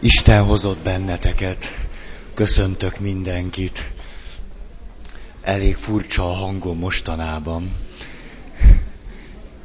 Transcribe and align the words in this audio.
Isten 0.00 0.44
hozott 0.44 0.78
benneteket. 0.78 1.86
Köszöntök 2.34 3.00
mindenkit. 3.00 3.92
Elég 5.42 5.76
furcsa 5.76 6.30
a 6.30 6.34
hangom 6.34 6.78
mostanában. 6.78 7.72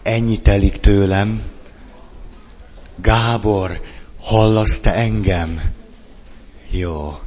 Ennyi 0.04 0.38
telik 0.41 0.79
tőlem. 0.79 1.41
Gábor, 2.96 3.81
hallasz 4.20 4.79
te 4.79 4.94
engem? 4.94 5.74
Jó. 6.70 7.20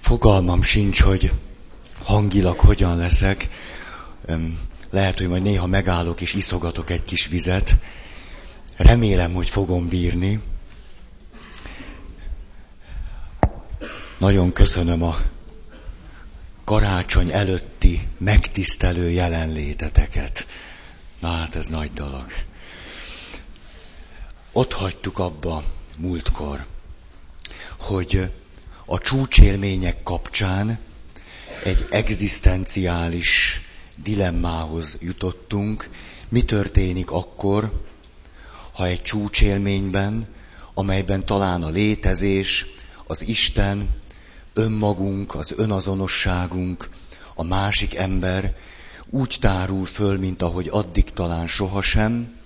Fogalmam 0.00 0.62
sincs, 0.62 1.00
hogy 1.00 1.32
hangilag 2.02 2.58
hogyan 2.58 2.96
leszek. 2.96 3.48
Lehet, 4.90 5.18
hogy 5.18 5.28
majd 5.28 5.42
néha 5.42 5.66
megállok 5.66 6.20
és 6.20 6.34
iszogatok 6.34 6.90
egy 6.90 7.02
kis 7.02 7.26
vizet. 7.26 7.78
Remélem, 8.76 9.34
hogy 9.34 9.48
fogom 9.48 9.88
bírni. 9.88 10.40
Nagyon 14.18 14.52
köszönöm 14.52 15.02
a 15.02 15.18
karácsony 16.64 17.30
előtti 17.30 18.08
megtisztelő 18.16 19.10
jelenléteteket. 19.10 20.46
Na 21.20 21.28
hát 21.28 21.54
ez 21.54 21.66
nagy 21.66 21.92
dolog. 21.92 22.26
Ott 24.52 24.72
hagytuk 24.72 25.18
abba 25.18 25.62
múltkor, 25.96 26.66
hogy 27.78 28.30
a 28.84 28.98
csúcsélmények 28.98 30.02
kapcsán 30.02 30.78
egy 31.64 31.86
egzisztenciális 31.90 33.60
dilemmához 33.96 34.96
jutottunk. 35.00 35.88
Mi 36.28 36.42
történik 36.44 37.10
akkor, 37.10 37.82
ha 38.72 38.86
egy 38.86 39.02
csúcsélményben, 39.02 40.28
amelyben 40.74 41.26
talán 41.26 41.62
a 41.62 41.68
létezés, 41.68 42.66
az 43.10 43.28
Isten, 43.28 43.88
önmagunk, 44.58 45.34
az 45.34 45.54
önazonosságunk, 45.56 46.88
a 47.34 47.42
másik 47.42 47.94
ember 47.94 48.54
úgy 49.10 49.36
tárul 49.40 49.86
föl, 49.86 50.18
mint 50.18 50.42
ahogy 50.42 50.68
addig 50.70 51.10
talán 51.12 51.46
sohasem, 51.46 52.36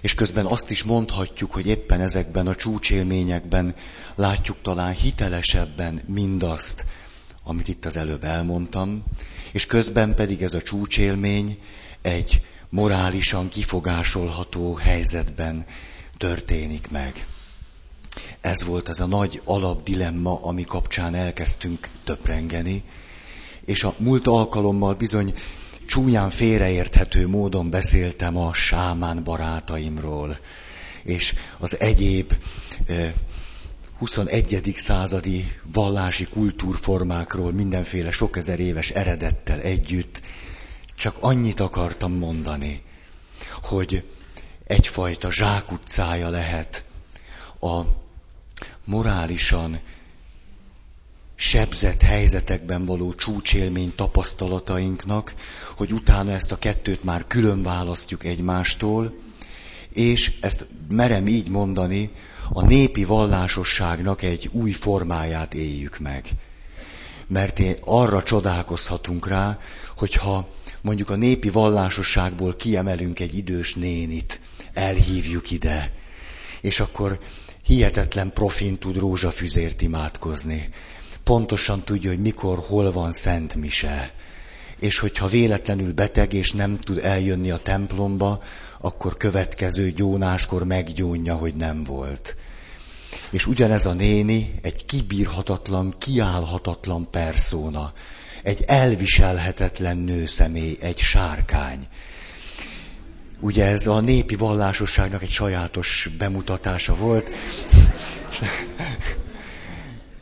és 0.00 0.14
közben 0.14 0.46
azt 0.46 0.70
is 0.70 0.82
mondhatjuk, 0.82 1.52
hogy 1.52 1.66
éppen 1.66 2.00
ezekben 2.00 2.46
a 2.46 2.54
csúcsélményekben 2.54 3.74
látjuk 4.14 4.56
talán 4.62 4.92
hitelesebben 4.92 6.02
mindazt, 6.06 6.84
amit 7.44 7.68
itt 7.68 7.84
az 7.84 7.96
előbb 7.96 8.24
elmondtam, 8.24 9.04
és 9.52 9.66
közben 9.66 10.14
pedig 10.14 10.42
ez 10.42 10.54
a 10.54 10.62
csúcsélmény 10.62 11.58
egy 12.02 12.42
morálisan 12.68 13.48
kifogásolható 13.48 14.74
helyzetben 14.74 15.66
történik 16.16 16.90
meg. 16.90 17.26
Ez 18.40 18.64
volt 18.64 18.88
ez 18.88 19.00
a 19.00 19.06
nagy 19.06 19.40
alapdilemma, 19.44 20.42
ami 20.42 20.62
kapcsán 20.62 21.14
elkezdtünk 21.14 21.88
töprengeni, 22.04 22.82
és 23.64 23.84
a 23.84 23.94
múlt 23.98 24.26
alkalommal 24.26 24.94
bizony 24.94 25.34
csúnyán 25.86 26.30
félreérthető 26.30 27.28
módon 27.28 27.70
beszéltem 27.70 28.36
a 28.36 28.52
sámán 28.52 29.24
barátaimról, 29.24 30.38
és 31.02 31.34
az 31.58 31.80
egyéb 31.80 32.34
21. 33.98 34.72
századi 34.76 35.52
vallási 35.72 36.24
kultúrformákról 36.24 37.52
mindenféle 37.52 38.10
sok 38.10 38.36
ezer 38.36 38.60
éves 38.60 38.90
eredettel 38.90 39.60
együtt, 39.60 40.20
csak 40.96 41.16
annyit 41.20 41.60
akartam 41.60 42.12
mondani, 42.12 42.82
hogy 43.62 44.04
egyfajta 44.64 45.32
zsákutcája 45.32 46.28
lehet 46.28 46.84
a 47.60 47.80
morálisan 48.88 49.80
sebzett 51.34 52.02
helyzetekben 52.02 52.84
való 52.84 53.14
csúcsélmény 53.14 53.92
tapasztalatainknak, 53.94 55.34
hogy 55.76 55.92
utána 55.92 56.30
ezt 56.30 56.52
a 56.52 56.58
kettőt 56.58 57.04
már 57.04 57.26
külön 57.26 57.62
választjuk 57.62 58.24
egymástól, 58.24 59.14
és 59.92 60.32
ezt 60.40 60.66
merem 60.88 61.26
így 61.26 61.48
mondani, 61.48 62.10
a 62.52 62.62
népi 62.64 63.04
vallásosságnak 63.04 64.22
egy 64.22 64.48
új 64.52 64.70
formáját 64.70 65.54
éljük 65.54 65.98
meg. 65.98 66.28
Mert 67.26 67.58
én 67.58 67.76
arra 67.80 68.22
csodálkozhatunk 68.22 69.28
rá, 69.28 69.58
hogyha 69.96 70.48
mondjuk 70.80 71.10
a 71.10 71.16
népi 71.16 71.50
vallásosságból 71.50 72.56
kiemelünk 72.56 73.20
egy 73.20 73.36
idős 73.36 73.74
nénit, 73.74 74.40
elhívjuk 74.72 75.50
ide, 75.50 75.92
és 76.60 76.80
akkor 76.80 77.18
hihetetlen 77.68 78.32
profin 78.32 78.78
tud 78.78 78.96
rózsafüzért 78.96 79.82
imádkozni. 79.82 80.68
Pontosan 81.22 81.84
tudja, 81.84 82.10
hogy 82.10 82.20
mikor, 82.20 82.58
hol 82.58 82.92
van 82.92 83.12
Szent 83.12 83.54
Mise. 83.54 84.12
És 84.78 84.98
hogyha 84.98 85.26
véletlenül 85.26 85.92
beteg 85.92 86.32
és 86.32 86.52
nem 86.52 86.78
tud 86.78 86.98
eljönni 86.98 87.50
a 87.50 87.56
templomba, 87.56 88.42
akkor 88.80 89.16
következő 89.16 89.90
gyónáskor 89.90 90.64
meggyónja, 90.64 91.34
hogy 91.34 91.54
nem 91.54 91.84
volt. 91.84 92.36
És 93.30 93.46
ugyanez 93.46 93.86
a 93.86 93.92
néni 93.92 94.54
egy 94.62 94.84
kibírhatatlan, 94.84 95.94
kiállhatatlan 95.98 97.10
perszóna, 97.10 97.92
egy 98.42 98.64
elviselhetetlen 98.66 99.96
nőszemély, 99.96 100.76
egy 100.80 100.98
sárkány. 100.98 101.88
Ugye 103.40 103.66
ez 103.66 103.86
a 103.86 104.00
népi 104.00 104.34
vallásosságnak 104.34 105.22
egy 105.22 105.30
sajátos 105.30 106.10
bemutatása 106.18 106.94
volt. 106.94 107.30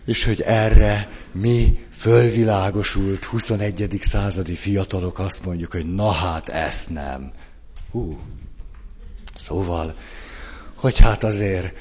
És 0.06 0.25
hogy 0.25 0.41
erre 0.41 1.09
mi 1.32 1.87
fölvilágosult 1.97 3.25
21. 3.25 3.99
századi 4.00 4.54
fiatalok 4.54 5.19
azt 5.19 5.44
mondjuk, 5.44 5.72
hogy 5.72 5.94
na 5.94 6.10
hát 6.10 6.49
ezt 6.49 6.91
nem. 6.91 7.32
Hú. 7.91 8.19
Szóval, 9.34 9.94
hogy 10.75 10.98
hát 10.98 11.25
azért, 11.25 11.75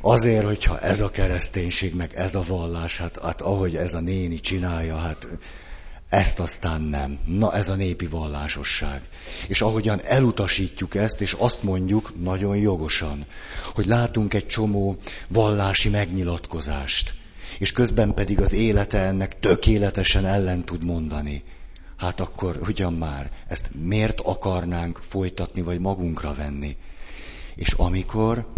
azért, 0.00 0.44
hogyha 0.44 0.80
ez 0.80 1.00
a 1.00 1.10
kereszténység, 1.10 1.94
meg 1.94 2.14
ez 2.14 2.34
a 2.34 2.44
vallás, 2.46 2.98
hát, 2.98 3.18
hát 3.22 3.40
ahogy 3.40 3.76
ez 3.76 3.94
a 3.94 4.00
néni 4.00 4.40
csinálja, 4.40 4.96
hát 4.96 5.26
ezt 6.08 6.40
aztán 6.40 6.80
nem. 6.80 7.18
Na 7.24 7.54
ez 7.54 7.68
a 7.68 7.74
népi 7.74 8.06
vallásosság. 8.06 9.02
És 9.48 9.60
ahogyan 9.60 10.00
elutasítjuk 10.04 10.94
ezt, 10.94 11.20
és 11.20 11.32
azt 11.32 11.62
mondjuk 11.62 12.12
nagyon 12.22 12.56
jogosan, 12.56 13.26
hogy 13.74 13.86
látunk 13.86 14.34
egy 14.34 14.46
csomó 14.46 14.96
vallási 15.28 15.88
megnyilatkozást, 15.88 17.14
és 17.58 17.72
közben 17.72 18.14
pedig 18.14 18.40
az 18.40 18.52
élete 18.52 18.98
ennek 18.98 19.38
tökéletesen 19.40 20.26
ellen 20.26 20.64
tud 20.64 20.84
mondani. 20.84 21.44
Hát 21.96 22.20
akkor 22.20 22.60
ugyan 22.66 22.92
már 22.92 23.30
ezt 23.48 23.70
miért 23.82 24.20
akarnánk 24.20 25.00
folytatni, 25.08 25.62
vagy 25.62 25.78
magunkra 25.78 26.34
venni? 26.34 26.76
És 27.54 27.72
amikor 27.72 28.52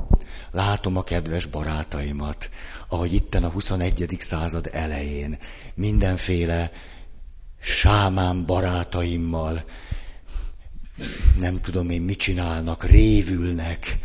látom 0.50 0.96
a 0.96 1.02
kedves 1.02 1.46
barátaimat, 1.46 2.50
ahogy 2.88 3.14
itten 3.14 3.44
a 3.44 3.48
21. 3.48 4.16
század 4.18 4.68
elején 4.72 5.38
mindenféle 5.74 6.70
sámán 7.60 8.46
barátaimmal, 8.46 9.64
nem 11.38 11.60
tudom 11.60 11.90
én 11.90 12.02
mit 12.02 12.18
csinálnak, 12.18 12.84
révülnek, 12.84 13.98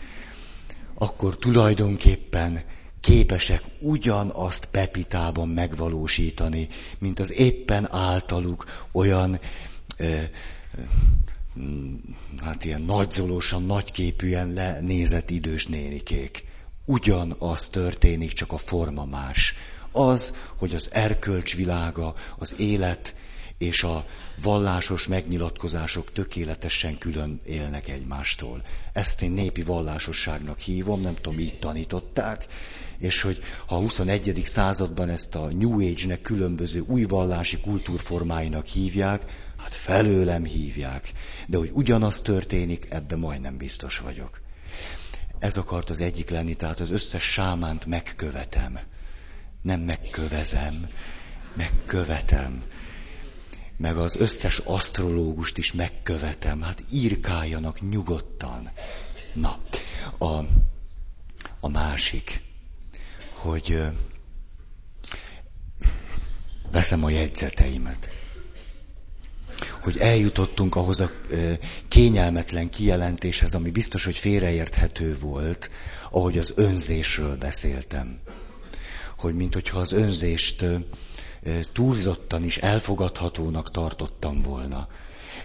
akkor 0.93 1.37
tulajdonképpen 1.37 2.63
képesek 2.99 3.63
ugyanazt 3.79 4.65
Pepitában 4.65 5.49
megvalósítani, 5.49 6.67
mint 6.99 7.19
az 7.19 7.33
éppen 7.33 7.91
általuk 7.91 8.87
olyan, 8.91 9.39
ö, 9.97 10.21
hát 12.43 12.65
ilyen 12.65 12.81
nagyzolósan, 12.81 13.63
nagyképűen 13.63 14.53
lenézett 14.53 15.29
idős 15.29 15.67
nénikék. 15.67 16.43
Ugyanaz 16.85 17.69
történik, 17.69 18.33
csak 18.33 18.51
a 18.51 18.57
forma 18.57 19.05
más. 19.05 19.53
Az, 19.91 20.35
hogy 20.55 20.75
az 20.75 20.89
erkölcs 20.91 21.55
világa, 21.55 22.15
az 22.37 22.55
élet 22.57 23.15
és 23.57 23.83
a 23.83 24.05
vallásos 24.41 25.07
megnyilatkozások 25.07 26.11
tökéletesen 26.11 26.97
külön 26.97 27.41
élnek 27.45 27.87
egymástól. 27.89 28.63
Ezt 28.93 29.21
én 29.21 29.31
népi 29.31 29.63
vallásosságnak 29.63 30.59
hívom, 30.59 31.01
nem 31.01 31.15
tudom, 31.15 31.39
így 31.39 31.59
tanították, 31.59 32.45
és 32.97 33.21
hogy 33.21 33.43
ha 33.65 33.75
a 33.75 33.79
21. 33.79 34.41
században 34.45 35.09
ezt 35.09 35.35
a 35.35 35.47
New 35.53 35.89
Age-nek 35.91 36.21
különböző 36.21 36.79
új 36.87 37.03
vallási 37.03 37.57
kultúrformáinak 37.59 38.65
hívják, 38.65 39.25
hát 39.57 39.73
felőlem 39.73 40.43
hívják. 40.43 41.11
De 41.47 41.57
hogy 41.57 41.69
ugyanaz 41.73 42.21
történik, 42.21 42.87
ebben 42.89 43.19
majdnem 43.19 43.57
biztos 43.57 43.99
vagyok. 43.99 44.41
Ez 45.39 45.57
akart 45.57 45.89
az 45.89 46.01
egyik 46.01 46.29
lenni, 46.29 46.55
tehát 46.55 46.79
az 46.79 46.91
összes 46.91 47.23
sámánt 47.23 47.85
megkövetem. 47.85 48.79
Nem 49.61 49.79
megkövezem, 49.79 50.87
megkövetem 51.53 52.63
meg 53.77 53.97
az 53.97 54.15
összes 54.15 54.57
asztrológust 54.57 55.57
is 55.57 55.73
megkövetem, 55.73 56.61
hát 56.61 56.83
írkáljanak 56.91 57.89
nyugodtan. 57.89 58.69
Na, 59.33 59.59
a, 60.17 60.45
a 61.59 61.67
másik, 61.69 62.41
hogy 63.33 63.81
veszem 66.71 67.03
a 67.03 67.09
jegyzeteimet. 67.09 68.09
Hogy 69.81 69.97
eljutottunk 69.97 70.75
ahhoz 70.75 70.99
a 70.99 71.11
kényelmetlen 71.87 72.69
kijelentéshez, 72.69 73.53
ami 73.53 73.69
biztos, 73.71 74.05
hogy 74.05 74.15
félreérthető 74.17 75.17
volt, 75.19 75.69
ahogy 76.11 76.37
az 76.37 76.53
önzésről 76.55 77.37
beszéltem. 77.37 78.19
Hogy 79.17 79.33
mint 79.35 79.53
hogyha 79.53 79.79
az 79.79 79.93
önzést 79.93 80.65
túlzottan 81.73 82.43
is 82.43 82.57
elfogadhatónak 82.57 83.71
tartottam 83.71 84.41
volna. 84.41 84.87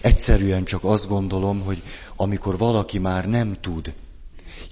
Egyszerűen 0.00 0.64
csak 0.64 0.84
azt 0.84 1.08
gondolom, 1.08 1.60
hogy 1.60 1.82
amikor 2.16 2.58
valaki 2.58 2.98
már 2.98 3.28
nem 3.28 3.56
tud 3.60 3.94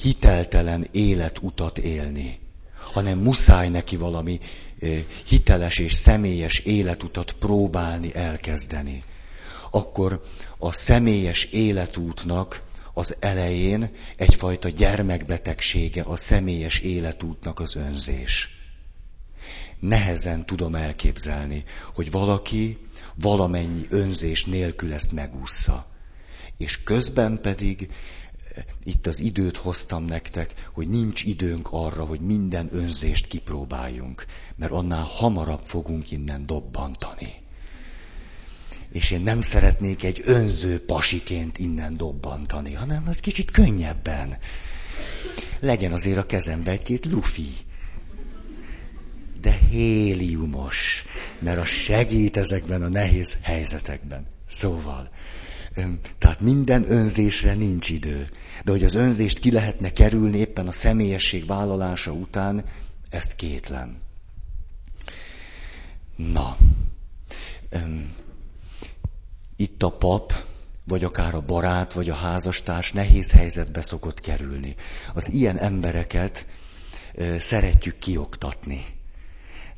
hiteltelen 0.00 0.88
életutat 0.90 1.78
élni, 1.78 2.38
hanem 2.92 3.18
muszáj 3.18 3.68
neki 3.68 3.96
valami 3.96 4.40
hiteles 5.28 5.78
és 5.78 5.92
személyes 5.92 6.58
életutat 6.58 7.32
próbálni 7.32 8.14
elkezdeni, 8.14 9.02
akkor 9.70 10.22
a 10.58 10.72
személyes 10.72 11.44
életútnak 11.44 12.62
az 12.94 13.16
elején 13.20 13.90
egyfajta 14.16 14.68
gyermekbetegsége 14.68 16.02
a 16.02 16.16
személyes 16.16 16.78
életútnak 16.78 17.60
az 17.60 17.76
önzés. 17.76 18.57
Nehezen 19.80 20.46
tudom 20.46 20.74
elképzelni, 20.74 21.64
hogy 21.94 22.10
valaki 22.10 22.78
valamennyi 23.14 23.86
önzés 23.88 24.44
nélkül 24.44 24.92
ezt 24.92 25.12
megúszza. 25.12 25.86
És 26.56 26.82
közben 26.82 27.40
pedig 27.42 27.90
itt 28.84 29.06
az 29.06 29.20
időt 29.20 29.56
hoztam 29.56 30.04
nektek, 30.04 30.54
hogy 30.72 30.88
nincs 30.88 31.22
időnk 31.24 31.68
arra, 31.70 32.04
hogy 32.04 32.20
minden 32.20 32.68
önzést 32.72 33.26
kipróbáljunk, 33.26 34.26
mert 34.56 34.72
annál 34.72 35.02
hamarabb 35.02 35.64
fogunk 35.64 36.10
innen 36.10 36.46
dobbantani. 36.46 37.32
És 38.92 39.10
én 39.10 39.20
nem 39.20 39.40
szeretnék 39.40 40.02
egy 40.02 40.22
önző 40.24 40.84
pasiként 40.84 41.58
innen 41.58 41.96
dobbantani, 41.96 42.72
hanem 42.74 43.08
egy 43.08 43.20
kicsit 43.20 43.50
könnyebben. 43.50 44.38
Legyen 45.60 45.92
azért 45.92 46.18
a 46.18 46.26
kezembe 46.26 46.70
egy-két 46.70 47.06
lufi. 47.06 47.48
De 49.40 49.58
héliumos, 49.70 51.04
mert 51.38 51.58
a 51.58 51.64
segít 51.64 52.36
ezekben 52.36 52.82
a 52.82 52.88
nehéz 52.88 53.38
helyzetekben. 53.42 54.26
Szóval, 54.48 55.10
tehát 56.18 56.40
minden 56.40 56.90
önzésre 56.92 57.54
nincs 57.54 57.90
idő. 57.90 58.28
De 58.64 58.70
hogy 58.70 58.84
az 58.84 58.94
önzést 58.94 59.38
ki 59.38 59.50
lehetne 59.50 59.92
kerülni 59.92 60.38
éppen 60.38 60.66
a 60.66 60.72
személyesség 60.72 61.46
vállalása 61.46 62.12
után, 62.12 62.64
ezt 63.10 63.34
kétlem. 63.34 63.96
Na, 66.16 66.56
itt 69.56 69.82
a 69.82 69.88
pap, 69.90 70.32
vagy 70.84 71.04
akár 71.04 71.34
a 71.34 71.40
barát, 71.40 71.92
vagy 71.92 72.10
a 72.10 72.14
házastárs 72.14 72.92
nehéz 72.92 73.30
helyzetbe 73.30 73.82
szokott 73.82 74.20
kerülni. 74.20 74.74
Az 75.14 75.30
ilyen 75.30 75.58
embereket 75.58 76.46
szeretjük 77.38 77.98
kioktatni 77.98 78.84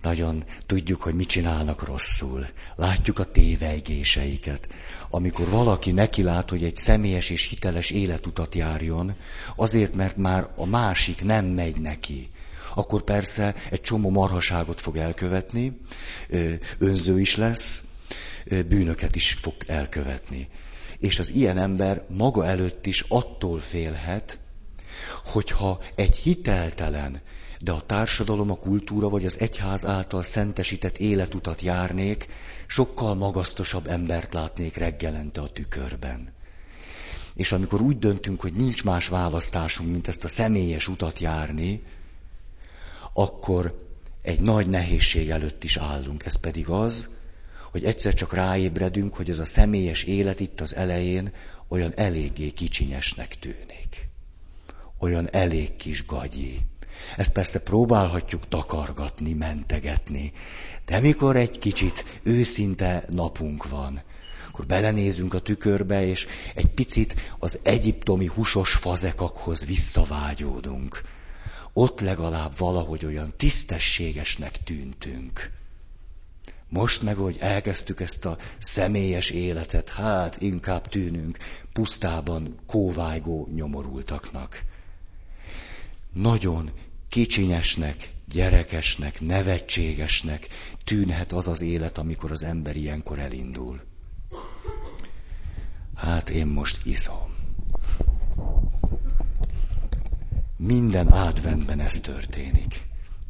nagyon 0.02 0.44
tudjuk, 0.66 1.02
hogy 1.02 1.14
mit 1.14 1.28
csinálnak 1.28 1.84
rosszul. 1.84 2.46
Látjuk 2.76 3.18
a 3.18 3.24
tévejgéseiket. 3.24 4.68
Amikor 5.10 5.48
valaki 5.48 5.92
neki 5.92 6.22
lát, 6.22 6.50
hogy 6.50 6.64
egy 6.64 6.76
személyes 6.76 7.30
és 7.30 7.48
hiteles 7.48 7.90
életutat 7.90 8.54
járjon, 8.54 9.14
azért, 9.56 9.94
mert 9.94 10.16
már 10.16 10.48
a 10.56 10.66
másik 10.66 11.24
nem 11.24 11.44
megy 11.44 11.80
neki, 11.80 12.30
akkor 12.74 13.02
persze 13.02 13.54
egy 13.70 13.80
csomó 13.80 14.10
marhaságot 14.10 14.80
fog 14.80 14.96
elkövetni, 14.96 15.80
önző 16.78 17.20
is 17.20 17.36
lesz, 17.36 17.82
bűnöket 18.68 19.16
is 19.16 19.32
fog 19.32 19.54
elkövetni. 19.66 20.48
És 20.98 21.18
az 21.18 21.30
ilyen 21.30 21.58
ember 21.58 22.04
maga 22.08 22.46
előtt 22.46 22.86
is 22.86 23.04
attól 23.08 23.60
félhet, 23.60 24.38
hogyha 25.24 25.80
egy 25.94 26.16
hiteltelen, 26.16 27.22
de 27.62 27.72
a 27.72 27.80
társadalom, 27.80 28.50
a 28.50 28.56
kultúra 28.56 29.08
vagy 29.08 29.24
az 29.24 29.40
egyház 29.40 29.86
által 29.86 30.22
szentesített 30.22 30.98
életutat 30.98 31.60
járnék, 31.60 32.26
sokkal 32.66 33.14
magasztosabb 33.14 33.86
embert 33.86 34.34
látnék 34.34 34.76
reggelente 34.76 35.40
a 35.40 35.48
tükörben. 35.48 36.32
És 37.34 37.52
amikor 37.52 37.80
úgy 37.80 37.98
döntünk, 37.98 38.40
hogy 38.40 38.52
nincs 38.52 38.84
más 38.84 39.08
választásunk, 39.08 39.90
mint 39.90 40.08
ezt 40.08 40.24
a 40.24 40.28
személyes 40.28 40.88
utat 40.88 41.18
járni, 41.18 41.82
akkor 43.12 43.88
egy 44.22 44.40
nagy 44.40 44.68
nehézség 44.68 45.30
előtt 45.30 45.64
is 45.64 45.76
állunk. 45.76 46.24
Ez 46.24 46.34
pedig 46.34 46.68
az, 46.68 47.08
hogy 47.70 47.84
egyszer 47.84 48.14
csak 48.14 48.32
ráébredünk, 48.32 49.14
hogy 49.14 49.30
ez 49.30 49.38
a 49.38 49.44
személyes 49.44 50.02
élet 50.02 50.40
itt 50.40 50.60
az 50.60 50.76
elején 50.76 51.32
olyan 51.68 51.92
eléggé 51.96 52.50
kicsinyesnek 52.50 53.38
tűnik. 53.38 54.08
Olyan 54.98 55.28
elég 55.30 55.76
kis 55.76 56.06
gagyi. 56.06 56.69
Ezt 57.16 57.32
persze 57.32 57.60
próbálhatjuk 57.60 58.48
takargatni, 58.48 59.32
mentegetni. 59.32 60.32
De 60.84 61.00
mikor 61.00 61.36
egy 61.36 61.58
kicsit 61.58 62.20
őszinte 62.22 63.04
napunk 63.10 63.68
van, 63.68 64.02
akkor 64.48 64.66
belenézünk 64.66 65.34
a 65.34 65.40
tükörbe, 65.40 66.06
és 66.06 66.26
egy 66.54 66.68
picit 66.68 67.14
az 67.38 67.60
egyiptomi 67.62 68.26
husos 68.26 68.74
fazekakhoz 68.74 69.66
visszavágyódunk. 69.66 71.02
Ott 71.72 72.00
legalább 72.00 72.52
valahogy 72.58 73.04
olyan 73.04 73.32
tisztességesnek 73.36 74.62
tűntünk. 74.64 75.50
Most 76.68 77.02
meg, 77.02 77.16
hogy 77.16 77.36
elkezdtük 77.40 78.00
ezt 78.00 78.24
a 78.24 78.38
személyes 78.58 79.30
életet, 79.30 79.88
hát 79.88 80.40
inkább 80.40 80.88
tűnünk 80.88 81.38
pusztában 81.72 82.58
kóvájgó 82.66 83.48
nyomorultaknak. 83.54 84.64
Nagyon 86.12 86.70
kicsinyesnek, 87.10 88.12
gyerekesnek, 88.28 89.20
nevetségesnek 89.20 90.46
tűnhet 90.84 91.32
az 91.32 91.48
az 91.48 91.60
élet, 91.60 91.98
amikor 91.98 92.30
az 92.30 92.44
ember 92.44 92.76
ilyenkor 92.76 93.18
elindul. 93.18 93.80
Hát 95.94 96.30
én 96.30 96.46
most 96.46 96.86
iszom. 96.86 97.34
Minden 100.56 101.06
adventben 101.06 101.80
ez 101.80 102.00
történik. 102.00 102.80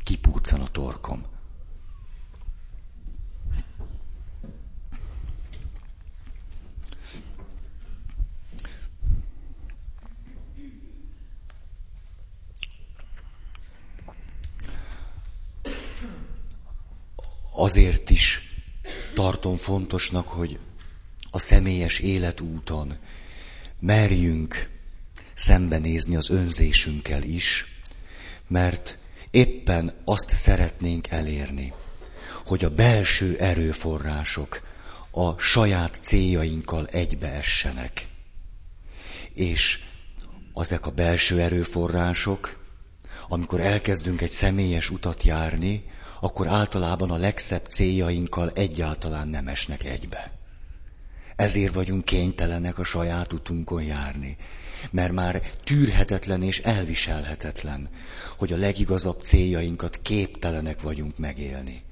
Kipúcan 0.04 0.60
a 0.60 0.68
torkom. 0.68 1.29
Azért 17.52 18.10
is 18.10 18.40
tartom 19.14 19.56
fontosnak, 19.56 20.28
hogy 20.28 20.58
a 21.30 21.38
személyes 21.38 21.98
életúton 21.98 22.98
merjünk 23.80 24.68
szembenézni 25.34 26.16
az 26.16 26.30
önzésünkkel 26.30 27.22
is, 27.22 27.66
mert 28.48 28.98
éppen 29.30 29.92
azt 30.04 30.30
szeretnénk 30.30 31.08
elérni, 31.08 31.72
hogy 32.46 32.64
a 32.64 32.70
belső 32.70 33.36
erőforrások 33.38 34.68
a 35.10 35.38
saját 35.38 35.98
céljainkkal 36.00 36.86
egybeessenek. 36.86 38.06
És 39.34 39.80
ezek 40.54 40.86
a 40.86 40.90
belső 40.90 41.40
erőforrások, 41.40 42.58
amikor 43.28 43.60
elkezdünk 43.60 44.20
egy 44.20 44.30
személyes 44.30 44.90
utat 44.90 45.22
járni, 45.22 45.84
akkor 46.20 46.46
általában 46.46 47.10
a 47.10 47.16
legszebb 47.16 47.66
céljainkkal 47.66 48.50
egyáltalán 48.50 49.28
nem 49.28 49.48
esnek 49.48 49.84
egybe. 49.84 50.38
Ezért 51.36 51.74
vagyunk 51.74 52.04
kénytelenek 52.04 52.78
a 52.78 52.84
saját 52.84 53.32
utunkon 53.32 53.82
járni. 53.82 54.36
Mert 54.90 55.12
már 55.12 55.42
tűrhetetlen 55.64 56.42
és 56.42 56.58
elviselhetetlen, 56.58 57.88
hogy 58.38 58.52
a 58.52 58.56
legigazabb 58.56 59.22
céljainkat 59.22 59.98
képtelenek 60.02 60.80
vagyunk 60.80 61.18
megélni. 61.18 61.82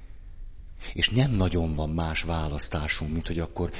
És 0.93 1.11
nem 1.11 1.31
nagyon 1.31 1.75
van 1.75 1.91
más 1.91 2.23
választásunk, 2.23 3.13
mint 3.13 3.27
hogy 3.27 3.39
akkor 3.39 3.71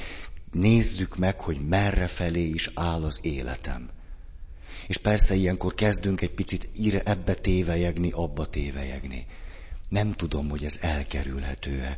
nézzük 0.51 1.17
meg, 1.17 1.39
hogy 1.39 1.67
merre 1.67 2.07
felé 2.07 2.47
is 2.47 2.69
áll 2.73 3.03
az 3.03 3.19
életem. 3.21 3.89
És 4.87 4.97
persze 4.97 5.35
ilyenkor 5.35 5.73
kezdünk 5.73 6.21
egy 6.21 6.33
picit 6.33 6.69
ebbe 7.03 7.33
tévejegni, 7.33 8.11
abba 8.11 8.45
tévejegni. 8.45 9.25
Nem 9.89 10.11
tudom, 10.13 10.49
hogy 10.49 10.65
ez 10.65 10.77
elkerülhető-e. 10.81 11.97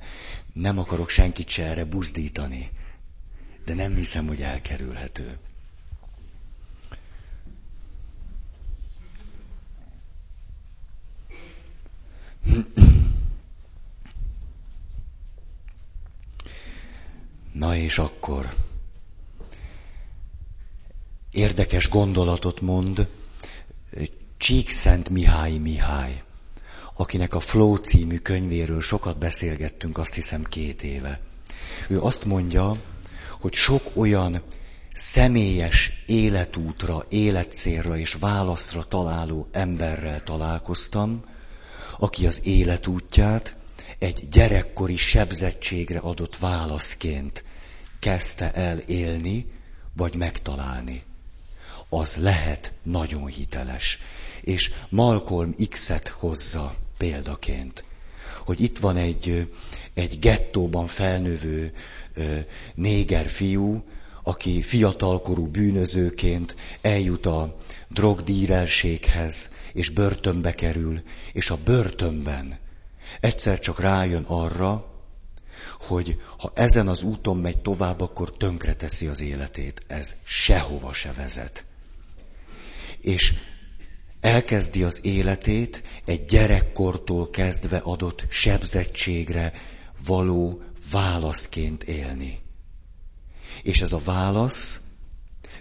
Nem 0.53 0.77
akarok 0.79 1.10
senkit 1.10 1.50
se 1.50 1.63
erre 1.63 1.86
buzdítani, 1.86 2.71
de 3.65 3.74
nem 3.74 3.95
hiszem, 3.95 4.27
hogy 4.27 4.41
elkerülhető.– 4.41 5.38
Na 17.51 17.75
és 17.75 17.98
akkor 17.98 18.53
érdekes 21.31 21.89
gondolatot 21.89 22.62
mond 22.62 23.07
Csíkszent 24.38 25.10
Mihály 25.10 25.57
Mihály, 25.57 26.24
akinek 27.01 27.34
a 27.34 27.39
Flow 27.39 27.75
című 27.75 28.17
könyvéről 28.17 28.81
sokat 28.81 29.17
beszélgettünk, 29.17 29.98
azt 29.98 30.13
hiszem 30.13 30.43
két 30.43 30.84
éve. 30.84 31.20
Ő 31.88 32.01
azt 32.01 32.25
mondja, 32.25 32.75
hogy 33.39 33.53
sok 33.53 33.81
olyan 33.93 34.43
személyes 34.93 36.03
életútra, 36.05 37.05
életcélra 37.10 37.98
és 37.98 38.13
válaszra 38.13 38.84
találó 38.84 39.48
emberrel 39.51 40.24
találkoztam, 40.24 41.24
aki 42.00 42.25
az 42.25 42.46
életútját 42.46 43.55
egy 44.00 44.27
gyerekkori 44.29 44.98
sebzettségre 44.98 46.00
adott 46.00 46.38
válaszként 46.38 47.43
kezdte 48.00 48.51
el 48.53 48.77
élni, 48.77 49.51
vagy 49.96 50.15
megtalálni. 50.15 51.03
Az 51.89 52.15
lehet 52.15 52.74
nagyon 52.84 53.25
hiteles. 53.25 54.00
És 54.41 54.72
Malcolm 54.89 55.55
X-et 55.70 56.08
hozza 56.08 56.75
példaként, 57.01 57.84
hogy 58.46 58.62
itt 58.62 58.77
van 58.79 58.98
egy, 58.98 59.51
egy 59.93 60.20
gettóban 60.20 60.88
felnövő 60.88 61.74
néger 62.75 63.29
fiú, 63.29 63.84
aki 64.24 64.62
fiatalkorú 64.62 65.48
bűnözőként 65.48 66.55
eljut 66.81 67.25
a 67.25 67.58
drogdírelséghez, 67.89 69.51
és 69.74 69.89
börtönbe 69.89 70.51
kerül, 70.51 71.01
és 71.34 71.50
a 71.50 71.60
börtönben 71.65 72.60
egyszer 73.20 73.60
csak 73.60 73.79
rájön 73.79 74.24
arra, 74.24 74.86
hogy 75.79 76.22
ha 76.38 76.51
ezen 76.55 76.88
az 76.88 77.03
úton 77.03 77.38
megy 77.38 77.58
tovább, 77.58 78.01
akkor 78.01 78.38
tönkreteszi 78.38 79.08
az 79.08 79.22
életét. 79.22 79.84
Ez 79.88 80.15
sehova 80.24 80.93
se 80.93 81.13
vezet. 81.13 81.65
És 83.00 83.34
elkezdi 84.22 84.84
az 84.84 85.06
életét 85.06 85.84
egy 86.06 86.25
gyerekkortól 86.25 87.30
kezdve 87.30 87.78
adott 87.78 88.25
sebzettségre 88.30 89.54
való 90.06 90.62
válaszként 90.92 91.84
élni. 91.84 92.40
És 93.63 93.82
ez 93.82 93.94
a 93.94 94.01
válasz 94.04 94.82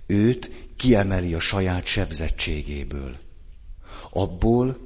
őt 0.06 0.50
kiemeli 0.76 1.34
a 1.34 1.40
saját 1.40 1.86
sebzettségéből. 1.86 3.16
Abból, 4.10 4.78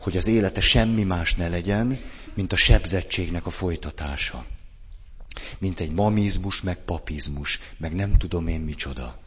hogy 0.00 0.16
az 0.16 0.26
élete 0.26 0.60
semmi 0.60 1.02
más 1.02 1.34
ne 1.34 1.48
legyen, 1.48 1.98
mint 2.34 2.52
a 2.52 2.56
sebzettségnek 2.56 3.46
a 3.46 3.50
folytatása. 3.50 4.46
Mint 5.58 5.80
egy 5.80 5.90
mamizmus, 5.92 6.62
meg 6.62 6.84
papizmus, 6.84 7.60
meg 7.76 7.94
nem 7.94 8.12
tudom 8.12 8.46
én 8.46 8.60
micsoda. 8.60 9.18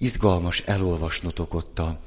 Izgalmas 0.00 0.60
elolvasnotok 0.60 1.54
ott 1.54 1.78
a 1.78 2.00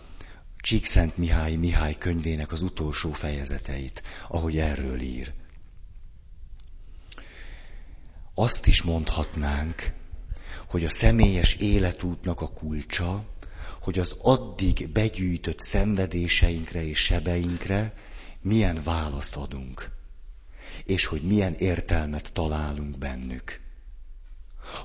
Csíkszent 0.58 1.18
Mihály 1.18 1.56
Mihály 1.56 1.96
könyvének 1.98 2.52
az 2.52 2.62
utolsó 2.62 3.12
fejezeteit, 3.12 4.04
ahogy 4.28 4.58
erről 4.58 5.00
ír. 5.00 5.34
Azt 8.34 8.66
is 8.66 8.82
mondhatnánk, 8.82 9.94
hogy 10.68 10.86
a 10.86 10.90
személyes 10.90 11.54
életútnak 11.54 12.42
a 12.42 12.48
kulcsa, 12.48 13.26
hogy 13.82 14.00
az 14.00 14.16
addig 14.22 14.90
begyűjtött 14.90 15.60
szenvedéseinkre 15.60 16.88
és 16.88 17.00
sebeinkre 17.00 17.94
milyen 18.42 18.82
választ 18.84 19.36
adunk, 19.36 19.92
és 20.86 21.06
hogy 21.06 21.22
milyen 21.22 21.54
értelmet 21.54 22.34
találunk 22.34 22.98
bennük. 22.98 23.62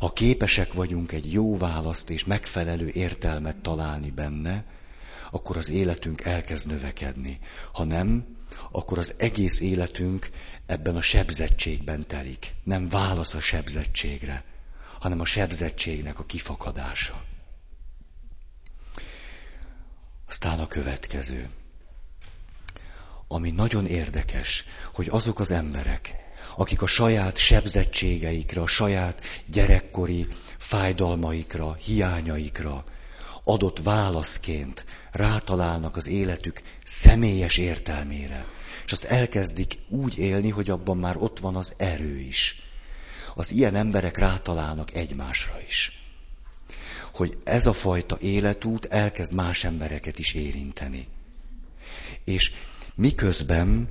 Ha 0.00 0.12
képesek 0.12 0.72
vagyunk 0.72 1.12
egy 1.12 1.32
jó 1.32 1.56
választ 1.58 2.10
és 2.10 2.24
megfelelő 2.24 2.88
értelmet 2.88 3.56
találni 3.56 4.10
benne, 4.10 4.64
akkor 5.30 5.56
az 5.56 5.70
életünk 5.70 6.20
elkezd 6.20 6.68
növekedni. 6.68 7.38
Ha 7.72 7.84
nem, 7.84 8.36
akkor 8.70 8.98
az 8.98 9.14
egész 9.18 9.60
életünk 9.60 10.30
ebben 10.66 10.96
a 10.96 11.00
sebzettségben 11.00 12.06
telik. 12.06 12.54
Nem 12.64 12.88
válasz 12.88 13.34
a 13.34 13.40
sebzettségre, 13.40 14.44
hanem 15.00 15.20
a 15.20 15.24
sebzettségnek 15.24 16.18
a 16.18 16.24
kifakadása. 16.24 17.24
Aztán 20.28 20.60
a 20.60 20.66
következő. 20.66 21.50
Ami 23.28 23.50
nagyon 23.50 23.86
érdekes, 23.86 24.64
hogy 24.94 25.08
azok 25.08 25.38
az 25.40 25.50
emberek, 25.50 26.27
akik 26.58 26.82
a 26.82 26.86
saját 26.86 27.36
sebzettségeikre, 27.36 28.60
a 28.60 28.66
saját 28.66 29.20
gyerekkori 29.46 30.26
fájdalmaikra, 30.58 31.74
hiányaikra 31.74 32.84
adott 33.44 33.78
válaszként 33.82 34.84
rátalálnak 35.12 35.96
az 35.96 36.08
életük 36.08 36.62
személyes 36.84 37.56
értelmére. 37.56 38.44
És 38.84 38.92
azt 38.92 39.04
elkezdik 39.04 39.78
úgy 39.88 40.18
élni, 40.18 40.50
hogy 40.50 40.70
abban 40.70 40.96
már 40.96 41.16
ott 41.16 41.38
van 41.38 41.56
az 41.56 41.74
erő 41.76 42.18
is. 42.18 42.62
Az 43.34 43.50
ilyen 43.50 43.74
emberek 43.74 44.18
rátalálnak 44.18 44.94
egymásra 44.94 45.60
is. 45.66 46.02
Hogy 47.14 47.38
ez 47.44 47.66
a 47.66 47.72
fajta 47.72 48.18
életút 48.20 48.84
elkezd 48.84 49.32
más 49.32 49.64
embereket 49.64 50.18
is 50.18 50.32
érinteni. 50.32 51.08
És 52.24 52.52
miközben 52.94 53.88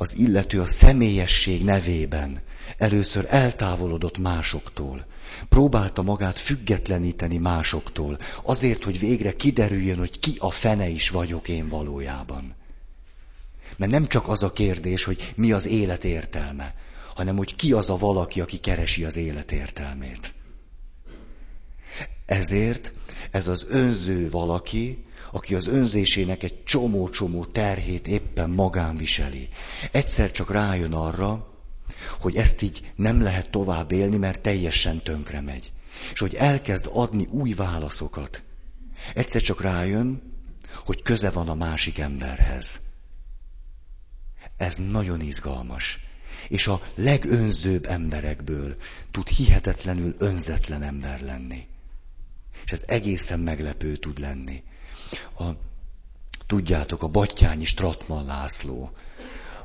az 0.00 0.16
illető 0.16 0.60
a 0.60 0.66
személyesség 0.66 1.64
nevében 1.64 2.42
először 2.76 3.26
eltávolodott 3.28 4.18
másoktól, 4.18 5.06
próbálta 5.48 6.02
magát 6.02 6.38
függetleníteni 6.38 7.36
másoktól, 7.36 8.18
azért, 8.42 8.84
hogy 8.84 8.98
végre 8.98 9.36
kiderüljön, 9.36 9.98
hogy 9.98 10.18
ki 10.18 10.36
a 10.38 10.50
fene 10.50 10.88
is 10.88 11.10
vagyok 11.10 11.48
én 11.48 11.68
valójában. 11.68 12.54
Mert 13.76 13.90
nem 13.90 14.06
csak 14.06 14.28
az 14.28 14.42
a 14.42 14.52
kérdés, 14.52 15.04
hogy 15.04 15.32
mi 15.36 15.52
az 15.52 15.66
élet 15.66 16.04
értelme, 16.04 16.74
hanem 17.14 17.36
hogy 17.36 17.56
ki 17.56 17.72
az 17.72 17.90
a 17.90 17.96
valaki, 17.96 18.40
aki 18.40 18.58
keresi 18.58 19.04
az 19.04 19.16
élet 19.16 19.52
értelmét. 19.52 20.34
Ezért 22.26 22.92
ez 23.30 23.48
az 23.48 23.66
önző 23.68 24.30
valaki, 24.30 25.04
aki 25.32 25.54
az 25.54 25.66
önzésének 25.66 26.42
egy 26.42 26.64
csomó-csomó 26.64 27.44
terhét 27.44 28.08
éppen 28.08 28.50
magán 28.50 28.96
viseli. 28.96 29.48
Egyszer 29.92 30.30
csak 30.30 30.50
rájön 30.50 30.92
arra, 30.92 31.46
hogy 32.20 32.36
ezt 32.36 32.62
így 32.62 32.92
nem 32.96 33.22
lehet 33.22 33.50
tovább 33.50 33.92
élni, 33.92 34.16
mert 34.16 34.40
teljesen 34.40 35.02
tönkre 35.02 35.40
megy. 35.40 35.72
És 36.12 36.18
hogy 36.18 36.34
elkezd 36.34 36.88
adni 36.92 37.26
új 37.30 37.52
válaszokat. 37.52 38.42
Egyszer 39.14 39.40
csak 39.40 39.60
rájön, 39.60 40.22
hogy 40.84 41.02
köze 41.02 41.30
van 41.30 41.48
a 41.48 41.54
másik 41.54 41.98
emberhez. 41.98 42.80
Ez 44.56 44.76
nagyon 44.76 45.20
izgalmas. 45.20 46.00
És 46.48 46.66
a 46.66 46.82
legönzőbb 46.94 47.84
emberekből 47.84 48.76
tud 49.10 49.28
hihetetlenül 49.28 50.14
önzetlen 50.18 50.82
ember 50.82 51.20
lenni. 51.20 51.66
És 52.64 52.72
ez 52.72 52.84
egészen 52.86 53.40
meglepő 53.40 53.96
tud 53.96 54.18
lenni. 54.18 54.62
A, 55.38 55.44
tudjátok, 56.46 57.02
a 57.02 57.08
Battyányi 57.08 57.64
Stratman 57.64 58.24
László, 58.24 58.90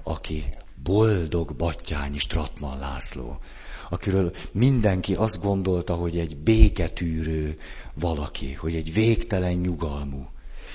aki 0.04 0.50
boldog 0.84 1.56
Battyányi 1.56 2.18
Stratman 2.18 2.80
László, 2.80 3.40
akiről 3.90 4.36
mindenki 4.52 5.16
azt 5.16 5.42
gondolta, 5.42 5.96
hogy 5.96 6.18
egy 6.18 6.38
béketűrő 6.38 7.60
valaki, 7.94 8.54
hogy 8.54 8.76
egy 8.76 8.94
végtelen 8.94 9.54
nyugalmú. 9.54 10.28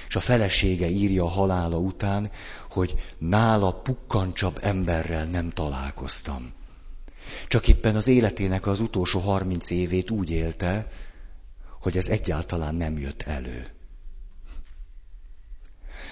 És 0.08 0.16
a 0.16 0.20
felesége 0.20 0.88
írja 0.88 1.24
a 1.24 1.28
halála 1.28 1.78
után, 1.78 2.30
hogy 2.70 2.94
nála 3.18 3.72
pukkancsabb 3.72 4.58
emberrel 4.62 5.24
nem 5.24 5.50
találkoztam. 5.50 6.52
Csak 7.48 7.68
éppen 7.68 7.96
az 7.96 8.06
életének 8.06 8.66
az 8.66 8.80
utolsó 8.80 9.18
harminc 9.20 9.70
évét 9.70 10.10
úgy 10.10 10.30
élte, 10.30 10.90
hogy 11.80 11.96
ez 11.96 12.08
egyáltalán 12.08 12.74
nem 12.74 12.98
jött 12.98 13.22
elő. 13.22 13.77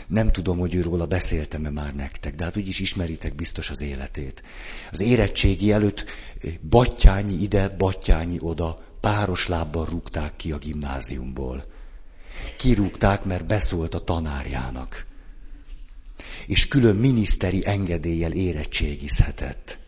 Nem 0.06 0.28
tudom, 0.28 0.58
hogy 0.58 0.74
őróla 0.74 1.06
beszéltem-e 1.06 1.70
már 1.70 1.94
nektek, 1.94 2.34
de 2.34 2.44
hát 2.44 2.56
úgyis 2.56 2.78
ismeritek 2.78 3.34
biztos 3.34 3.70
az 3.70 3.80
életét. 3.80 4.42
Az 4.90 5.00
érettségi 5.00 5.72
előtt 5.72 6.04
eh, 6.40 6.52
battyányi 6.68 7.42
ide, 7.42 7.68
battyányi 7.68 8.36
oda, 8.40 8.84
páros 9.00 9.48
lábbal 9.48 9.86
rúgták 9.86 10.36
ki 10.36 10.52
a 10.52 10.58
gimnáziumból. 10.58 11.64
Kirúgták, 12.56 13.24
mert 13.24 13.46
beszólt 13.46 13.94
a 13.94 14.04
tanárjának. 14.04 15.06
És 16.46 16.68
külön 16.68 16.96
miniszteri 16.96 17.66
engedéllyel 17.66 18.32
érettségizhetett. 18.32 19.78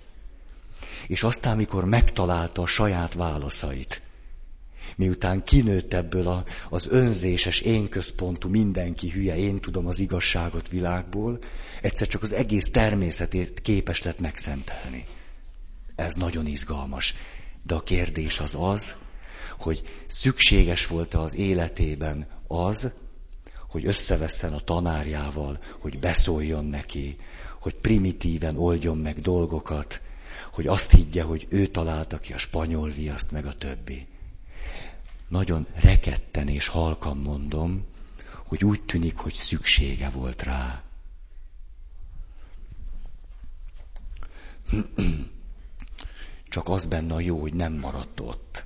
És 1.07 1.23
aztán, 1.23 1.57
mikor 1.57 1.85
megtalálta 1.85 2.63
a 2.63 2.67
saját 2.67 3.15
válaszait, 3.15 4.03
miután 4.99 5.45
kinőtt 5.45 5.95
ebből 5.95 6.29
a, 6.29 6.45
az 6.69 6.89
önzéses, 6.91 7.61
énközpontú, 7.61 8.49
mindenki 8.49 9.11
hülye, 9.11 9.37
én 9.37 9.61
tudom 9.61 9.87
az 9.87 9.99
igazságot 9.99 10.69
világból, 10.69 11.39
egyszer 11.83 12.07
csak 12.07 12.23
az 12.23 12.33
egész 12.33 12.71
természetét 12.71 13.61
képes 13.61 14.03
lett 14.03 14.21
megszentelni. 14.21 15.05
Ez 15.95 16.15
nagyon 16.15 16.47
izgalmas. 16.47 17.15
De 17.63 17.75
a 17.75 17.83
kérdés 17.83 18.41
az 18.41 18.57
az, 18.61 18.97
hogy 19.59 19.83
szükséges 20.07 20.87
volt-e 20.87 21.21
az 21.21 21.37
életében 21.37 22.27
az, 22.47 22.91
hogy 23.69 23.87
összevesszen 23.87 24.53
a 24.53 24.61
tanárjával, 24.61 25.59
hogy 25.79 25.99
beszóljon 25.99 26.65
neki, 26.65 27.17
hogy 27.61 27.75
primitíven 27.75 28.57
oldjon 28.57 28.99
meg 28.99 29.21
dolgokat, 29.21 30.01
hogy 30.53 30.67
azt 30.67 30.91
higgye, 30.91 31.23
hogy 31.23 31.47
ő 31.51 31.67
találta 31.67 32.19
ki 32.19 32.33
a 32.33 32.39
spanyol 32.39 32.91
viaszt, 32.91 33.31
meg 33.31 33.47
a 33.47 33.53
többi. 33.53 34.07
Nagyon 35.29 35.67
reketten 35.75 36.49
és 36.49 36.69
halkan 36.69 37.17
mondom, 37.17 37.87
hogy 38.47 38.65
úgy 38.65 38.83
tűnik, 38.83 39.17
hogy 39.17 39.35
szüksége 39.35 40.11
volt 40.11 40.43
rá. 40.43 40.83
Csak 46.49 46.69
az 46.69 46.87
benne 46.87 47.15
a 47.15 47.21
jó, 47.21 47.41
hogy 47.41 47.55
nem 47.55 47.73
maradt 47.73 48.21
ott. 48.21 48.65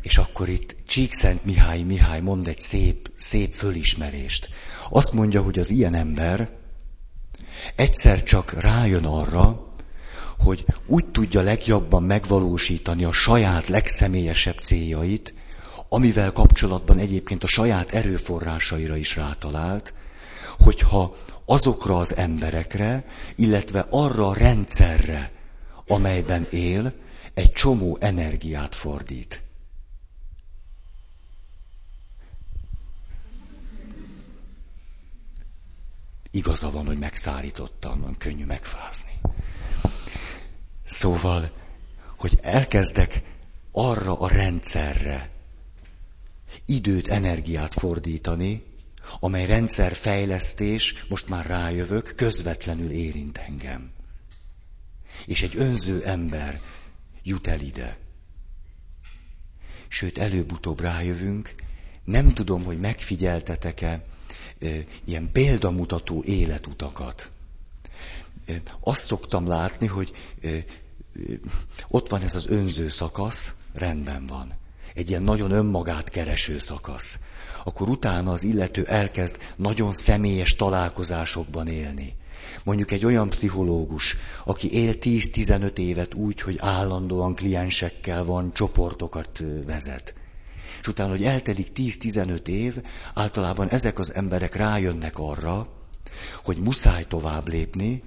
És 0.00 0.18
akkor 0.18 0.48
itt 0.48 0.74
Csíkszent 0.86 1.44
Mihály 1.44 1.82
Mihály 1.82 2.20
mond 2.20 2.48
egy 2.48 2.60
szép, 2.60 3.10
szép 3.16 3.52
fölismerést. 3.52 4.48
Azt 4.90 5.12
mondja, 5.12 5.42
hogy 5.42 5.58
az 5.58 5.70
ilyen 5.70 5.94
ember 5.94 6.56
egyszer 7.76 8.22
csak 8.22 8.52
rájön 8.52 9.04
arra, 9.04 9.74
hogy 10.38 10.64
úgy 10.86 11.06
tudja 11.06 11.40
legjobban 11.40 12.02
megvalósítani 12.02 13.04
a 13.04 13.12
saját 13.12 13.68
legszemélyesebb 13.68 14.58
céljait, 14.58 15.34
amivel 15.88 16.32
kapcsolatban 16.32 16.98
egyébként 16.98 17.44
a 17.44 17.46
saját 17.46 17.92
erőforrásaira 17.92 18.96
is 18.96 19.16
rátalált, 19.16 19.94
hogyha 20.58 21.14
azokra 21.44 21.98
az 21.98 22.16
emberekre, 22.16 23.04
illetve 23.36 23.86
arra 23.90 24.28
a 24.28 24.34
rendszerre, 24.34 25.32
amelyben 25.86 26.46
él, 26.50 26.92
egy 27.34 27.52
csomó 27.52 27.96
energiát 28.00 28.74
fordít. 28.74 29.42
Igaza 36.30 36.70
van, 36.70 36.86
hogy 36.86 36.98
megszárítottam, 36.98 38.00
van 38.00 38.14
könnyű 38.18 38.44
megfázni. 38.44 39.20
Szóval, 40.86 41.52
hogy 42.16 42.38
elkezdek 42.42 43.22
arra 43.72 44.18
a 44.18 44.28
rendszerre 44.28 45.30
időt, 46.64 47.08
energiát 47.08 47.72
fordítani, 47.74 48.62
amely 49.20 49.46
rendszerfejlesztés, 49.46 51.04
most 51.08 51.28
már 51.28 51.46
rájövök, 51.46 52.12
közvetlenül 52.16 52.90
érint 52.90 53.38
engem. 53.38 53.90
És 55.26 55.42
egy 55.42 55.56
önző 55.56 56.04
ember 56.04 56.60
jut 57.22 57.46
el 57.46 57.60
ide. 57.60 57.98
Sőt, 59.88 60.18
előbb-utóbb 60.18 60.80
rájövünk, 60.80 61.54
nem 62.04 62.32
tudom, 62.32 62.64
hogy 62.64 62.80
megfigyeltetek-e 62.80 64.02
ilyen 65.04 65.32
példamutató 65.32 66.22
életutakat. 66.22 67.30
Azt 68.80 69.04
szoktam 69.04 69.46
látni, 69.46 69.86
hogy 69.86 70.12
ott 71.88 72.08
van 72.08 72.22
ez 72.22 72.34
az 72.34 72.46
önző 72.46 72.88
szakasz, 72.88 73.54
rendben 73.74 74.26
van. 74.26 74.54
Egy 74.94 75.08
ilyen 75.08 75.22
nagyon 75.22 75.50
önmagát 75.50 76.08
kereső 76.08 76.58
szakasz. 76.58 77.18
Akkor 77.64 77.88
utána 77.88 78.32
az 78.32 78.42
illető 78.42 78.84
elkezd 78.84 79.38
nagyon 79.56 79.92
személyes 79.92 80.54
találkozásokban 80.54 81.66
élni. 81.68 82.16
Mondjuk 82.64 82.90
egy 82.90 83.04
olyan 83.04 83.28
pszichológus, 83.28 84.16
aki 84.44 84.72
él 84.72 84.94
10-15 85.00 85.78
évet 85.78 86.14
úgy, 86.14 86.40
hogy 86.40 86.56
állandóan 86.58 87.34
kliensekkel 87.34 88.24
van, 88.24 88.52
csoportokat 88.52 89.42
vezet 89.66 90.14
és 90.86 90.92
utána, 90.92 91.10
hogy 91.10 91.24
eltelik 91.24 91.68
10-15 91.74 92.46
év, 92.46 92.76
általában 93.14 93.68
ezek 93.68 93.98
az 93.98 94.14
emberek 94.14 94.54
rájönnek 94.54 95.18
arra, 95.18 95.68
hogy 96.44 96.56
muszáj 96.56 97.04
tovább 97.04 97.48
lépni, 97.48 98.02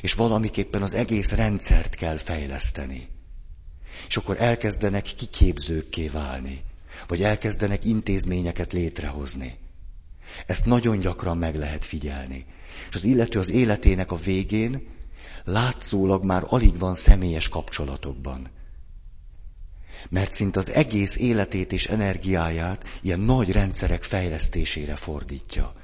és 0.00 0.14
valamiképpen 0.14 0.82
az 0.82 0.94
egész 0.94 1.32
rendszert 1.32 1.94
kell 1.94 2.16
fejleszteni. 2.16 3.08
És 4.08 4.16
akkor 4.16 4.36
elkezdenek 4.40 5.02
kiképzőkké 5.02 6.08
válni, 6.08 6.62
vagy 7.06 7.22
elkezdenek 7.22 7.84
intézményeket 7.84 8.72
létrehozni. 8.72 9.58
Ezt 10.46 10.66
nagyon 10.66 10.98
gyakran 10.98 11.38
meg 11.38 11.56
lehet 11.56 11.84
figyelni. 11.84 12.46
És 12.88 12.94
az 12.94 13.04
illető 13.04 13.38
az 13.38 13.50
életének 13.50 14.10
a 14.10 14.16
végén 14.16 14.86
látszólag 15.44 16.24
már 16.24 16.42
alig 16.46 16.78
van 16.78 16.94
személyes 16.94 17.48
kapcsolatokban 17.48 18.56
mert 20.08 20.32
szinte 20.32 20.58
az 20.58 20.70
egész 20.70 21.16
életét 21.16 21.72
és 21.72 21.86
energiáját 21.86 22.84
ilyen 23.02 23.20
nagy 23.20 23.52
rendszerek 23.52 24.02
fejlesztésére 24.02 24.96
fordítja. 24.96 25.74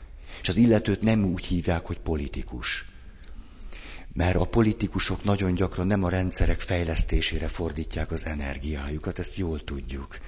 És 0.40 0.48
az 0.48 0.56
illetőt 0.56 1.00
nem 1.00 1.24
úgy 1.24 1.44
hívják, 1.44 1.86
hogy 1.86 1.98
politikus. 1.98 2.86
Mert 4.14 4.36
a 4.36 4.44
politikusok 4.44 5.24
nagyon 5.24 5.54
gyakran 5.54 5.86
nem 5.86 6.04
a 6.04 6.08
rendszerek 6.08 6.60
fejlesztésére 6.60 7.48
fordítják 7.48 8.10
az 8.10 8.26
energiájukat, 8.26 9.18
ezt 9.18 9.36
jól 9.36 9.60
tudjuk. 9.64 10.18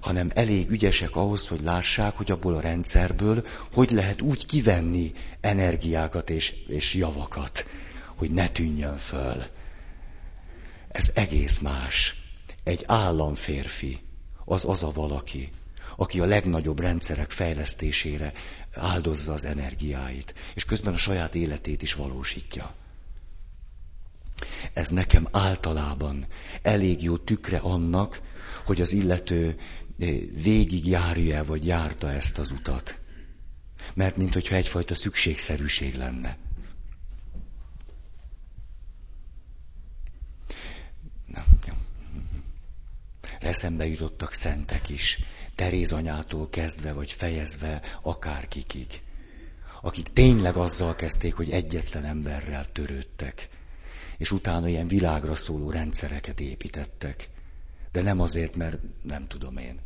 Hanem 0.00 0.30
elég 0.34 0.70
ügyesek 0.70 1.16
ahhoz, 1.16 1.46
hogy 1.48 1.60
lássák, 1.62 2.16
hogy 2.16 2.30
abból 2.30 2.54
a 2.54 2.60
rendszerből 2.60 3.46
hogy 3.72 3.90
lehet 3.90 4.20
úgy 4.20 4.46
kivenni 4.46 5.12
energiákat 5.40 6.30
és, 6.30 6.54
és 6.66 6.94
javakat, 6.94 7.66
hogy 8.16 8.30
ne 8.30 8.48
tűnjön 8.48 8.96
föl 8.96 9.42
ez 10.88 11.10
egész 11.14 11.58
más. 11.58 12.16
Egy 12.64 12.84
államférfi, 12.86 14.00
az 14.44 14.64
az 14.64 14.82
a 14.82 14.92
valaki, 14.92 15.52
aki 16.00 16.20
a 16.20 16.24
legnagyobb 16.24 16.80
rendszerek 16.80 17.30
fejlesztésére 17.30 18.32
áldozza 18.72 19.32
az 19.32 19.44
energiáit, 19.44 20.34
és 20.54 20.64
közben 20.64 20.92
a 20.92 20.96
saját 20.96 21.34
életét 21.34 21.82
is 21.82 21.94
valósítja. 21.94 22.74
Ez 24.72 24.90
nekem 24.90 25.26
általában 25.32 26.26
elég 26.62 27.02
jó 27.02 27.16
tükre 27.16 27.58
annak, 27.58 28.20
hogy 28.64 28.80
az 28.80 28.92
illető 28.92 29.58
eh, 29.98 30.08
végig 30.42 30.86
járja 30.86 31.44
vagy 31.44 31.66
járta 31.66 32.12
ezt 32.12 32.38
az 32.38 32.50
utat. 32.50 32.98
Mert 33.94 34.16
mintha 34.16 34.54
egyfajta 34.54 34.94
szükségszerűség 34.94 35.94
lenne. 35.94 36.38
eszembe 43.40 43.86
jutottak 43.86 44.32
szentek 44.32 44.88
is, 44.88 45.18
Teréz 45.58 45.92
anyától 45.92 46.48
kezdve 46.48 46.92
vagy 46.92 47.12
fejezve 47.12 47.82
akárkikig, 48.02 49.02
akik 49.82 50.12
tényleg 50.12 50.56
azzal 50.56 50.94
kezdték, 50.94 51.34
hogy 51.34 51.50
egyetlen 51.50 52.04
emberrel 52.04 52.72
törődtek, 52.72 53.48
és 54.18 54.30
utána 54.30 54.68
ilyen 54.68 54.88
világra 54.88 55.34
szóló 55.34 55.70
rendszereket 55.70 56.40
építettek. 56.40 57.28
De 57.92 58.02
nem 58.02 58.20
azért, 58.20 58.56
mert 58.56 58.80
nem 59.02 59.26
tudom 59.26 59.56
én, 59.56 59.80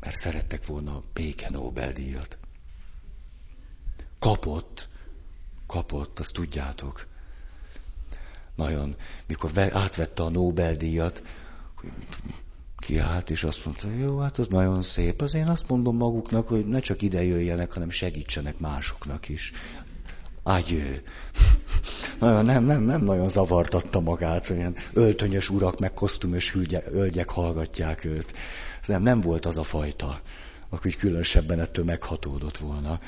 mert 0.00 0.16
szerettek 0.16 0.66
volna 0.66 1.02
béke 1.12 1.50
Nobel-díjat. 1.50 2.38
Kapott, 4.18 4.88
kapott, 5.66 6.18
azt 6.18 6.32
tudjátok. 6.34 7.06
Nagyon, 8.54 8.96
mikor 9.26 9.58
átvette 9.58 10.22
a 10.22 10.28
Nobel-díjat, 10.30 11.22
kiállt, 12.78 13.30
és 13.30 13.44
azt 13.44 13.64
mondta, 13.64 13.88
jó, 13.90 14.18
hát 14.18 14.38
az 14.38 14.48
nagyon 14.48 14.82
szép. 14.82 15.20
Az 15.20 15.34
én 15.34 15.46
azt 15.46 15.68
mondom 15.68 15.96
maguknak, 15.96 16.48
hogy 16.48 16.66
ne 16.66 16.80
csak 16.80 17.02
ide 17.02 17.24
jöjjenek, 17.24 17.72
hanem 17.72 17.90
segítsenek 17.90 18.58
másoknak 18.58 19.28
is. 19.28 19.52
Ágyő. 20.42 21.02
Nagyon, 22.20 22.44
nem, 22.44 22.64
nem, 22.64 22.82
nem 22.82 23.02
nagyon 23.04 23.28
zavartatta 23.28 24.00
magát, 24.00 24.46
hogy 24.46 24.56
ilyen 24.56 24.76
öltönyös 24.92 25.50
urak, 25.50 25.78
meg 25.78 25.94
kosztümös 25.94 26.52
hölgyek 26.52 27.30
hallgatják 27.30 28.04
őt. 28.04 28.34
Ez 28.80 28.88
nem, 28.88 29.02
nem 29.02 29.20
volt 29.20 29.46
az 29.46 29.56
a 29.56 29.62
fajta, 29.62 30.20
aki 30.68 30.90
különösebben 30.90 31.60
ettől 31.60 31.84
meghatódott 31.84 32.58
volna. 32.58 33.00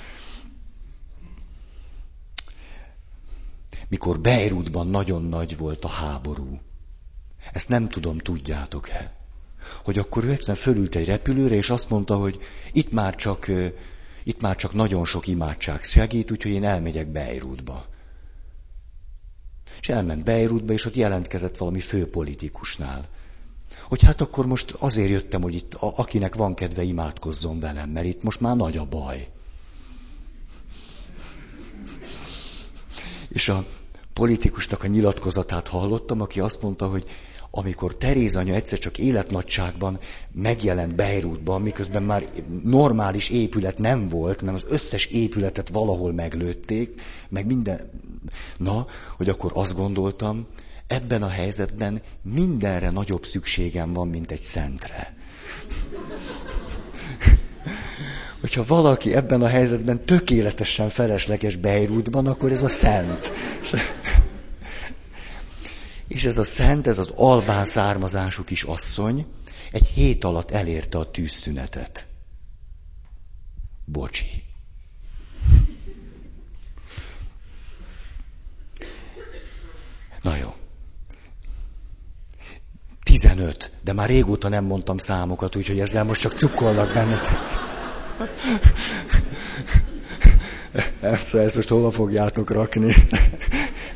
Mikor 3.89 4.21
Beirutban 4.21 4.87
nagyon 4.87 5.23
nagy 5.23 5.57
volt 5.57 5.85
a 5.85 5.89
háború, 5.89 6.61
ezt 7.53 7.69
nem 7.69 7.89
tudom, 7.89 8.19
tudjátok-e? 8.19 9.20
Hogy 9.85 9.99
akkor 9.99 10.25
ő 10.25 10.31
egyszerűen 10.31 10.63
fölült 10.65 10.95
egy 10.95 11.07
repülőre, 11.07 11.55
és 11.55 11.71
azt 11.71 11.91
mondta, 11.91 12.17
hogy 12.17 12.39
itt 12.73 12.93
már 12.93 13.15
csak, 13.15 13.51
itt 14.25 14.41
már 14.41 14.57
csak 14.57 14.73
nagyon 14.73 15.05
sok 15.05 15.27
imádság 15.27 15.83
segít, 15.83 16.31
úgyhogy 16.31 16.53
én 16.53 16.65
elmegyek 16.65 17.09
Beirutba. 17.09 17.87
És 19.81 19.89
elment 19.89 20.25
Beirutba, 20.25 20.73
és 20.73 20.85
ott 20.85 20.97
jelentkezett 20.97 21.57
valami 21.57 21.81
főpolitikusnál. 21.81 23.09
Hogy 23.83 24.03
hát 24.03 24.21
akkor 24.21 24.47
most 24.47 24.77
azért 24.79 25.11
jöttem, 25.11 25.43
hogy 25.43 25.55
itt 25.55 25.75
akinek 25.75 26.35
van 26.35 26.55
kedve 26.55 26.83
imádkozzon 26.83 27.61
velem, 27.61 27.91
mert 27.91 28.07
itt 28.07 28.23
most 28.23 28.41
már 28.41 28.57
nagy 28.57 28.77
a 28.77 28.85
baj. 28.85 29.29
És 33.29 33.49
a 33.49 33.67
politikusnak 34.13 34.83
a 34.83 34.87
nyilatkozatát 34.87 35.69
hallottam, 35.69 36.21
aki 36.21 36.41
azt 36.41 36.63
mondta, 36.63 36.89
hogy 36.89 37.05
amikor 37.51 37.97
Teréz 37.97 38.37
anya 38.37 38.55
egyszer 38.55 38.79
csak 38.79 38.99
életnagyságban 38.99 39.99
megjelent 40.33 40.95
Beirutban, 40.95 41.63
miközben 41.63 42.03
már 42.03 42.25
normális 42.65 43.29
épület 43.29 43.79
nem 43.79 44.09
volt, 44.09 44.43
mert 44.43 44.57
az 44.57 44.65
összes 44.69 45.05
épületet 45.05 45.69
valahol 45.69 46.13
meglőtték, 46.13 47.01
meg 47.29 47.47
minden... 47.47 47.91
Na, 48.57 48.87
hogy 49.17 49.29
akkor 49.29 49.51
azt 49.55 49.77
gondoltam, 49.77 50.47
ebben 50.87 51.23
a 51.23 51.29
helyzetben 51.29 52.03
mindenre 52.23 52.91
nagyobb 52.91 53.25
szükségem 53.25 53.93
van, 53.93 54.09
mint 54.09 54.31
egy 54.31 54.41
szentre. 54.41 55.15
Hogyha 58.41 58.65
valaki 58.67 59.15
ebben 59.15 59.43
a 59.43 59.47
helyzetben 59.47 60.05
tökéletesen 60.05 60.89
felesleges 60.89 61.57
Beirutban, 61.57 62.27
akkor 62.27 62.53
ez 62.53 62.63
a 62.63 62.69
szent. 62.69 63.33
És 66.21 66.27
ez 66.27 66.39
a 66.39 66.43
szent, 66.43 66.87
ez 66.87 66.99
az 66.99 67.13
albán 67.17 67.65
származású 67.65 68.45
kis 68.45 68.63
asszony 68.63 69.27
egy 69.73 69.87
hét 69.87 70.25
alatt 70.25 70.51
elérte 70.51 70.99
a 70.99 71.11
tűzszünetet. 71.11 72.07
Bocsi. 73.85 74.45
Na 80.23 80.37
jó. 80.37 80.55
15, 83.03 83.73
de 83.83 83.93
már 83.93 84.09
régóta 84.09 84.49
nem 84.49 84.65
mondtam 84.65 84.99
számokat, 84.99 85.57
úgyhogy 85.57 85.81
ezzel 85.81 86.05
most 86.05 86.21
csak 86.21 86.33
cukkolnak 86.33 86.93
bennetek. 86.93 87.39
Ezt, 91.01 91.35
ezt 91.35 91.55
most 91.55 91.69
hova 91.69 91.91
fogjátok 91.91 92.51
rakni? 92.51 92.95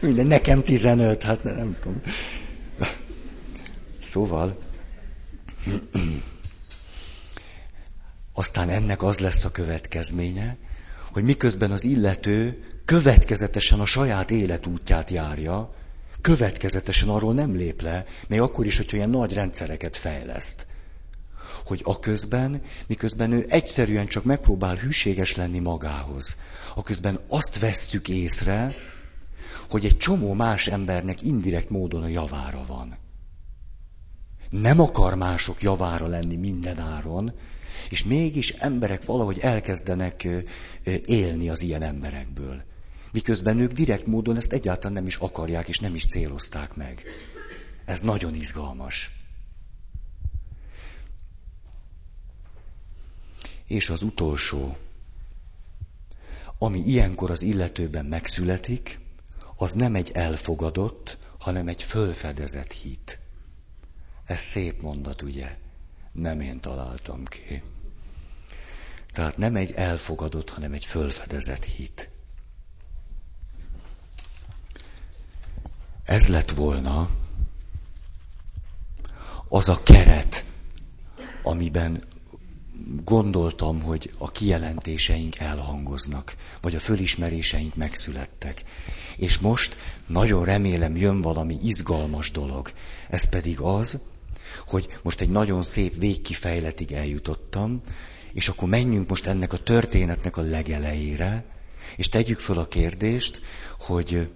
Minden, 0.00 0.26
nekem 0.26 0.62
15, 0.62 1.22
hát 1.22 1.42
nem, 1.42 1.76
tudom. 1.82 2.02
Szóval, 4.04 4.58
aztán 8.32 8.68
ennek 8.68 9.02
az 9.02 9.18
lesz 9.18 9.44
a 9.44 9.50
következménye, 9.50 10.56
hogy 11.12 11.24
miközben 11.24 11.70
az 11.70 11.84
illető 11.84 12.64
következetesen 12.84 13.80
a 13.80 13.86
saját 13.86 14.30
életútját 14.30 15.10
járja, 15.10 15.74
következetesen 16.20 17.08
arról 17.08 17.34
nem 17.34 17.54
lép 17.54 17.82
le, 17.82 18.04
még 18.28 18.40
akkor 18.40 18.66
is, 18.66 18.76
hogyha 18.76 18.96
ilyen 18.96 19.10
nagy 19.10 19.34
rendszereket 19.34 19.96
fejleszt. 19.96 20.66
Hogy 21.64 21.80
a 21.84 21.98
közben, 21.98 22.62
miközben 22.86 23.32
ő 23.32 23.46
egyszerűen 23.48 24.06
csak 24.06 24.24
megpróbál 24.24 24.76
hűséges 24.76 25.36
lenni 25.36 25.58
magához, 25.58 26.36
a 26.74 26.82
közben 26.82 27.20
azt 27.28 27.58
vesszük 27.58 28.08
észre, 28.08 28.74
hogy 29.70 29.84
egy 29.84 29.96
csomó 29.96 30.32
más 30.32 30.66
embernek 30.66 31.22
indirekt 31.22 31.70
módon 31.70 32.02
a 32.02 32.08
javára 32.08 32.64
van. 32.66 32.96
Nem 34.50 34.80
akar 34.80 35.14
mások 35.14 35.62
javára 35.62 36.06
lenni 36.06 36.36
minden 36.36 36.78
áron, 36.78 37.32
és 37.90 38.04
mégis 38.04 38.50
emberek 38.50 39.04
valahogy 39.04 39.38
elkezdenek 39.38 40.28
élni 41.04 41.48
az 41.48 41.62
ilyen 41.62 41.82
emberekből. 41.82 42.62
Miközben 43.12 43.58
ők 43.58 43.72
direkt 43.72 44.06
módon 44.06 44.36
ezt 44.36 44.52
egyáltalán 44.52 44.92
nem 44.92 45.06
is 45.06 45.16
akarják, 45.16 45.68
és 45.68 45.78
nem 45.78 45.94
is 45.94 46.06
célozták 46.06 46.74
meg. 46.74 47.02
Ez 47.84 48.00
nagyon 48.00 48.34
izgalmas. 48.34 49.10
És 53.66 53.90
az 53.90 54.02
utolsó, 54.02 54.76
ami 56.58 56.78
ilyenkor 56.78 57.30
az 57.30 57.42
illetőben 57.42 58.06
megszületik, 58.06 58.98
az 59.56 59.72
nem 59.72 59.94
egy 59.94 60.10
elfogadott, 60.10 61.18
hanem 61.38 61.68
egy 61.68 61.82
fölfedezett 61.82 62.72
hit. 62.72 63.18
Ez 64.24 64.40
szép 64.40 64.82
mondat, 64.82 65.22
ugye? 65.22 65.56
Nem 66.12 66.40
én 66.40 66.60
találtam 66.60 67.24
ki. 67.24 67.62
Tehát 69.12 69.36
nem 69.36 69.56
egy 69.56 69.72
elfogadott, 69.72 70.50
hanem 70.50 70.72
egy 70.72 70.84
fölfedezett 70.84 71.64
hit. 71.64 72.10
Ez 76.04 76.28
lett 76.28 76.50
volna 76.50 77.10
az 79.48 79.68
a 79.68 79.82
keret, 79.82 80.44
amiben 81.42 82.02
gondoltam, 83.04 83.82
hogy 83.82 84.10
a 84.18 84.30
kijelentéseink 84.30 85.38
elhangoznak, 85.38 86.36
vagy 86.60 86.74
a 86.74 86.80
fölismeréseink 86.80 87.74
megszülettek. 87.74 88.62
És 89.16 89.38
most 89.38 89.76
nagyon 90.06 90.44
remélem 90.44 90.96
jön 90.96 91.20
valami 91.20 91.58
izgalmas 91.62 92.30
dolog. 92.30 92.72
Ez 93.08 93.24
pedig 93.24 93.60
az, 93.60 93.98
hogy 94.66 94.98
most 95.02 95.20
egy 95.20 95.30
nagyon 95.30 95.62
szép 95.62 95.98
végkifejletig 95.98 96.92
eljutottam, 96.92 97.82
és 98.32 98.48
akkor 98.48 98.68
menjünk 98.68 99.08
most 99.08 99.26
ennek 99.26 99.52
a 99.52 99.58
történetnek 99.62 100.36
a 100.36 100.42
legelejére, 100.42 101.44
és 101.96 102.08
tegyük 102.08 102.38
föl 102.38 102.58
a 102.58 102.68
kérdést, 102.68 103.40
hogy 103.80 104.30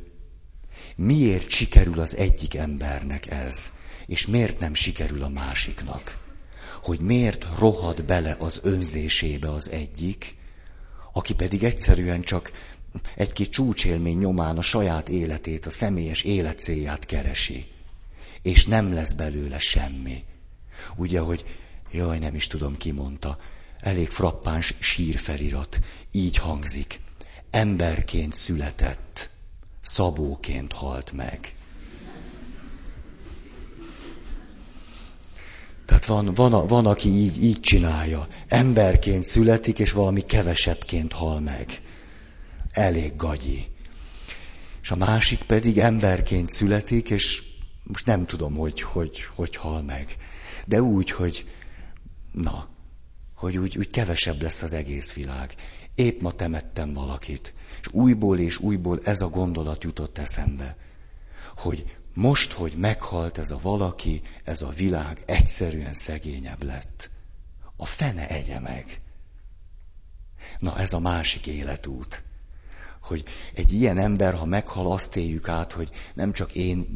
miért 0.97 1.49
sikerül 1.49 2.01
az 2.01 2.17
egyik 2.17 2.55
embernek 2.55 3.31
ez, 3.31 3.71
és 4.07 4.27
miért 4.27 4.59
nem 4.59 4.75
sikerül 4.75 5.23
a 5.23 5.29
másiknak. 5.29 6.28
Hogy 6.83 7.01
miért 7.01 7.47
rohad 7.59 8.05
bele 8.05 8.37
az 8.39 8.61
önzésébe 8.63 9.53
az 9.53 9.71
egyik, 9.71 10.37
aki 11.13 11.35
pedig 11.35 11.65
egyszerűen 11.65 12.23
csak 12.23 12.53
egy-két 13.15 13.51
csúcsélmény 13.51 14.19
nyomán 14.19 14.59
a 14.59 14.63
saját 14.63 15.09
életét, 15.09 15.67
a 15.67 15.71
személyes 15.71 16.23
életcélját 16.23 17.07
keresi. 17.07 17.67
És 18.43 18.67
nem 18.67 18.93
lesz 18.93 19.13
belőle 19.13 19.59
semmi. 19.59 20.25
Ugye, 20.97 21.21
hogy 21.21 21.45
jaj, 21.93 22.19
nem 22.19 22.35
is 22.35 22.47
tudom, 22.47 22.77
ki 22.77 22.91
mondta, 22.91 23.39
elég 23.81 24.09
frappáns 24.09 24.75
sírfelirat. 24.79 25.79
Így 26.13 26.37
hangzik. 26.37 27.01
Emberként 27.51 28.35
született, 28.35 29.31
szabóként 29.81 30.73
halt 30.73 31.13
meg. 31.13 31.53
Tehát 35.89 36.07
van, 36.07 36.35
van, 36.35 36.67
van 36.67 36.87
aki 36.87 37.09
így, 37.09 37.45
így 37.45 37.61
csinálja. 37.61 38.29
Emberként 38.49 39.25
születik, 39.25 39.79
és 39.79 39.93
valami 39.93 40.21
kevesebbként 40.21 41.13
hal 41.13 41.41
meg 41.41 41.83
elég 42.71 43.17
gagyi. 43.17 43.67
És 44.83 44.91
a 44.91 44.97
másik 44.97 45.43
pedig 45.43 45.79
emberként 45.79 46.51
születik, 46.51 47.11
és 47.11 47.43
most 47.83 48.07
nem 48.07 48.27
tudom, 48.27 48.57
hogy, 48.57 48.81
hogy, 48.81 49.25
hogy 49.35 49.57
hal 49.57 49.83
meg. 49.83 50.17
De 50.67 50.83
úgy, 50.83 51.11
hogy 51.11 51.47
na, 52.33 52.69
hogy 53.35 53.57
úgy, 53.57 53.79
úgy 53.79 53.91
kevesebb 53.91 54.43
lesz 54.43 54.63
az 54.63 54.73
egész 54.73 55.13
világ. 55.13 55.55
Épp 55.95 56.21
ma 56.21 56.31
temettem 56.33 56.93
valakit, 56.93 57.55
és 57.81 57.87
újból 57.93 58.39
és 58.39 58.59
újból 58.59 59.01
ez 59.05 59.21
a 59.21 59.29
gondolat 59.29 59.85
jutott 59.85 60.19
eszembe, 60.19 60.77
hogy 61.57 61.98
most, 62.15 62.53
hogy 62.53 62.73
meghalt 62.77 63.39
ez 63.39 63.51
a 63.51 63.59
valaki, 63.63 64.23
ez 64.45 64.63
a 64.63 64.69
világ 64.69 65.23
egyszerűen 65.27 65.95
szegényebb 65.95 66.63
lett. 66.63 67.11
A 67.77 67.87
fene 67.87 68.29
egye 68.29 68.61
meg. 68.61 69.01
Na, 70.59 70.79
ez 70.79 70.93
a 70.93 70.99
másik 70.99 71.47
életút 71.47 72.23
hogy 73.09 73.25
egy 73.55 73.73
ilyen 73.73 73.99
ember, 73.99 74.35
ha 74.35 74.45
meghal, 74.45 74.93
azt 74.93 75.17
éljük 75.17 75.49
át, 75.49 75.73
hogy 75.73 75.91
nem 76.15 76.33
csak 76.33 76.53
én, 76.53 76.87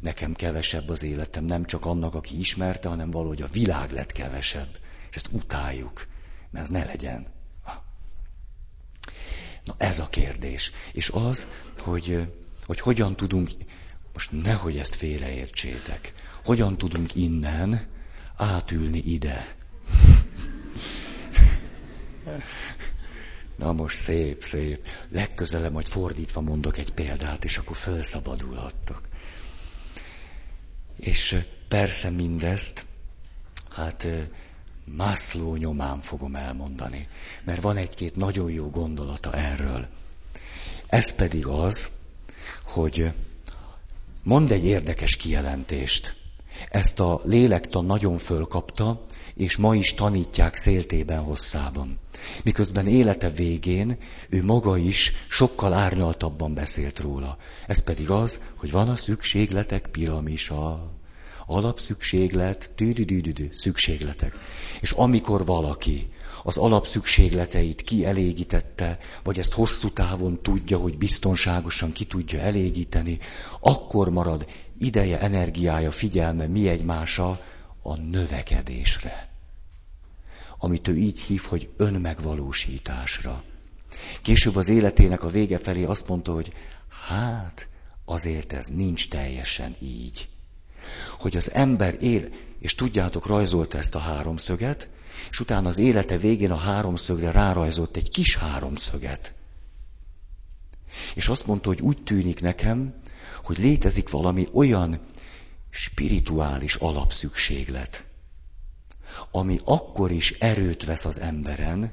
nekem 0.00 0.32
kevesebb 0.32 0.88
az 0.88 1.02
életem, 1.02 1.44
nem 1.44 1.64
csak 1.64 1.84
annak, 1.84 2.14
aki 2.14 2.38
ismerte, 2.38 2.88
hanem 2.88 3.10
valahogy 3.10 3.42
a 3.42 3.46
világ 3.52 3.90
lett 3.90 4.12
kevesebb. 4.12 4.78
És 5.10 5.16
ezt 5.16 5.28
utáljuk, 5.32 6.06
mert 6.50 6.64
ez 6.64 6.70
ne 6.70 6.84
legyen. 6.84 7.26
Na 9.64 9.74
ez 9.78 9.98
a 9.98 10.08
kérdés. 10.08 10.70
És 10.92 11.10
az, 11.10 11.48
hogy, 11.78 12.32
hogy 12.66 12.80
hogyan 12.80 13.16
tudunk, 13.16 13.50
most 14.12 14.30
nehogy 14.42 14.78
ezt 14.78 14.94
félreértsétek, 14.94 16.12
hogyan 16.44 16.76
tudunk 16.78 17.14
innen 17.14 17.86
átülni 18.36 18.98
ide. 18.98 19.54
Na 23.56 23.72
most 23.72 23.96
szép, 23.96 24.42
szép. 24.42 24.86
Legközelebb 25.08 25.72
majd 25.72 25.86
fordítva 25.86 26.40
mondok 26.40 26.78
egy 26.78 26.92
példát, 26.92 27.44
és 27.44 27.58
akkor 27.58 27.76
felszabadulhattok. 27.76 29.08
És 30.96 31.36
persze 31.68 32.10
mindezt, 32.10 32.84
hát 33.70 34.06
Mászló 34.84 35.56
nyomán 35.56 36.00
fogom 36.00 36.36
elmondani, 36.36 37.08
mert 37.44 37.62
van 37.62 37.76
egy-két 37.76 38.16
nagyon 38.16 38.50
jó 38.50 38.70
gondolata 38.70 39.32
erről. 39.32 39.86
Ez 40.86 41.12
pedig 41.12 41.46
az, 41.46 41.90
hogy 42.64 43.12
mond 44.22 44.50
egy 44.50 44.64
érdekes 44.66 45.16
kijelentést. 45.16 46.14
Ezt 46.70 47.00
a 47.00 47.20
lélektan 47.24 47.84
nagyon 47.84 48.18
fölkapta, 48.18 49.04
és 49.34 49.56
ma 49.56 49.74
is 49.74 49.94
tanítják 49.94 50.56
széltében 50.56 51.20
hosszában. 51.20 51.98
Miközben 52.44 52.86
élete 52.86 53.30
végén 53.30 53.98
ő 54.28 54.44
maga 54.44 54.76
is 54.76 55.12
sokkal 55.28 55.72
árnyaltabban 55.72 56.54
beszélt 56.54 57.00
róla. 57.00 57.36
Ez 57.66 57.78
pedig 57.78 58.10
az, 58.10 58.42
hogy 58.56 58.70
van 58.70 58.88
a 58.88 58.96
szükségletek 58.96 59.86
piramisa. 59.86 60.90
Alapszükséglet, 61.46 62.72
tűdüdüdüdü, 62.76 63.48
szükségletek. 63.52 64.34
És 64.80 64.90
amikor 64.90 65.44
valaki 65.44 66.08
az 66.42 66.56
alapszükségleteit 66.56 67.82
kielégítette, 67.82 68.98
vagy 69.22 69.38
ezt 69.38 69.52
hosszú 69.52 69.90
távon 69.90 70.42
tudja, 70.42 70.78
hogy 70.78 70.98
biztonságosan 70.98 71.92
ki 71.92 72.04
tudja 72.04 72.40
elégíteni, 72.40 73.18
akkor 73.60 74.10
marad 74.10 74.46
ideje, 74.78 75.20
energiája, 75.20 75.90
figyelme 75.90 76.46
mi 76.46 76.68
egymása 76.68 77.40
a 77.82 77.96
növekedésre. 77.96 79.28
Amit 80.58 80.88
ő 80.88 80.96
így 80.96 81.20
hív, 81.20 81.42
hogy 81.42 81.70
önmegvalósításra. 81.76 83.44
Később 84.22 84.56
az 84.56 84.68
életének 84.68 85.22
a 85.22 85.28
vége 85.28 85.58
felé 85.58 85.84
azt 85.84 86.08
mondta, 86.08 86.32
hogy 86.32 86.52
hát 87.08 87.68
azért 88.04 88.52
ez 88.52 88.66
nincs 88.66 89.08
teljesen 89.08 89.76
így. 89.80 90.28
Hogy 91.18 91.36
az 91.36 91.52
ember 91.52 91.96
él, 92.00 92.28
és 92.58 92.74
tudjátok, 92.74 93.26
rajzolta 93.26 93.78
ezt 93.78 93.94
a 93.94 93.98
háromszöget, 93.98 94.88
és 95.30 95.40
utána 95.40 95.68
az 95.68 95.78
élete 95.78 96.18
végén 96.18 96.50
a 96.50 96.56
háromszögre 96.56 97.30
rárajzolt 97.30 97.96
egy 97.96 98.10
kis 98.10 98.36
háromszöget. 98.36 99.34
És 101.14 101.28
azt 101.28 101.46
mondta, 101.46 101.68
hogy 101.68 101.80
úgy 101.80 102.02
tűnik 102.02 102.40
nekem, 102.40 102.94
hogy 103.44 103.58
létezik 103.58 104.10
valami 104.10 104.48
olyan 104.52 105.00
spirituális 105.70 106.74
alapszükséglet, 106.74 108.04
ami 109.30 109.58
akkor 109.64 110.10
is 110.10 110.30
erőt 110.30 110.84
vesz 110.84 111.04
az 111.04 111.20
emberen, 111.20 111.92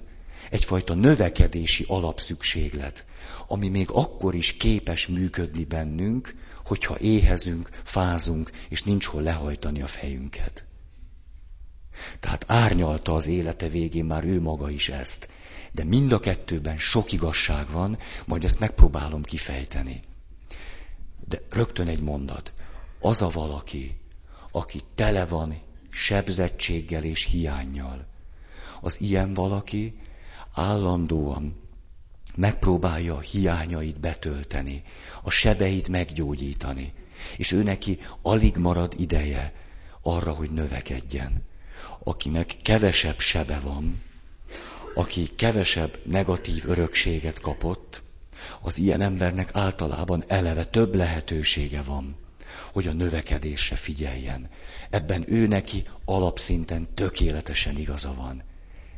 egyfajta 0.50 0.94
növekedési 0.94 1.86
alapszükséglet, 1.88 3.06
ami 3.48 3.68
még 3.68 3.90
akkor 3.92 4.36
is 4.36 4.58
képes 4.58 5.08
működni 5.08 5.64
bennünk, 5.64 6.36
hogyha 6.66 7.00
éhezünk, 7.00 7.70
fázunk, 7.84 8.52
és 8.70 8.84
nincs 8.84 9.06
hol 9.06 9.22
lehajtani 9.22 9.82
a 9.82 9.88
fejünket. 9.88 10.66
Tehát 12.20 12.44
árnyalta 12.48 13.14
az 13.14 13.28
élete 13.28 13.70
végén 13.70 14.06
már 14.06 14.24
ő 14.24 14.42
maga 14.42 14.70
is 14.70 14.90
ezt. 14.90 15.28
De 15.72 15.84
mind 15.84 16.12
a 16.12 16.20
kettőben 16.20 16.78
sok 16.78 17.12
igazság 17.12 17.72
van, 17.72 17.98
majd 18.26 18.44
ezt 18.44 18.60
megpróbálom 18.60 19.24
kifejteni. 19.24 20.04
De 21.28 21.42
rögtön 21.50 21.88
egy 21.88 22.02
mondat. 22.02 22.54
Az 23.00 23.22
a 23.22 23.30
valaki, 23.30 23.98
aki 24.52 24.82
tele 24.96 25.26
van 25.26 25.62
sebzettséggel 25.90 27.04
és 27.04 27.24
hiányjal, 27.24 28.08
az 28.82 29.02
ilyen 29.02 29.34
valaki 29.34 30.00
állandóan 30.54 31.56
megpróbálja 32.36 33.16
a 33.16 33.20
hiányait 33.20 34.00
betölteni, 34.00 34.84
a 35.24 35.30
sebeit 35.30 35.88
meggyógyítani, 35.88 36.94
és 37.38 37.52
ő 37.52 37.64
neki 37.64 38.00
alig 38.22 38.58
marad 38.58 38.94
ideje 38.98 39.54
arra, 40.02 40.32
hogy 40.34 40.52
növekedjen 40.52 41.44
akinek 42.08 42.56
kevesebb 42.62 43.20
sebe 43.20 43.60
van, 43.60 44.02
aki 44.94 45.28
kevesebb 45.36 46.00
negatív 46.06 46.70
örökséget 46.70 47.40
kapott, 47.40 48.04
az 48.62 48.78
ilyen 48.78 49.02
embernek 49.02 49.50
általában 49.54 50.24
eleve 50.28 50.66
több 50.66 50.96
lehetősége 50.96 51.82
van, 51.82 52.16
hogy 52.72 52.88
a 52.88 52.94
növekedésre 52.94 53.76
figyeljen. 53.76 54.50
Ebben 54.90 55.24
ő 55.28 55.48
neki 55.48 55.84
alapszinten 56.06 56.94
tökéletesen 56.94 57.78
igaza 57.78 58.14
van. 58.14 58.44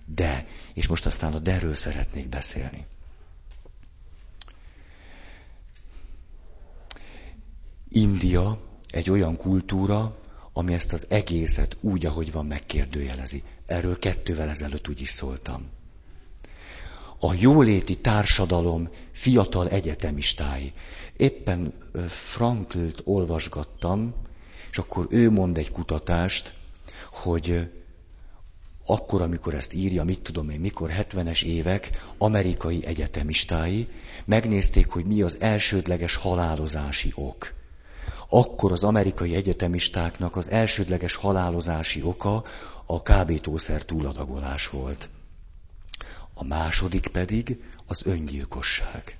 De, 0.06 0.48
és 0.74 0.88
most 0.88 1.06
aztán 1.06 1.34
a 1.34 1.40
derről 1.40 1.76
szeretnék 1.76 2.30
beszélni. 2.30 2.86
India 7.90 8.60
egy 8.90 9.10
olyan 9.10 9.38
kultúra, 9.38 10.18
ami 10.54 10.74
ezt 10.74 10.94
az 10.94 11.06
egészet 11.10 11.78
úgy, 11.82 12.06
ahogy 12.06 12.32
van, 12.32 12.46
megkérdőjelezi. 12.46 13.44
Erről 13.66 14.00
kettővel 14.00 14.50
ezelőtt 14.50 14.88
úgy 14.88 15.02
is 15.02 15.10
szóltam. 15.10 15.70
A 17.20 17.34
jóléti 17.34 17.98
társadalom 17.98 18.90
fiatal 19.12 19.70
egyetemistái. 19.70 20.74
Éppen 21.18 21.74
Franklt 22.08 23.02
olvasgattam, 23.04 24.14
és 24.72 24.78
akkor 24.78 25.08
ő 25.10 25.32
mond 25.32 25.58
egy 25.58 25.72
kutatást, 25.72 26.54
hogy 27.12 27.70
akkor, 28.86 29.22
amikor 29.22 29.54
ezt 29.54 29.74
írja, 29.74 30.04
mit 30.04 30.22
tudom 30.22 30.50
én, 30.50 30.60
mikor 30.60 30.92
70-es 30.94 31.44
évek 31.44 31.90
amerikai 32.18 32.86
egyetemistái 32.86 33.88
megnézték, 34.26 34.90
hogy 34.90 35.06
mi 35.06 35.22
az 35.22 35.38
elsődleges 35.40 36.16
halálozási 36.16 37.12
ok 37.16 37.54
akkor 38.30 38.72
az 38.72 38.84
amerikai 38.84 39.36
egyetemistáknak 39.36 40.36
az 40.36 40.50
elsődleges 40.50 41.16
halálozási 41.16 42.02
oka 42.04 42.44
a 42.86 43.02
kábítószer 43.02 43.84
túladagolás 43.86 44.70
volt. 44.70 45.10
A 46.34 46.44
második 46.44 47.08
pedig 47.08 47.64
az 47.88 48.06
öngyilkosság. 48.06 49.18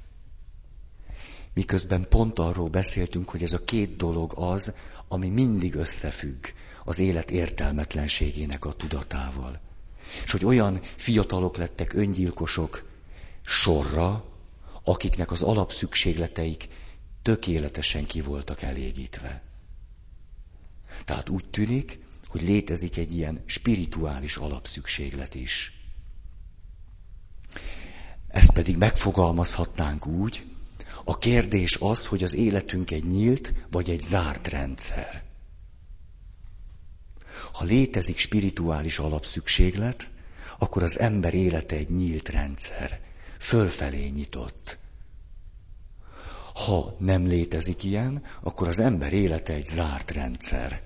Miközben 1.54 2.06
pont 2.10 2.40
arról 2.40 2.70
beszéltünk, 2.70 3.30
hogy 3.30 3.44
ez 3.44 3.54
a 3.54 3.64
két 3.66 3.96
dolog 3.96 4.34
az, 4.36 4.74
ami 5.08 5.30
mindig 5.30 5.76
összefügg 5.76 6.46
az 6.86 7.00
élet 7.00 7.32
értelmetlenségének 7.32 8.66
a 8.66 8.74
tudatával. 8.74 9.60
És 10.24 10.32
hogy 10.32 10.46
olyan 10.46 10.80
fiatalok 10.96 11.58
lettek 11.58 11.94
öngyilkosok 11.94 12.84
sorra, 13.46 14.24
akiknek 14.84 15.32
az 15.32 15.44
alapszükségleteik 15.44 16.68
tökéletesen 17.22 18.06
ki 18.06 18.22
voltak 18.22 18.62
elégítve. 18.62 19.42
Tehát 21.06 21.30
úgy 21.30 21.46
tűnik, 21.46 22.00
hogy 22.28 22.42
létezik 22.42 22.98
egy 22.98 23.16
ilyen 23.16 23.44
spirituális 23.46 24.38
alapszükséglet 24.38 25.36
is. 25.36 25.74
Ezt 28.28 28.54
pedig 28.54 28.78
megfogalmazhatnánk 28.78 30.06
úgy, 30.06 30.46
a 31.04 31.18
kérdés 31.18 31.78
az, 31.80 32.06
hogy 32.06 32.24
az 32.24 32.36
életünk 32.36 32.92
egy 32.92 33.06
nyílt 33.06 33.54
vagy 33.72 33.90
egy 33.90 34.02
zárt 34.02 34.48
rendszer. 34.48 35.24
Ha 37.52 37.64
létezik 37.64 38.18
spirituális 38.18 39.00
alapszükséglet, 39.00 40.10
akkor 40.58 40.84
az 40.84 41.00
ember 41.00 41.34
élete 41.34 41.76
egy 41.76 41.90
nyílt 41.90 42.30
rendszer, 42.30 43.02
fölfelé 43.40 44.08
nyitott. 44.08 44.78
Ha 46.66 46.96
nem 46.98 47.28
létezik 47.28 47.84
ilyen, 47.84 48.24
akkor 48.42 48.68
az 48.68 48.80
ember 48.80 49.14
élete 49.14 49.54
egy 49.54 49.66
zárt 49.66 50.12
rendszer. 50.12 50.82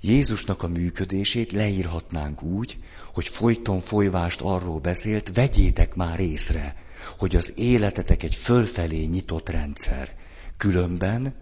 Jézusnak 0.00 0.62
a 0.62 0.68
működését 0.68 1.52
leírhatnánk 1.52 2.42
úgy, 2.42 2.78
hogy 3.14 3.26
folyton 3.26 3.80
folyvást 3.80 4.40
arról 4.40 4.78
beszélt, 4.78 5.34
vegyétek 5.34 5.94
már 5.94 6.20
észre, 6.20 6.76
hogy 7.18 7.36
az 7.36 7.52
életetek 7.56 8.22
egy 8.22 8.34
fölfelé 8.34 9.04
nyitott 9.04 9.48
rendszer. 9.48 10.14
Különben 10.56 11.34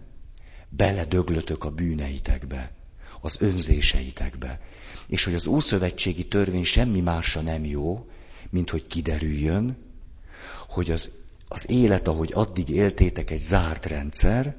beledöglötök 0.69 1.63
a 1.63 1.69
bűneitekbe, 1.69 2.71
az 3.21 3.37
önzéseitekbe. 3.39 4.59
És 5.07 5.23
hogy 5.23 5.33
az 5.33 5.47
ószövetségi 5.47 6.27
törvény 6.27 6.63
semmi 6.63 6.99
másra 6.99 7.41
nem 7.41 7.65
jó, 7.65 8.09
mint 8.49 8.69
hogy 8.69 8.87
kiderüljön, 8.87 9.77
hogy 10.67 10.91
az 10.91 11.11
az 11.51 11.69
élet, 11.69 12.07
ahogy 12.07 12.31
addig 12.33 12.69
éltétek, 12.69 13.31
egy 13.31 13.39
zárt 13.39 13.85
rendszer, 13.85 14.55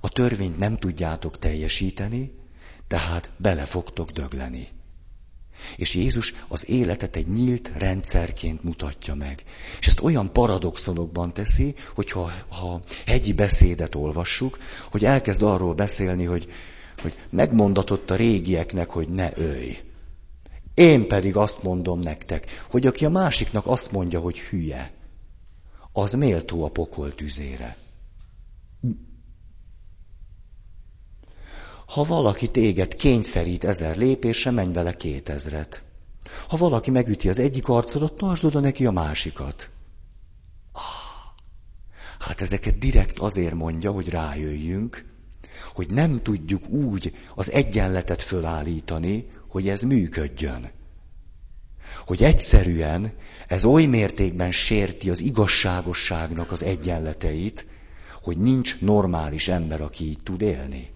a 0.00 0.08
törvényt 0.08 0.58
nem 0.58 0.76
tudjátok 0.76 1.38
teljesíteni, 1.38 2.32
tehát 2.88 3.30
bele 3.36 3.64
fogtok 3.64 4.10
dögleni. 4.10 4.68
És 5.76 5.94
Jézus 5.94 6.34
az 6.48 6.68
életet 6.68 7.16
egy 7.16 7.28
nyílt 7.28 7.70
rendszerként 7.76 8.62
mutatja 8.62 9.14
meg. 9.14 9.42
És 9.80 9.86
ezt 9.86 10.00
olyan 10.00 10.32
paradoxonokban 10.32 11.32
teszi, 11.32 11.74
hogyha 11.94 12.32
ha 12.48 12.82
hegyi 13.06 13.32
beszédet 13.32 13.94
olvassuk, 13.94 14.58
hogy 14.90 15.04
elkezd 15.04 15.42
arról 15.42 15.74
beszélni, 15.74 16.24
hogy, 16.24 16.48
hogy 17.02 17.14
megmondatott 17.30 18.10
a 18.10 18.16
régieknek, 18.16 18.90
hogy 18.90 19.08
ne 19.08 19.30
ölj. 19.34 19.78
Én 20.74 21.08
pedig 21.08 21.36
azt 21.36 21.62
mondom 21.62 22.00
nektek, 22.00 22.64
hogy 22.70 22.86
aki 22.86 23.04
a 23.04 23.10
másiknak 23.10 23.66
azt 23.66 23.92
mondja, 23.92 24.20
hogy 24.20 24.38
hülye, 24.38 24.95
az 25.98 26.12
méltó 26.12 26.64
a 26.64 26.68
pokol 26.68 27.14
tüzére. 27.14 27.76
Ha 31.86 32.04
valaki 32.04 32.50
téged 32.50 32.94
kényszerít 32.94 33.64
ezer 33.64 33.96
lépésre, 33.96 34.50
menj 34.50 34.72
vele 34.72 34.96
kétezret. 34.96 35.82
Ha 36.48 36.56
valaki 36.56 36.90
megüti 36.90 37.28
az 37.28 37.38
egyik 37.38 37.68
arcodat, 37.68 38.16
tartsd 38.16 38.44
oda 38.44 38.60
neki 38.60 38.86
a 38.86 38.90
másikat. 38.90 39.70
Ah, 40.72 40.82
Hát 42.18 42.40
ezeket 42.40 42.78
direkt 42.78 43.18
azért 43.18 43.54
mondja, 43.54 43.90
hogy 43.90 44.08
rájöjjünk, 44.08 45.04
hogy 45.74 45.90
nem 45.90 46.22
tudjuk 46.22 46.68
úgy 46.68 47.14
az 47.34 47.50
egyenletet 47.50 48.22
fölállítani, 48.22 49.30
hogy 49.48 49.68
ez 49.68 49.82
működjön. 49.82 50.70
Hogy 52.06 52.22
egyszerűen 52.22 53.12
ez 53.46 53.64
oly 53.64 53.84
mértékben 53.84 54.52
sérti 54.52 55.10
az 55.10 55.20
igazságosságnak 55.20 56.52
az 56.52 56.62
egyenleteit, 56.62 57.66
hogy 58.22 58.38
nincs 58.38 58.80
normális 58.80 59.48
ember, 59.48 59.80
aki 59.80 60.04
így 60.04 60.22
tud 60.22 60.42
élni. 60.42 60.90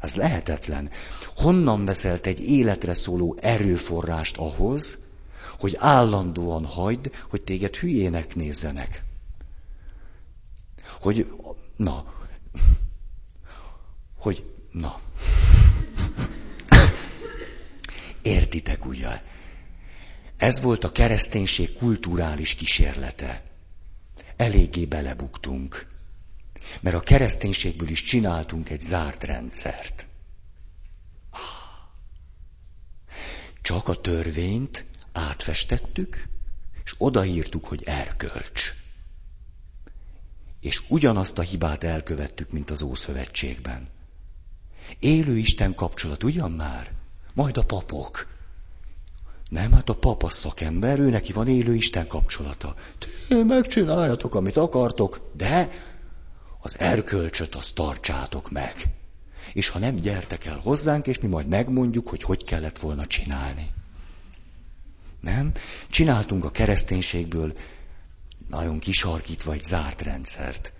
Ez 0.00 0.14
lehetetlen. 0.14 0.90
Honnan 1.36 1.84
veszelt 1.84 2.26
egy 2.26 2.40
életre 2.40 2.92
szóló 2.92 3.36
erőforrást 3.40 4.36
ahhoz, 4.36 4.98
hogy 5.58 5.76
állandóan 5.78 6.64
hagyd, 6.64 7.10
hogy 7.30 7.42
téged 7.42 7.74
hülyének 7.76 8.34
nézzenek? 8.34 9.04
Hogy, 11.00 11.32
na, 11.76 12.14
hogy, 14.18 14.44
na, 14.72 15.00
értitek 18.22 18.86
ugye? 18.86 19.22
Ez 20.38 20.60
volt 20.60 20.84
a 20.84 20.92
kereszténység 20.92 21.72
kulturális 21.72 22.54
kísérlete. 22.54 23.42
Eléggé 24.36 24.84
belebuktunk. 24.84 25.86
Mert 26.80 26.96
a 26.96 27.00
kereszténységből 27.00 27.88
is 27.88 28.02
csináltunk 28.02 28.70
egy 28.70 28.80
zárt 28.80 29.24
rendszert. 29.24 30.06
Csak 33.62 33.88
a 33.88 34.00
törvényt 34.00 34.86
átfestettük, 35.12 36.28
és 36.84 36.94
odaírtuk, 36.98 37.64
hogy 37.64 37.82
erkölcs. 37.84 38.72
És 40.60 40.82
ugyanazt 40.88 41.38
a 41.38 41.42
hibát 41.42 41.84
elkövettük, 41.84 42.50
mint 42.50 42.70
az 42.70 42.82
Ószövetségben. 42.82 43.88
Élő 44.98 45.36
Isten 45.36 45.74
kapcsolat, 45.74 46.24
ugyan 46.24 46.52
már? 46.52 46.92
Majd 47.34 47.56
a 47.56 47.64
papok. 47.64 48.37
Nem, 49.48 49.72
hát 49.72 49.88
a 49.88 49.94
papa 49.94 50.28
szakember, 50.28 50.98
ő 50.98 51.10
neki 51.10 51.32
van 51.32 51.48
élő 51.48 51.74
Isten 51.74 52.06
kapcsolata. 52.06 52.74
Te 53.28 53.44
megcsináljatok, 53.44 54.34
amit 54.34 54.56
akartok, 54.56 55.30
de 55.36 55.70
az 56.60 56.78
erkölcsöt 56.78 57.54
azt 57.54 57.74
tartsátok 57.74 58.50
meg. 58.50 58.74
És 59.52 59.68
ha 59.68 59.78
nem, 59.78 59.94
gyertek 59.94 60.44
el 60.44 60.58
hozzánk, 60.58 61.06
és 61.06 61.18
mi 61.18 61.28
majd 61.28 61.46
megmondjuk, 61.46 62.08
hogy 62.08 62.22
hogy 62.22 62.44
kellett 62.44 62.78
volna 62.78 63.06
csinálni. 63.06 63.70
Nem? 65.20 65.52
Csináltunk 65.90 66.44
a 66.44 66.50
kereszténységből 66.50 67.56
nagyon 68.48 68.78
kisarkítva 68.78 69.52
egy 69.52 69.62
zárt 69.62 70.02
rendszert. 70.02 70.72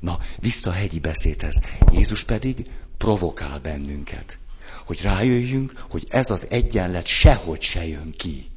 Na, 0.00 0.18
vissza 0.38 0.70
a 0.70 0.72
hegyi 0.72 0.98
beszédhez. 0.98 1.60
Jézus 1.92 2.24
pedig 2.24 2.70
provokál 2.98 3.58
bennünket, 3.58 4.38
hogy 4.86 5.02
rájöjjünk, 5.02 5.84
hogy 5.90 6.06
ez 6.08 6.30
az 6.30 6.46
egyenlet 6.50 7.06
sehogy 7.06 7.62
se 7.62 7.86
jön 7.86 8.14
ki. 8.16 8.50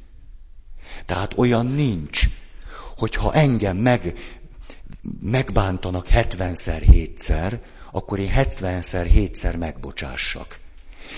Tehát 1.06 1.38
olyan 1.38 1.66
nincs, 1.66 2.22
hogyha 2.96 3.34
engem 3.34 3.76
meg, 3.76 4.14
megbántanak 5.20 6.06
70-szer, 6.10 6.82
7-szer, 6.90 7.58
akkor 7.92 8.18
én 8.18 8.32
70-szer, 8.34 9.10
7-szer 9.14 9.58
megbocsássak. 9.58 10.58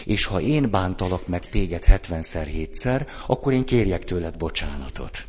És 0.04 0.24
ha 0.24 0.40
én 0.40 0.70
bántalak 0.70 1.26
meg 1.26 1.48
téged 1.48 1.84
70-szer, 1.86 2.48
7-szer, 2.54 3.06
akkor 3.26 3.52
én 3.52 3.64
kérjek 3.64 4.04
tőled 4.04 4.36
bocsánatot. 4.36 5.28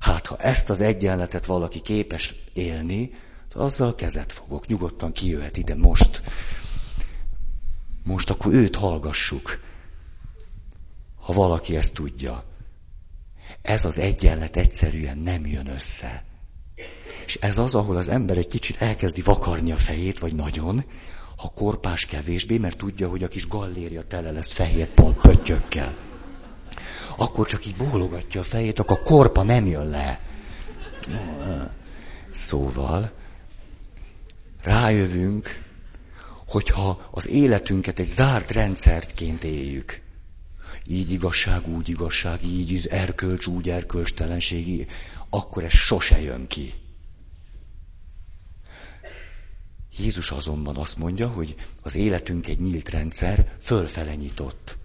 Hát, 0.00 0.26
ha 0.26 0.36
ezt 0.36 0.70
az 0.70 0.80
egyenletet 0.80 1.46
valaki 1.46 1.80
képes 1.80 2.34
élni, 2.52 3.10
azzal 3.54 3.94
kezet 3.94 4.32
fogok, 4.32 4.66
nyugodtan 4.66 5.12
kijöhet 5.12 5.56
ide 5.56 5.74
most. 5.74 6.22
Most 8.08 8.30
akkor 8.30 8.52
őt 8.52 8.76
hallgassuk, 8.76 9.60
ha 11.20 11.32
valaki 11.32 11.76
ezt 11.76 11.94
tudja. 11.94 12.44
Ez 13.62 13.84
az 13.84 13.98
egyenlet 13.98 14.56
egyszerűen 14.56 15.18
nem 15.18 15.46
jön 15.46 15.66
össze. 15.66 16.24
És 17.26 17.34
ez 17.40 17.58
az, 17.58 17.74
ahol 17.74 17.96
az 17.96 18.08
ember 18.08 18.36
egy 18.36 18.48
kicsit 18.48 18.80
elkezdi 18.80 19.20
vakarni 19.20 19.72
a 19.72 19.76
fejét, 19.76 20.18
vagy 20.18 20.34
nagyon, 20.34 20.84
ha 21.36 21.52
korpás 21.54 22.06
kevésbé, 22.06 22.58
mert 22.58 22.76
tudja, 22.76 23.08
hogy 23.08 23.22
a 23.22 23.28
kis 23.28 23.48
galléria 23.48 24.02
tele 24.02 24.30
lesz 24.30 24.52
fehér 24.52 24.88
pöttyökkel. 25.22 25.96
Akkor 27.16 27.46
csak 27.46 27.66
így 27.66 27.76
bólogatja 27.76 28.40
a 28.40 28.44
fejét, 28.44 28.78
akkor 28.78 28.98
a 28.98 29.02
korpa 29.02 29.42
nem 29.42 29.66
jön 29.66 29.86
le. 29.86 30.20
Szóval 32.30 33.10
rájövünk, 34.62 35.66
hogyha 36.48 37.08
az 37.10 37.28
életünket 37.28 37.98
egy 37.98 38.06
zárt 38.06 38.50
rendszertként 38.50 39.44
éljük, 39.44 40.00
így 40.86 41.10
igazság, 41.10 41.68
úgy 41.68 41.88
igazság, 41.88 42.44
így 42.44 42.86
erkölcs, 42.86 43.46
úgy 43.46 43.68
erkölcstelenség, 43.70 44.90
akkor 45.28 45.64
ez 45.64 45.72
sose 45.72 46.20
jön 46.20 46.46
ki. 46.46 46.74
Jézus 49.98 50.30
azonban 50.30 50.76
azt 50.76 50.96
mondja, 50.96 51.28
hogy 51.28 51.54
az 51.82 51.94
életünk 51.94 52.46
egy 52.46 52.60
nyílt 52.60 52.88
rendszer, 52.88 53.56
fölfele 53.60 54.14
nyitott. 54.14 54.78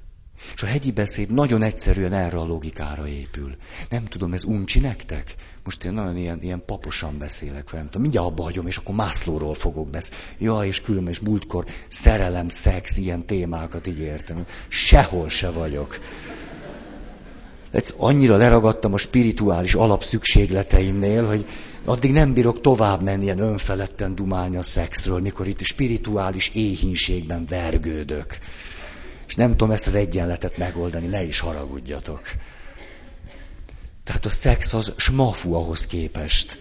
És 0.56 0.64
a 0.64 0.66
hegyi 0.66 0.92
beszéd 0.92 1.32
nagyon 1.32 1.62
egyszerűen 1.62 2.14
erre 2.14 2.38
a 2.38 2.46
logikára 2.46 3.08
épül. 3.08 3.56
Nem 3.90 4.06
tudom, 4.06 4.34
ez 4.34 4.44
uncsi 4.44 4.80
nektek? 4.80 5.36
Most 5.64 5.84
én 5.84 5.94
nagyon 5.94 6.18
ilyen, 6.18 6.40
ilyen 6.42 6.64
paposan 6.66 7.18
beszélek, 7.18 7.72
nem 7.72 7.86
tudom, 7.86 8.02
mindjárt 8.02 8.28
abba 8.28 8.44
hagyom, 8.44 8.68
és 8.68 8.78
akkor 8.78 8.96
Mászlóról 8.96 9.54
fogok 9.54 9.90
beszélni. 9.90 10.24
Ja, 10.38 10.60
és 10.64 10.82
különben, 10.82 11.14
és 11.14 11.20
múltkor 11.20 11.66
szerelem, 11.88 12.50
szex, 12.50 12.98
ilyen 12.98 13.26
témákat 13.26 13.88
ígértem. 13.88 14.46
Sehol 14.68 15.30
se 15.30 15.50
vagyok. 15.50 16.00
Annyira 17.98 18.38
leragadtam 18.38 18.94
a 18.94 18.98
spirituális 18.98 19.74
alapszükségleteimnél, 19.74 21.26
hogy 21.26 21.46
addig 21.86 22.12
nem 22.12 22.34
bírok 22.34 22.62
tovább 22.62 23.02
menni 23.02 23.24
ilyen 23.24 23.40
önfeledten 23.40 24.16
dumálni 24.16 24.58
a 24.58 24.64
szexről, 24.64 25.20
mikor 25.20 25.48
itt 25.48 25.62
spirituális 25.62 26.52
éhínségben 26.54 27.46
vergődök. 27.46 28.38
És 29.34 29.40
nem 29.40 29.52
tudom 29.52 29.72
ezt 29.72 29.88
az 29.88 29.94
egyenletet 29.94 30.58
megoldani, 30.58 31.08
ne 31.08 31.24
is 31.24 31.40
haragudjatok. 31.40 32.22
Tehát 34.04 34.26
a 34.26 34.30
szex 34.30 34.74
az 34.74 34.94
smafu 34.98 35.54
ahhoz 35.54 35.88
képest, 35.88 36.58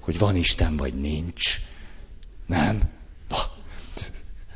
hogy 0.00 0.18
van 0.18 0.36
Isten 0.36 0.76
vagy 0.76 0.94
nincs. 0.94 1.60
Nem? 2.46 2.90
Na. 3.28 3.36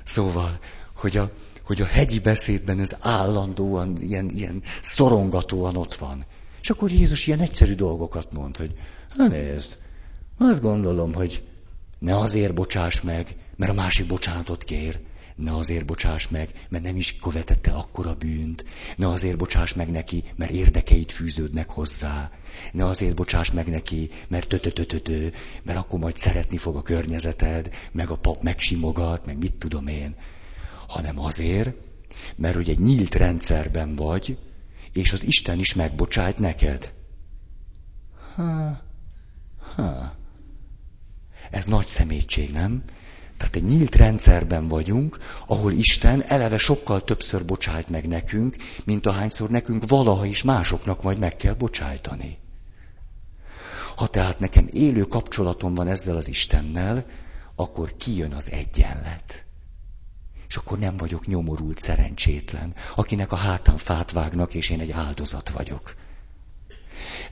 Szóval, 0.05 0.59
hogy 0.97 1.17
a, 1.17 1.33
hogy 1.65 1.81
a 1.81 1.85
hegyi 1.87 2.19
beszédben 2.19 2.81
ez 2.81 2.97
állandóan, 3.01 4.03
ilyen, 4.03 4.31
ilyen 4.31 4.63
szorongatóan 4.83 5.77
ott 5.77 5.95
van. 5.95 6.27
És 6.61 6.71
akkor 6.71 6.91
Jézus 6.91 7.27
ilyen 7.27 7.41
egyszerű 7.41 7.75
dolgokat 7.75 8.33
mond, 8.33 8.57
hogy 8.57 8.75
hát 9.19 9.31
nézd, 9.31 9.79
azt 10.39 10.61
gondolom, 10.61 11.15
hogy 11.15 11.43
ne 11.99 12.19
azért 12.19 12.55
bocsáss 12.55 13.01
meg, 13.01 13.37
mert 13.57 13.71
a 13.71 13.75
másik 13.75 14.07
bocsánatot 14.07 14.65
kér, 14.65 15.01
ne 15.43 15.57
azért 15.57 15.85
bocsáss 15.85 16.29
meg, 16.29 16.67
mert 16.69 16.85
nem 16.85 16.97
is 16.97 17.17
követette 17.17 17.71
akkora 17.71 18.15
bűnt, 18.15 18.65
ne 18.97 19.09
azért 19.09 19.37
bocsáss 19.37 19.73
meg 19.73 19.91
neki, 19.91 20.25
mert 20.37 20.51
érdekeit 20.51 21.13
fűződnek 21.13 21.71
hozzá, 21.71 22.31
ne 22.73 22.87
azért 22.87 23.15
bocsáss 23.15 23.51
meg 23.51 23.67
neki, 23.67 24.11
mert 24.29 24.49
tötötötötö, 24.49 25.29
mert 25.63 25.79
akkor 25.79 25.99
majd 25.99 26.17
szeretni 26.17 26.57
fog 26.57 26.77
a 26.77 26.83
környezeted, 26.83 27.71
meg 27.93 28.11
a 28.11 28.17
pap 28.17 28.43
megsimogat, 28.43 29.27
meg 29.27 29.39
mit 29.39 29.55
tudom 29.55 29.87
én, 29.87 30.17
hanem 30.89 31.19
azért, 31.19 31.75
mert 32.37 32.55
hogy 32.55 32.69
egy 32.69 32.81
nyílt 32.81 33.15
rendszerben 33.15 33.95
vagy, 33.95 34.39
és 34.93 35.13
az 35.13 35.25
Isten 35.25 35.59
is 35.59 35.75
megbocsájt 35.75 36.39
neked. 36.39 36.93
Ha, 38.35 38.83
ha. 39.75 40.17
Ez 41.51 41.67
nagy 41.67 41.87
szemétség, 41.87 42.53
nem? 42.53 42.83
Tehát 43.43 43.57
egy 43.57 43.77
nyílt 43.77 43.95
rendszerben 43.95 44.69
vagyunk, 44.69 45.19
ahol 45.47 45.73
Isten 45.73 46.23
eleve 46.23 46.59
sokkal 46.59 47.05
többször 47.05 47.45
bocsájt 47.45 47.89
meg 47.89 48.09
nekünk, 48.09 48.57
mint 48.85 49.07
ahányszor 49.07 49.51
nekünk 49.51 49.89
valaha 49.89 50.27
is 50.27 50.43
másoknak 50.43 51.03
majd 51.03 51.19
meg 51.19 51.37
kell 51.37 51.55
bocsájtani. 51.55 52.39
Ha 53.97 54.07
tehát 54.07 54.39
nekem 54.39 54.69
élő 54.71 55.03
kapcsolatom 55.03 55.75
van 55.75 55.89
ezzel 55.89 56.17
az 56.17 56.29
Istennel, 56.29 57.07
akkor 57.55 57.97
kijön 57.97 58.33
az 58.33 58.51
egyenlet. 58.51 59.45
És 60.49 60.57
akkor 60.57 60.79
nem 60.79 60.97
vagyok 60.97 61.27
nyomorult, 61.27 61.79
szerencsétlen, 61.79 62.75
akinek 62.95 63.33
a 63.33 63.37
hátán 63.37 63.77
fát 63.77 64.11
vágnak, 64.13 64.55
és 64.55 64.71
én 64.71 64.81
egy 64.81 64.93
áldozat 64.93 65.51
vagyok. 65.51 65.95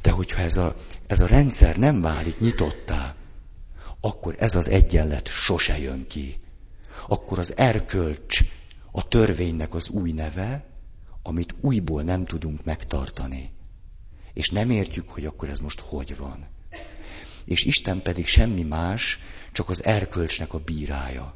De 0.02 0.10
hogyha 0.10 0.40
ez 0.40 0.56
a, 0.56 0.76
ez 1.06 1.20
a 1.20 1.26
rendszer 1.26 1.76
nem 1.76 2.00
válik 2.00 2.40
nyitottá, 2.40 3.14
akkor 4.00 4.36
ez 4.38 4.54
az 4.54 4.68
egyenlet 4.68 5.28
sose 5.28 5.78
jön 5.78 6.06
ki. 6.06 6.40
Akkor 7.08 7.38
az 7.38 7.56
erkölcs 7.56 8.38
a 8.92 9.08
törvénynek 9.08 9.74
az 9.74 9.88
új 9.88 10.12
neve, 10.12 10.64
amit 11.22 11.54
újból 11.60 12.02
nem 12.02 12.24
tudunk 12.24 12.64
megtartani. 12.64 13.52
És 14.32 14.50
nem 14.50 14.70
értjük, 14.70 15.08
hogy 15.08 15.26
akkor 15.26 15.48
ez 15.48 15.58
most 15.58 15.80
hogy 15.80 16.16
van. 16.16 16.48
és 17.44 17.64
Isten 17.64 18.02
pedig 18.02 18.26
semmi 18.26 18.62
más, 18.62 19.18
csak 19.52 19.68
az 19.68 19.84
erkölcsnek 19.84 20.52
a 20.54 20.58
bírája, 20.58 21.34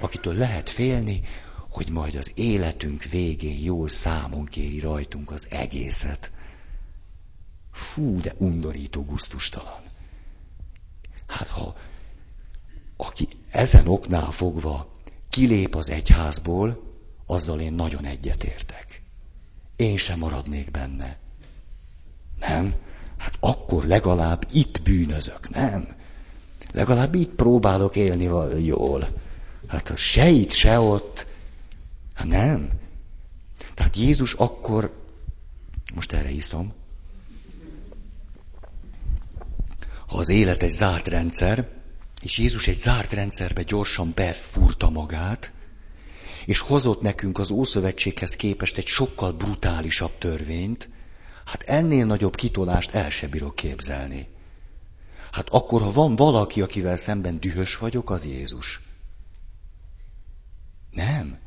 akitől 0.00 0.34
lehet 0.34 0.68
félni, 0.70 1.20
hogy 1.68 1.90
majd 1.90 2.14
az 2.14 2.32
életünk 2.34 3.02
végén 3.02 3.62
jól 3.62 3.88
számon 3.88 4.44
kéri 4.44 4.80
rajtunk 4.80 5.30
az 5.30 5.46
egészet. 5.50 6.32
Fú, 7.72 8.20
de 8.20 8.34
undorító, 8.38 9.04
guztustalan. 9.04 9.82
Hát 11.26 11.48
ha 11.48 11.76
aki 12.96 13.28
ezen 13.50 13.86
oknál 13.86 14.30
fogva 14.30 14.92
kilép 15.30 15.74
az 15.74 15.90
egyházból, 15.90 16.82
azzal 17.26 17.60
én 17.60 17.72
nagyon 17.72 18.04
egyetértek. 18.04 19.02
Én 19.76 19.96
sem 19.96 20.18
maradnék 20.18 20.70
benne. 20.70 21.18
Nem? 22.40 22.74
Hát 23.16 23.34
akkor 23.40 23.84
legalább 23.84 24.46
itt 24.52 24.82
bűnözök, 24.82 25.50
nem? 25.50 25.96
Legalább 26.72 27.14
itt 27.14 27.34
próbálok 27.34 27.96
élni 27.96 28.24
jól. 28.64 29.08
Hát 29.66 29.88
ha 29.88 29.96
se 29.96 30.28
itt, 30.28 30.50
se 30.50 30.78
ott, 30.78 31.26
hát 32.14 32.26
nem. 32.26 32.70
Tehát 33.74 33.96
Jézus 33.96 34.32
akkor, 34.32 34.94
most 35.94 36.12
erre 36.12 36.30
iszom, 36.30 36.72
ha 40.06 40.18
az 40.18 40.28
élet 40.28 40.62
egy 40.62 40.70
zárt 40.70 41.06
rendszer, 41.06 41.68
és 42.24 42.38
Jézus 42.38 42.68
egy 42.68 42.76
zárt 42.76 43.12
rendszerbe 43.12 43.62
gyorsan 43.62 44.12
befúrta 44.14 44.90
magát, 44.90 45.52
és 46.44 46.58
hozott 46.58 47.00
nekünk 47.00 47.38
az 47.38 47.50
Ószövetséghez 47.50 48.36
képest 48.36 48.78
egy 48.78 48.86
sokkal 48.86 49.32
brutálisabb 49.32 50.18
törvényt, 50.18 50.88
hát 51.44 51.62
ennél 51.62 52.06
nagyobb 52.06 52.34
kitolást 52.34 52.90
el 52.94 53.10
se 53.10 53.28
bírok 53.28 53.54
képzelni. 53.54 54.28
Hát 55.32 55.48
akkor, 55.48 55.82
ha 55.82 55.92
van 55.92 56.16
valaki, 56.16 56.60
akivel 56.60 56.96
szemben 56.96 57.40
dühös 57.40 57.76
vagyok, 57.76 58.10
az 58.10 58.24
Jézus. 58.24 58.80
Nem. 60.90 61.38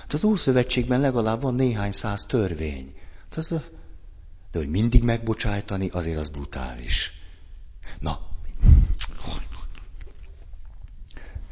Hát 0.00 0.12
az 0.12 0.24
Ószövetségben 0.24 1.00
legalább 1.00 1.42
van 1.42 1.54
néhány 1.54 1.92
száz 1.92 2.24
törvény. 2.24 2.94
Hát 3.22 3.36
az, 3.36 3.48
de 4.50 4.58
hogy 4.58 4.68
mindig 4.68 5.02
megbocsájtani, 5.02 5.88
azért 5.88 6.18
az 6.18 6.28
brutális. 6.28 7.12
Na, 7.98 8.30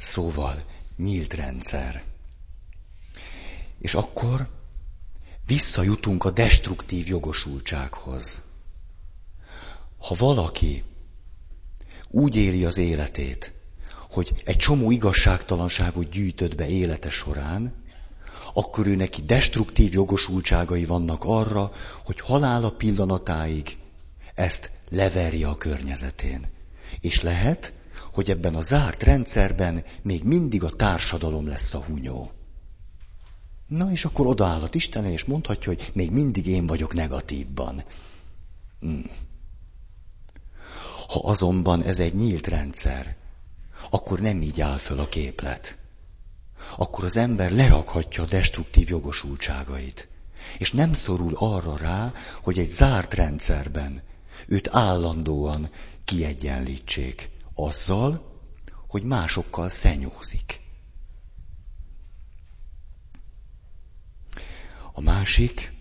szóval 0.00 0.64
nyílt 0.96 1.34
rendszer. 1.34 2.02
És 3.78 3.94
akkor 3.94 4.48
visszajutunk 5.46 6.24
a 6.24 6.30
destruktív 6.30 7.06
jogosultsághoz. 7.06 8.42
Ha 9.98 10.14
valaki 10.18 10.84
úgy 12.10 12.36
éli 12.36 12.64
az 12.64 12.78
életét, 12.78 13.52
hogy 14.10 14.42
egy 14.44 14.56
csomó 14.56 14.90
igazságtalanságot 14.90 16.10
gyűjtött 16.10 16.54
be 16.54 16.68
élete 16.68 17.08
során, 17.08 17.74
akkor 18.54 18.86
ő 18.86 18.94
neki 18.94 19.22
destruktív 19.22 19.92
jogosultságai 19.92 20.84
vannak 20.84 21.24
arra, 21.24 21.72
hogy 22.04 22.20
halála 22.20 22.70
pillanatáig 22.70 23.76
ezt 24.34 24.70
leverje 24.88 25.48
a 25.48 25.56
környezetén. 25.56 26.46
És 27.00 27.22
lehet, 27.22 27.72
hogy 28.12 28.30
ebben 28.30 28.54
a 28.54 28.60
zárt 28.60 29.02
rendszerben 29.02 29.84
még 30.02 30.24
mindig 30.24 30.64
a 30.64 30.70
társadalom 30.70 31.46
lesz 31.46 31.74
a 31.74 31.82
hunyó. 31.84 32.30
Na 33.66 33.90
és 33.90 34.04
akkor 34.04 34.26
odaállhat 34.26 34.74
Isten, 34.74 35.04
és 35.04 35.24
mondhatja, 35.24 35.72
hogy 35.72 35.90
még 35.94 36.10
mindig 36.10 36.46
én 36.46 36.66
vagyok 36.66 36.94
negatívban. 36.94 37.84
Hmm. 38.80 39.10
Ha 41.08 41.20
azonban 41.22 41.82
ez 41.82 42.00
egy 42.00 42.14
nyílt 42.14 42.46
rendszer, 42.46 43.16
akkor 43.90 44.20
nem 44.20 44.42
így 44.42 44.60
áll 44.60 44.76
föl 44.76 44.98
a 44.98 45.08
képlet. 45.08 45.78
Akkor 46.76 47.04
az 47.04 47.16
ember 47.16 47.50
lerakhatja 47.50 48.22
a 48.22 48.26
destruktív 48.26 48.88
jogosultságait. 48.88 50.08
És 50.58 50.72
nem 50.72 50.94
szorul 50.94 51.34
arra 51.34 51.76
rá, 51.76 52.12
hogy 52.42 52.58
egy 52.58 52.68
zárt 52.68 53.14
rendszerben 53.14 54.02
őt 54.46 54.68
állandóan 54.72 55.70
kiegyenlítsék. 56.04 57.30
Azzal, 57.66 58.40
hogy 58.88 59.02
másokkal 59.02 59.68
szenyózik. 59.68 60.60
A 64.92 65.00
másik, 65.00 65.72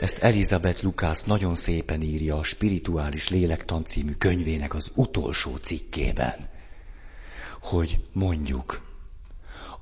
ezt 0.00 0.18
Elizabeth 0.18 0.84
Lukász 0.84 1.24
nagyon 1.24 1.54
szépen 1.54 2.02
írja 2.02 2.36
a 2.38 2.42
Spirituális 2.42 3.28
Lélektan 3.28 3.84
című 3.84 4.12
könyvének 4.12 4.74
az 4.74 4.92
utolsó 4.94 5.56
cikkében, 5.56 6.48
hogy 7.62 8.08
mondjuk, 8.12 8.82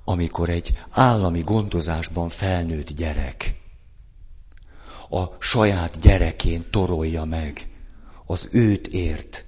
amikor 0.04 0.48
egy 0.48 0.78
állami 0.90 1.40
gondozásban 1.40 2.28
felnőtt 2.28 2.90
gyerek 2.90 3.54
a 5.10 5.36
saját 5.38 6.00
gyerekén 6.00 6.70
torolja 6.70 7.24
meg 7.24 7.68
az 8.26 8.48
őt 8.52 8.86
ért 8.86 9.45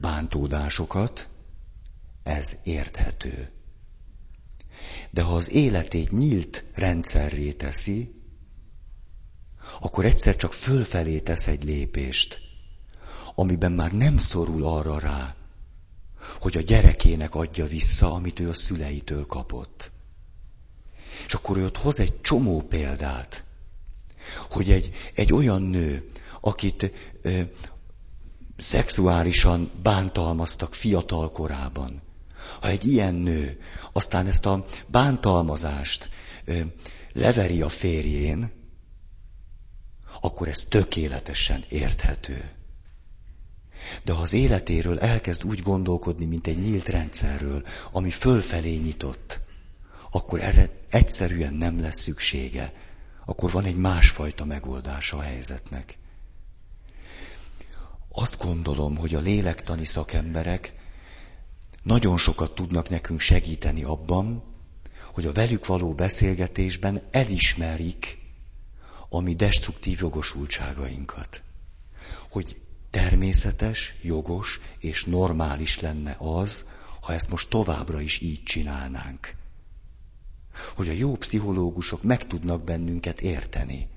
bántódásokat, 0.00 1.28
ez 2.22 2.58
érthető. 2.64 3.50
De 5.10 5.22
ha 5.22 5.34
az 5.34 5.50
életét 5.50 6.10
nyílt 6.10 6.64
rendszerré 6.74 7.52
teszi, 7.52 8.12
akkor 9.80 10.04
egyszer 10.04 10.36
csak 10.36 10.52
fölfelé 10.52 11.18
tesz 11.18 11.46
egy 11.46 11.64
lépést, 11.64 12.40
amiben 13.34 13.72
már 13.72 13.92
nem 13.92 14.18
szorul 14.18 14.64
arra 14.64 14.98
rá, 14.98 15.36
hogy 16.40 16.56
a 16.56 16.60
gyerekének 16.60 17.34
adja 17.34 17.66
vissza, 17.66 18.14
amit 18.14 18.40
ő 18.40 18.48
a 18.48 18.54
szüleitől 18.54 19.26
kapott. 19.26 19.92
És 21.26 21.34
akkor 21.34 21.56
ő 21.56 21.64
ott 21.64 21.76
hoz 21.76 22.00
egy 22.00 22.20
csomó 22.20 22.60
példát, 22.60 23.44
hogy 24.50 24.70
egy, 24.70 24.90
egy 25.14 25.32
olyan 25.32 25.62
nő, 25.62 26.10
akit 26.40 26.92
ö, 27.22 27.42
szexuálisan 28.58 29.70
bántalmaztak 29.82 30.74
fiatal 30.74 31.32
korában, 31.32 32.02
ha 32.60 32.68
egy 32.68 32.86
ilyen 32.86 33.14
nő 33.14 33.60
aztán 33.92 34.26
ezt 34.26 34.46
a 34.46 34.64
bántalmazást 34.86 36.08
ö, 36.44 36.60
leveri 37.12 37.62
a 37.62 37.68
férjén, 37.68 38.52
akkor 40.20 40.48
ez 40.48 40.64
tökéletesen 40.64 41.64
érthető. 41.68 42.50
De 44.04 44.12
ha 44.12 44.22
az 44.22 44.32
életéről 44.32 44.98
elkezd 44.98 45.44
úgy 45.44 45.62
gondolkodni, 45.62 46.24
mint 46.24 46.46
egy 46.46 46.58
nyílt 46.58 46.88
rendszerről, 46.88 47.66
ami 47.92 48.10
fölfelé 48.10 48.74
nyitott, 48.74 49.40
akkor 50.10 50.40
erre 50.40 50.70
egyszerűen 50.90 51.54
nem 51.54 51.80
lesz 51.80 52.00
szüksége. 52.00 52.72
Akkor 53.24 53.50
van 53.50 53.64
egy 53.64 53.76
másfajta 53.76 54.44
megoldása 54.44 55.16
a 55.16 55.20
helyzetnek. 55.20 55.98
Azt 58.20 58.38
gondolom, 58.38 58.96
hogy 58.96 59.14
a 59.14 59.20
lélektani 59.20 59.84
szakemberek 59.84 60.74
nagyon 61.82 62.16
sokat 62.16 62.54
tudnak 62.54 62.88
nekünk 62.88 63.20
segíteni 63.20 63.82
abban, 63.82 64.42
hogy 65.12 65.26
a 65.26 65.32
velük 65.32 65.66
való 65.66 65.94
beszélgetésben 65.94 67.02
elismerik 67.10 68.18
a 69.08 69.20
mi 69.20 69.34
destruktív 69.34 69.98
jogosultságainkat. 70.00 71.42
Hogy 72.30 72.60
természetes, 72.90 73.94
jogos 74.02 74.60
és 74.78 75.04
normális 75.04 75.80
lenne 75.80 76.16
az, 76.18 76.68
ha 77.00 77.12
ezt 77.12 77.30
most 77.30 77.48
továbbra 77.48 78.00
is 78.00 78.20
így 78.20 78.42
csinálnánk. 78.42 79.34
Hogy 80.74 80.88
a 80.88 80.92
jó 80.92 81.16
pszichológusok 81.16 82.02
meg 82.02 82.26
tudnak 82.26 82.64
bennünket 82.64 83.20
érteni. 83.20 83.88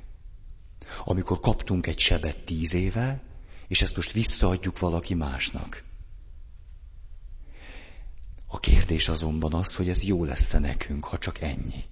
Amikor 1.03 1.39
kaptunk 1.39 1.88
egy 1.88 1.99
sebet 1.99 2.43
tíz 2.43 2.74
éve, 2.74 3.30
és 3.72 3.82
ezt 3.82 3.95
most 3.95 4.11
visszaadjuk 4.11 4.80
valaki 4.80 5.13
másnak. 5.13 5.84
A 8.47 8.59
kérdés 8.59 9.09
azonban 9.09 9.53
az, 9.53 9.76
hogy 9.76 9.89
ez 9.89 10.03
jó 10.03 10.24
lesz-e 10.24 10.59
nekünk, 10.59 11.05
ha 11.05 11.17
csak 11.17 11.41
ennyi. 11.41 11.86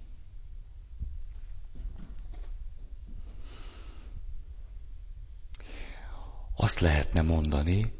Azt 6.56 6.80
lehetne 6.80 7.22
mondani, 7.22 7.92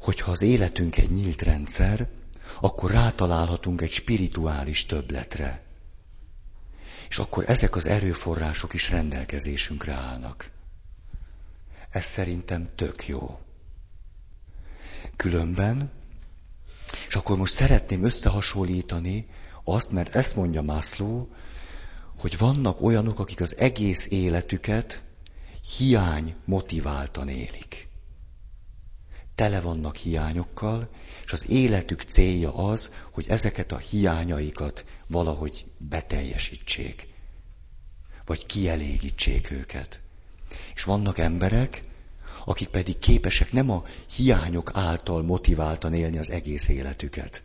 hogy 0.00 0.20
ha 0.20 0.30
az 0.30 0.42
életünk 0.42 0.96
egy 0.96 1.10
nyílt 1.10 1.42
rendszer, 1.42 2.08
akkor 2.60 2.90
rátalálhatunk 2.90 3.80
egy 3.80 3.92
spirituális 3.92 4.86
többletre. 4.86 5.64
És 7.08 7.18
akkor 7.18 7.44
ezek 7.48 7.76
az 7.76 7.86
erőforrások 7.86 8.74
is 8.74 8.90
rendelkezésünkre 8.90 9.92
állnak. 9.92 10.56
Ez 11.90 12.04
szerintem 12.04 12.68
tök 12.74 13.06
jó. 13.06 13.38
Különben, 15.16 15.90
és 17.08 17.16
akkor 17.16 17.36
most 17.36 17.52
szeretném 17.52 18.04
összehasonlítani 18.04 19.26
azt, 19.64 19.90
mert 19.90 20.14
ezt 20.14 20.36
mondja 20.36 20.62
Mászló, 20.62 21.28
hogy 22.18 22.38
vannak 22.38 22.80
olyanok, 22.82 23.18
akik 23.18 23.40
az 23.40 23.56
egész 23.56 24.06
életüket 24.10 25.02
hiány 25.76 26.34
motiváltan 26.44 27.28
élik. 27.28 27.86
tele 29.34 29.60
vannak 29.60 29.96
hiányokkal, 29.96 30.90
és 31.24 31.32
az 31.32 31.48
életük 31.50 32.02
célja 32.02 32.54
az, 32.54 32.92
hogy 33.12 33.28
ezeket 33.28 33.72
a 33.72 33.78
hiányaikat 33.78 34.84
valahogy 35.06 35.66
beteljesítsék, 35.76 37.08
vagy 38.24 38.46
kielégítsék 38.46 39.50
őket. 39.50 40.02
És 40.78 40.84
vannak 40.84 41.18
emberek, 41.18 41.84
akik 42.44 42.68
pedig 42.68 42.98
képesek 42.98 43.52
nem 43.52 43.70
a 43.70 43.84
hiányok 44.16 44.70
által 44.74 45.22
motiváltan 45.22 45.94
élni 45.94 46.18
az 46.18 46.30
egész 46.30 46.68
életüket, 46.68 47.42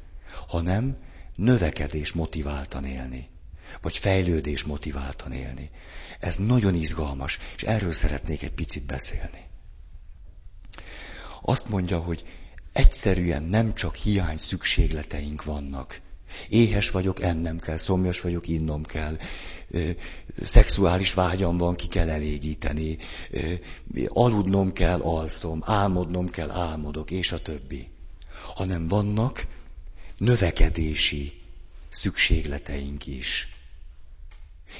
hanem 0.47 0.97
növekedés 1.35 2.11
motiváltan 2.11 2.85
élni, 2.85 3.29
vagy 3.81 3.97
fejlődés 3.97 4.63
motiváltan 4.63 5.31
élni. 5.31 5.69
Ez 6.19 6.35
nagyon 6.35 6.73
izgalmas, 6.73 7.39
és 7.55 7.63
erről 7.63 7.91
szeretnék 7.91 8.43
egy 8.43 8.53
picit 8.53 8.85
beszélni. 8.85 9.45
Azt 11.41 11.69
mondja, 11.69 11.99
hogy 11.99 12.23
egyszerűen 12.71 13.43
nem 13.43 13.73
csak 13.73 13.95
hiány 13.95 14.37
szükségleteink 14.37 15.43
vannak. 15.43 16.01
Éhes 16.49 16.89
vagyok, 16.89 17.21
ennem 17.21 17.59
kell, 17.59 17.77
szomjas 17.77 18.21
vagyok, 18.21 18.47
innom 18.47 18.83
kell, 18.83 19.17
szexuális 20.43 21.13
vágyam 21.13 21.57
van, 21.57 21.75
ki 21.75 21.87
kell 21.87 22.09
elégíteni, 22.09 22.97
aludnom 24.07 24.71
kell, 24.73 25.01
alszom, 25.01 25.61
álmodnom 25.65 26.29
kell, 26.29 26.49
álmodok, 26.49 27.11
és 27.11 27.31
a 27.31 27.41
többi. 27.41 27.87
Hanem 28.55 28.87
vannak 28.87 29.45
növekedési 30.17 31.41
szükségleteink 31.89 33.05
is. 33.05 33.47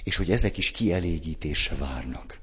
És 0.04 0.16
hogy 0.16 0.32
ezek 0.32 0.58
is 0.58 0.72
kielégítésre 0.72 1.76
várnak. 1.76 2.40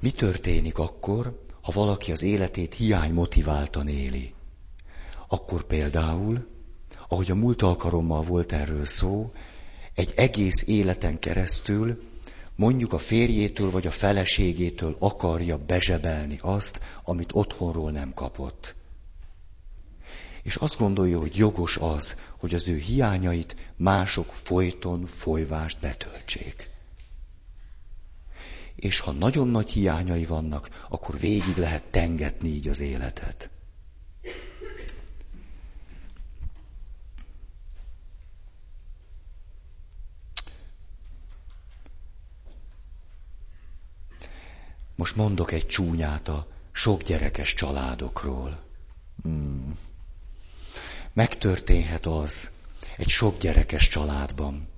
Mi 0.00 0.10
történik 0.10 0.78
akkor, 0.78 1.44
ha 1.68 1.74
valaki 1.74 2.12
az 2.12 2.22
életét 2.22 2.74
hiány 2.74 3.12
motiváltan 3.12 3.88
éli? 3.88 4.34
Akkor 5.28 5.64
például, 5.64 6.46
ahogy 7.08 7.30
a 7.30 7.34
múlt 7.34 7.62
alkalommal 7.62 8.22
volt 8.22 8.52
erről 8.52 8.84
szó, 8.84 9.32
egy 9.94 10.12
egész 10.16 10.62
életen 10.66 11.18
keresztül 11.18 12.02
mondjuk 12.56 12.92
a 12.92 12.98
férjétől 12.98 13.70
vagy 13.70 13.86
a 13.86 13.90
feleségétől 13.90 14.96
akarja 14.98 15.58
bezsebelni 15.58 16.38
azt, 16.40 16.80
amit 17.04 17.32
otthonról 17.32 17.90
nem 17.90 18.14
kapott. 18.14 18.74
És 20.42 20.56
azt 20.56 20.78
gondolja, 20.78 21.18
hogy 21.18 21.36
jogos 21.36 21.76
az, 21.76 22.16
hogy 22.38 22.54
az 22.54 22.68
ő 22.68 22.76
hiányait 22.76 23.56
mások 23.76 24.32
folyton 24.32 25.04
folyvást 25.04 25.80
betöltsék. 25.80 26.70
És 28.80 29.00
ha 29.00 29.12
nagyon 29.12 29.48
nagy 29.48 29.70
hiányai 29.70 30.24
vannak, 30.24 30.86
akkor 30.88 31.18
végig 31.18 31.56
lehet 31.56 31.84
tengetni 31.84 32.48
így 32.48 32.68
az 32.68 32.80
életet. 32.80 33.50
Most 44.94 45.16
mondok 45.16 45.52
egy 45.52 45.66
csúnyát 45.66 46.28
a 46.28 46.46
sok 46.72 47.02
gyerekes 47.02 47.54
családokról. 47.54 48.62
Hmm. 49.22 49.78
Megtörténhet 51.12 52.06
az 52.06 52.50
egy 52.96 53.08
sok 53.08 53.38
gyerekes 53.38 53.88
családban, 53.88 54.68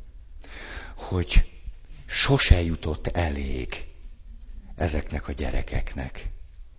hogy 0.97 1.61
sose 2.07 2.63
jutott 2.63 3.07
elég 3.07 3.89
ezeknek 4.81 5.28
a 5.28 5.33
gyerekeknek. 5.33 6.31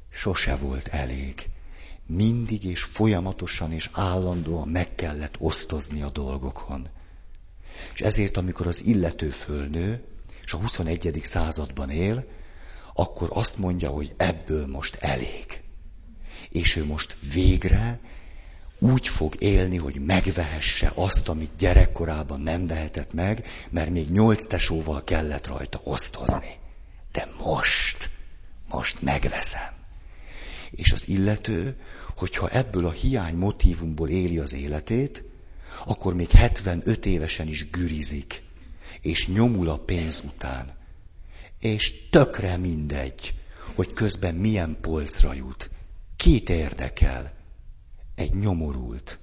Sose 0.09 0.55
volt 0.55 0.87
elég. 0.87 1.45
Mindig 2.05 2.63
és 2.63 2.83
folyamatosan 2.83 3.71
és 3.71 3.89
állandóan 3.93 4.67
meg 4.67 4.95
kellett 4.95 5.35
osztozni 5.39 6.01
a 6.01 6.09
dolgokon. 6.09 6.87
És 7.93 8.01
ezért, 8.01 8.37
amikor 8.37 8.67
az 8.67 8.85
illető 8.85 9.29
fölnő, 9.29 10.03
és 10.45 10.53
a 10.53 10.57
21. 10.57 11.19
században 11.23 11.89
él, 11.89 12.25
akkor 12.93 13.29
azt 13.31 13.57
mondja, 13.57 13.89
hogy 13.89 14.13
ebből 14.17 14.67
most 14.67 14.95
elég. 14.95 15.61
És 16.49 16.75
ő 16.75 16.85
most 16.85 17.17
végre 17.33 17.99
úgy 18.79 19.07
fog 19.07 19.41
élni, 19.41 19.77
hogy 19.77 19.95
megvehesse 20.05 20.91
azt, 20.95 21.29
amit 21.29 21.51
gyerekkorában 21.57 22.41
nem 22.41 22.67
vehetett 22.67 23.13
meg, 23.13 23.47
mert 23.69 23.89
még 23.89 24.09
nyolc 24.09 24.45
tesóval 24.45 25.03
kellett 25.03 25.47
rajta 25.47 25.79
osztozni. 25.83 26.59
De 27.11 27.27
most, 27.37 28.09
most 28.69 29.01
megveszem. 29.01 29.73
És 30.71 30.91
az 30.91 31.07
illető, 31.07 31.79
hogyha 32.17 32.49
ebből 32.49 32.85
a 32.85 32.91
hiány 32.91 33.35
motivumból 33.35 34.09
éli 34.09 34.39
az 34.39 34.53
életét, 34.53 35.23
akkor 35.85 36.13
még 36.13 36.29
75 36.29 37.05
évesen 37.05 37.47
is 37.47 37.69
gürizik, 37.69 38.43
és 39.01 39.27
nyomul 39.27 39.69
a 39.69 39.77
pénz 39.77 40.23
után 40.25 40.79
és 41.61 42.09
tökre 42.09 42.57
mindegy, 42.57 43.35
hogy 43.75 43.91
közben 43.93 44.35
milyen 44.35 44.77
polcra 44.81 45.33
jut. 45.33 45.71
Kit 46.15 46.49
érdekel? 46.49 47.33
Egy 48.15 48.33
nyomorult. 48.33 49.19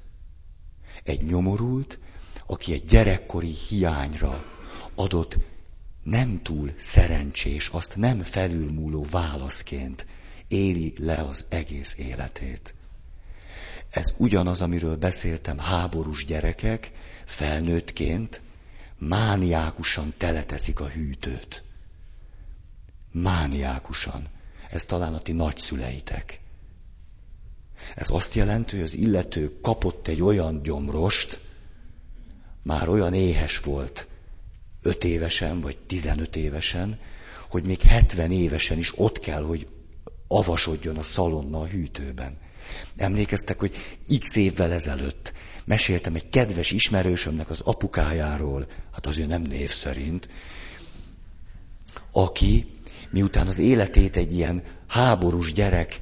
Egy 1.04 1.22
nyomorult, 1.22 1.98
aki 2.46 2.72
egy 2.72 2.84
gyerekkori 2.84 3.54
hiányra 3.68 4.44
adott 4.94 5.38
nem 6.08 6.42
túl 6.42 6.72
szerencsés, 6.78 7.68
azt 7.68 7.96
nem 7.96 8.22
felülmúló 8.22 9.06
válaszként 9.10 10.06
éli 10.48 10.94
le 10.98 11.14
az 11.14 11.46
egész 11.48 11.96
életét. 11.98 12.74
Ez 13.90 14.14
ugyanaz, 14.16 14.62
amiről 14.62 14.96
beszéltem, 14.96 15.58
háborús 15.58 16.24
gyerekek 16.24 16.92
felnőttként 17.24 18.40
mániákusan 18.98 20.14
teleteszik 20.18 20.80
a 20.80 20.88
hűtőt 20.88 21.62
mániákusan. 23.12 24.28
Ez 24.70 24.84
talán 24.84 25.14
a 25.14 25.20
ti 25.20 25.32
nagyszüleitek. 25.32 26.40
Ez 27.94 28.10
azt 28.10 28.34
jelenti, 28.34 28.74
hogy 28.74 28.84
az 28.84 28.94
illető 28.94 29.60
kapott 29.60 30.08
egy 30.08 30.22
olyan 30.22 30.62
gyomrost, 30.62 31.40
már 32.62 32.88
olyan 32.88 33.14
éhes 33.14 33.58
volt, 33.58 34.08
öt 34.82 35.04
évesen 35.04 35.60
vagy 35.60 35.78
tizenöt 35.78 36.36
évesen, 36.36 36.98
hogy 37.50 37.64
még 37.64 37.80
hetven 37.80 38.32
évesen 38.32 38.78
is 38.78 38.92
ott 38.98 39.18
kell, 39.18 39.42
hogy 39.42 39.66
avasodjon 40.28 40.96
a 40.96 41.02
szalonna 41.02 41.60
a 41.60 41.66
hűtőben. 41.66 42.38
Emlékeztek, 42.96 43.58
hogy 43.58 43.74
x 44.20 44.36
évvel 44.36 44.72
ezelőtt 44.72 45.32
meséltem 45.64 46.14
egy 46.14 46.28
kedves 46.28 46.70
ismerősömnek 46.70 47.50
az 47.50 47.60
apukájáról, 47.60 48.66
hát 48.92 49.06
azért 49.06 49.28
nem 49.28 49.42
név 49.42 49.70
szerint, 49.70 50.28
aki 52.12 52.66
miután 53.10 53.46
az 53.46 53.58
életét 53.58 54.16
egy 54.16 54.32
ilyen 54.32 54.62
háborús 54.86 55.52
gyerek 55.52 55.98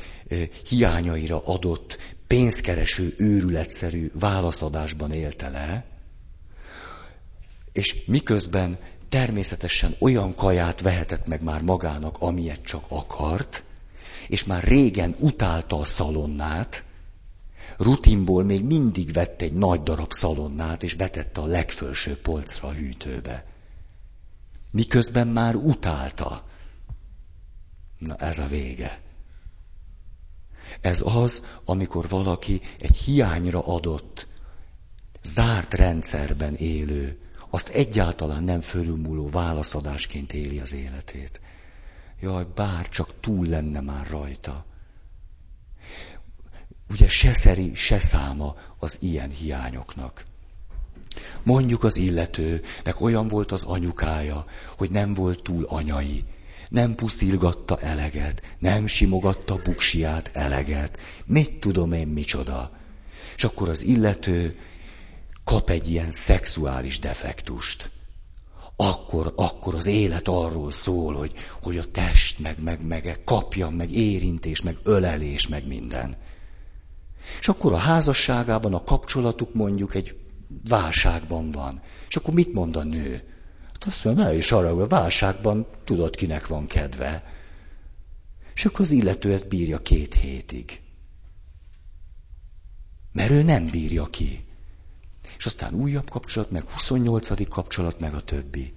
hiányaira 0.69 1.45
adott, 1.45 1.99
pénzkereső, 2.27 3.15
őrületszerű 3.17 4.11
válaszadásban 4.15 5.13
élte 5.13 5.49
le, 5.49 5.85
és 7.77 8.05
miközben 8.07 8.79
természetesen 9.09 9.97
olyan 9.99 10.35
kaját 10.35 10.81
vehetett 10.81 11.27
meg 11.27 11.43
már 11.43 11.63
magának, 11.63 12.17
amilyet 12.19 12.63
csak 12.63 12.85
akart, 12.89 13.65
és 14.29 14.45
már 14.45 14.63
régen 14.63 15.15
utálta 15.19 15.79
a 15.79 15.85
szalonnát, 15.85 16.85
rutinból 17.77 18.45
még 18.45 18.65
mindig 18.65 19.13
vett 19.13 19.43
egy 19.43 19.53
nagy 19.53 19.83
darab 19.83 20.13
szalonnát, 20.13 20.83
és 20.83 20.95
betette 20.95 21.41
a 21.41 21.47
legfelső 21.47 22.17
polcra 22.17 22.69
a 22.69 22.73
hűtőbe. 22.73 23.45
Miközben 24.71 25.29
már 25.29 25.55
utálta. 25.55 26.45
Na 27.99 28.17
ez 28.17 28.39
a 28.39 28.47
vége. 28.47 29.01
Ez 30.81 31.03
az, 31.05 31.45
amikor 31.65 32.09
valaki 32.09 32.61
egy 32.79 32.97
hiányra 32.97 33.67
adott, 33.67 34.27
zárt 35.23 35.75
rendszerben 35.75 36.55
élő, 36.55 37.21
azt 37.57 37.69
egyáltalán 37.69 38.45
nem 38.45 38.61
fölülmúló 38.61 39.29
válaszadásként 39.29 40.33
éli 40.33 40.59
az 40.59 40.75
életét. 40.75 41.41
Jaj, 42.21 42.47
bár 42.55 42.89
csak 42.89 43.21
túl 43.21 43.47
lenne 43.47 43.81
már 43.81 44.07
rajta. 44.11 44.65
Ugye 46.91 47.09
se 47.09 47.35
szeri, 47.35 47.75
se 47.75 47.99
száma 47.99 48.57
az 48.79 48.99
ilyen 49.01 49.31
hiányoknak. 49.31 50.25
Mondjuk 51.43 51.85
az 51.85 51.97
illetőnek 51.97 53.01
olyan 53.01 53.29
volt 53.29 53.53
az 53.53 53.63
anyukája, 53.63 54.45
hogy 54.77 54.91
nem 54.91 55.15
volt 55.15 55.43
túl 55.43 55.65
anyai, 55.65 56.25
nem 56.69 56.95
puszilgatta 56.95 57.81
eleget, 57.81 58.43
nem 58.59 58.87
simogatta 58.87 59.61
buksiát 59.65 60.31
eleget. 60.33 60.99
Mit 61.27 61.61
tudom 61.61 61.93
én 61.93 62.09
micsoda? 62.09 62.71
És 63.37 63.45
akkor 63.45 63.69
az 63.69 63.83
illető 63.83 64.59
kap 65.47 65.71
egy 65.71 65.91
ilyen 65.91 66.11
szexuális 66.11 66.99
defektust. 66.99 67.91
akkor, 68.77 69.33
akkor 69.37 69.75
az 69.75 69.87
élet 69.87 70.29
arról 70.29 70.73
szól, 70.73 71.15
hogy, 71.15 71.33
hogy 71.63 71.79
a 71.79 71.91
test 71.91 72.39
meg, 72.39 72.63
meg, 72.63 72.87
meg 72.87 73.21
kapja, 73.25 73.69
meg 73.69 73.93
érintés, 73.93 74.63
meg 74.63 74.77
ölelés, 74.83 75.49
meg 75.49 75.67
minden. 75.67 76.17
És 77.41 77.49
akkor 77.49 77.73
a 77.73 77.77
házasságában 77.77 78.75
a 78.75 78.85
kapcsolatuk 78.85 79.55
mondjuk 79.55 79.95
egy 79.95 80.17
válságban 80.69 81.51
van. 81.51 81.83
És 82.09 82.17
akkor 82.17 82.35
mit 82.35 82.53
mond 82.53 82.77
a 82.77 82.85
nő? 82.85 83.13
Hát 83.73 83.85
azt 83.87 84.05
mondja, 84.05 84.25
ne 84.25 84.35
is 84.35 84.53
arra, 84.53 84.75
hogy 84.75 84.83
a 84.83 84.87
válságban 84.87 85.67
tudod, 85.85 86.17
kinek 86.17 86.47
van 86.47 86.67
kedve. 86.67 87.25
És 88.55 88.65
akkor 88.65 88.81
az 88.81 88.91
illető 88.91 89.33
ezt 89.33 89.49
bírja 89.49 89.79
két 89.79 90.15
hétig. 90.15 90.81
Mert 93.13 93.31
ő 93.31 93.43
nem 93.43 93.67
bírja 93.71 94.07
ki. 94.07 94.46
És 95.39 95.47
aztán 95.47 95.75
újabb 95.75 96.11
kapcsolat, 96.11 96.51
meg 96.51 96.71
28. 96.71 97.49
kapcsolat, 97.49 98.01
meg 98.01 98.15
a 98.15 98.21
többi. 98.21 98.75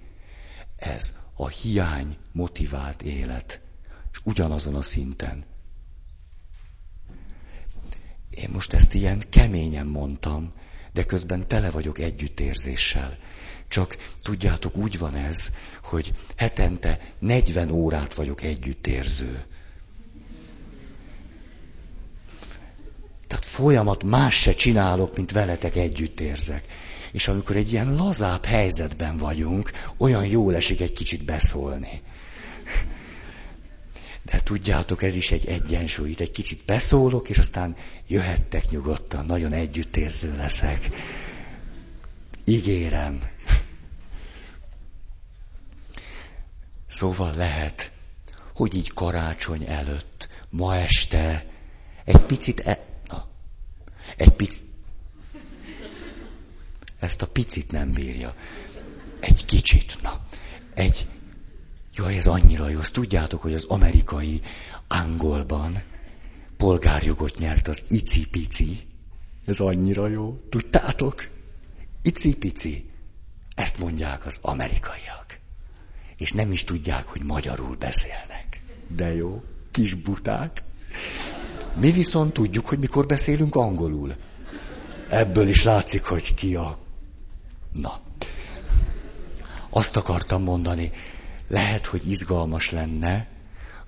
Ez 0.76 1.14
a 1.34 1.48
hiány 1.48 2.16
motivált 2.32 3.02
élet. 3.02 3.60
És 4.12 4.20
ugyanazon 4.24 4.74
a 4.74 4.82
szinten. 4.82 5.44
Én 8.30 8.48
most 8.52 8.72
ezt 8.72 8.94
ilyen 8.94 9.22
keményen 9.30 9.86
mondtam, 9.86 10.52
de 10.92 11.04
közben 11.04 11.48
tele 11.48 11.70
vagyok 11.70 11.98
együttérzéssel. 11.98 13.18
Csak 13.68 13.96
tudjátok, 14.22 14.76
úgy 14.76 14.98
van 14.98 15.14
ez, 15.14 15.52
hogy 15.82 16.14
hetente 16.36 17.00
40 17.18 17.70
órát 17.70 18.14
vagyok 18.14 18.42
együttérző. 18.42 19.44
Tehát 23.30 23.44
folyamat 23.44 24.02
más 24.02 24.40
se 24.40 24.54
csinálok, 24.54 25.16
mint 25.16 25.32
veletek 25.32 25.76
együtt 25.76 26.20
érzek. 26.20 26.64
És 27.12 27.28
amikor 27.28 27.56
egy 27.56 27.72
ilyen 27.72 27.94
lazább 27.94 28.44
helyzetben 28.44 29.16
vagyunk, 29.16 29.70
olyan 29.96 30.26
jól 30.26 30.56
esik 30.56 30.80
egy 30.80 30.92
kicsit 30.92 31.24
beszólni. 31.24 32.02
De 34.22 34.40
tudjátok, 34.40 35.02
ez 35.02 35.14
is 35.14 35.30
egy 35.30 35.46
egyensúly. 35.46 36.10
Itt 36.10 36.20
egy 36.20 36.30
kicsit 36.30 36.64
beszólok, 36.64 37.28
és 37.28 37.38
aztán 37.38 37.76
jöhettek 38.06 38.70
nyugodtan, 38.70 39.26
nagyon 39.26 39.52
együttérző 39.52 40.36
leszek. 40.36 40.88
Ígérem. 42.44 43.22
Szóval 46.88 47.34
lehet, 47.34 47.92
hogy 48.54 48.74
így 48.74 48.92
karácsony 48.92 49.64
előtt, 49.66 50.28
ma 50.48 50.76
este 50.76 51.46
egy 52.04 52.22
picit 52.22 52.60
e- 52.60 52.88
egy 54.16 54.30
picit. 54.30 54.64
Ezt 56.98 57.22
a 57.22 57.26
picit 57.26 57.70
nem 57.70 57.92
bírja. 57.92 58.34
Egy 59.20 59.44
kicsit, 59.44 59.98
na. 60.02 60.26
Egy, 60.74 61.06
jaj, 61.94 62.16
ez 62.16 62.26
annyira 62.26 62.68
jó. 62.68 62.78
Azt 62.78 62.92
tudjátok, 62.94 63.42
hogy 63.42 63.54
az 63.54 63.64
amerikai 63.64 64.40
angolban 64.88 65.82
polgárjogot 66.56 67.38
nyert 67.38 67.68
az 67.68 67.84
icipici. 67.88 68.78
Ez 69.46 69.60
annyira 69.60 70.08
jó. 70.08 70.40
Tudtátok? 70.48 71.28
Icipici. 72.02 72.90
Ezt 73.54 73.78
mondják 73.78 74.26
az 74.26 74.38
amerikaiak. 74.42 75.38
És 76.16 76.32
nem 76.32 76.52
is 76.52 76.64
tudják, 76.64 77.06
hogy 77.06 77.22
magyarul 77.22 77.76
beszélnek. 77.76 78.62
De 78.86 79.14
jó, 79.14 79.42
kis 79.70 79.94
buták. 79.94 80.62
Mi 81.74 81.90
viszont 81.90 82.32
tudjuk, 82.32 82.66
hogy 82.66 82.78
mikor 82.78 83.06
beszélünk 83.06 83.54
angolul. 83.54 84.16
Ebből 85.08 85.48
is 85.48 85.62
látszik, 85.62 86.04
hogy 86.04 86.34
ki 86.34 86.54
a... 86.54 86.78
Na. 87.72 88.00
Azt 89.70 89.96
akartam 89.96 90.42
mondani, 90.42 90.92
lehet, 91.48 91.86
hogy 91.86 92.10
izgalmas 92.10 92.70
lenne, 92.70 93.28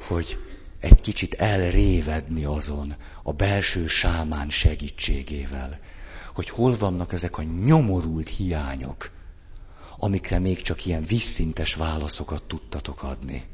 hogy 0.08 0.38
egy 0.80 1.00
kicsit 1.00 1.34
elrévedni 1.34 2.44
azon 2.44 2.94
a 3.22 3.32
belső 3.32 3.86
sámán 3.86 4.50
segítségével, 4.50 5.78
hogy 6.34 6.48
hol 6.48 6.76
vannak 6.76 7.12
ezek 7.12 7.38
a 7.38 7.42
nyomorult 7.42 8.28
hiányok, 8.28 9.10
amikre 9.98 10.38
még 10.38 10.60
csak 10.60 10.86
ilyen 10.86 11.02
visszintes 11.02 11.74
válaszokat 11.74 12.42
tudtatok 12.42 13.02
adni. 13.02 13.44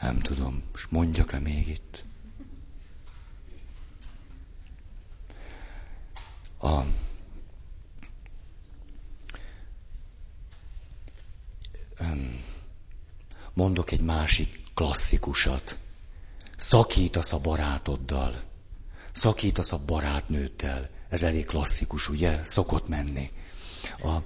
Nem 0.00 0.18
tudom, 0.18 0.62
és 0.74 0.86
mondjak-e 0.88 1.38
még 1.38 1.68
itt? 1.68 2.04
A, 6.60 6.82
mondok 13.58 13.90
egy 13.90 14.00
másik 14.00 14.60
klasszikusat. 14.74 15.78
Szakítasz 16.56 17.32
a 17.32 17.38
barátoddal. 17.38 18.42
Szakítasz 19.12 19.72
a 19.72 19.84
barátnőddel. 19.84 20.90
Ez 21.08 21.22
elég 21.22 21.46
klasszikus, 21.46 22.08
ugye? 22.08 22.40
Szokott 22.44 22.88
menni. 22.88 23.30
A, 24.02 24.16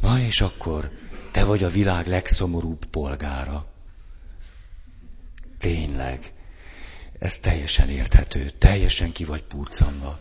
na 0.00 0.18
és 0.18 0.40
akkor 0.40 0.90
te 1.32 1.44
vagy 1.44 1.62
a 1.62 1.68
világ 1.68 2.06
legszomorúbb 2.06 2.84
polgára. 2.84 3.66
Tényleg. 5.58 6.32
Ez 7.18 7.40
teljesen 7.40 7.88
érthető, 7.88 8.50
teljesen 8.50 9.12
ki 9.12 9.24
vagy 9.24 9.42
purcanva. 9.42 10.18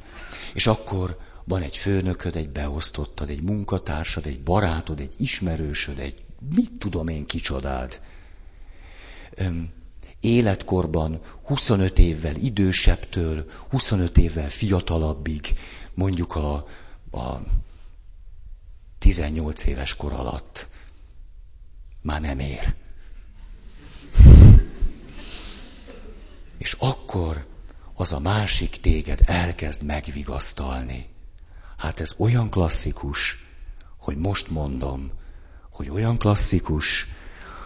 És 0.53 0.67
akkor 0.67 1.17
van 1.43 1.61
egy 1.61 1.77
főnököd, 1.77 2.35
egy 2.35 2.49
beosztottad, 2.49 3.29
egy 3.29 3.41
munkatársad, 3.41 4.25
egy 4.25 4.43
barátod, 4.43 4.99
egy 4.99 5.13
ismerősöd, 5.17 5.99
egy 5.99 6.23
mit 6.55 6.71
tudom 6.79 7.07
én 7.07 7.25
kicsodád. 7.25 8.01
Öm, 9.35 9.69
életkorban 10.19 11.21
25 11.43 11.99
évvel 11.99 12.35
idősebbtől, 12.35 13.45
25 13.69 14.17
évvel 14.17 14.49
fiatalabbig, 14.49 15.53
mondjuk 15.93 16.35
a, 16.35 16.53
a 17.11 17.41
18 18.99 19.65
éves 19.65 19.95
kor 19.95 20.13
alatt 20.13 20.67
már 22.01 22.21
nem 22.21 22.39
ér. 22.39 22.75
Akkor 26.77 27.45
az 27.93 28.13
a 28.13 28.19
másik 28.19 28.79
téged 28.79 29.21
elkezd 29.25 29.83
megvigasztalni. 29.83 31.09
Hát 31.77 31.99
ez 31.99 32.13
olyan 32.17 32.49
klasszikus, 32.49 33.45
hogy 33.97 34.17
most 34.17 34.49
mondom, 34.49 35.11
hogy 35.71 35.89
olyan 35.89 36.17
klasszikus, 36.17 37.07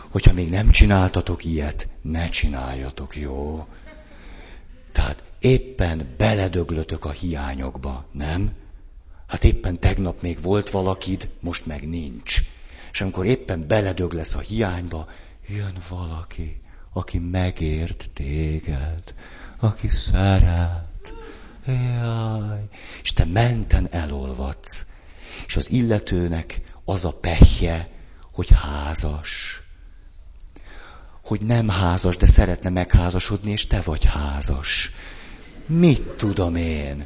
hogyha 0.09 0.33
még 0.33 0.49
nem 0.49 0.69
csináltatok 0.69 1.45
ilyet, 1.45 1.89
ne 2.01 2.29
csináljatok, 2.29 3.15
jó? 3.15 3.67
Tehát 4.91 5.23
éppen 5.39 6.13
beledöglötök 6.17 7.05
a 7.05 7.11
hiányokba, 7.11 8.05
nem? 8.11 8.51
Hát 9.27 9.43
éppen 9.43 9.79
tegnap 9.79 10.21
még 10.21 10.41
volt 10.41 10.69
valakid, 10.69 11.29
most 11.39 11.65
meg 11.65 11.89
nincs. 11.89 12.41
És 12.91 13.01
amikor 13.01 13.25
éppen 13.25 13.67
beledög 13.67 14.13
lesz 14.13 14.35
a 14.35 14.39
hiányba, 14.39 15.09
jön 15.47 15.77
valaki, 15.89 16.61
aki 16.93 17.17
megért 17.17 18.09
téged, 18.13 19.13
aki 19.59 19.87
szeret. 19.87 21.13
Jaj. 21.65 22.67
És 23.03 23.13
te 23.13 23.25
menten 23.25 23.87
elolvadsz. 23.91 24.85
És 25.47 25.55
az 25.55 25.71
illetőnek 25.71 26.61
az 26.85 27.05
a 27.05 27.13
pehje, 27.13 27.89
hogy 28.33 28.47
házas. 28.53 29.61
Hogy 31.23 31.41
nem 31.41 31.69
házas, 31.69 32.17
de 32.17 32.25
szeretne 32.25 32.69
megházasodni, 32.69 33.51
és 33.51 33.67
te 33.67 33.81
vagy 33.81 34.05
házas. 34.05 34.91
Mit 35.65 36.01
tudom 36.01 36.55
én? 36.55 37.05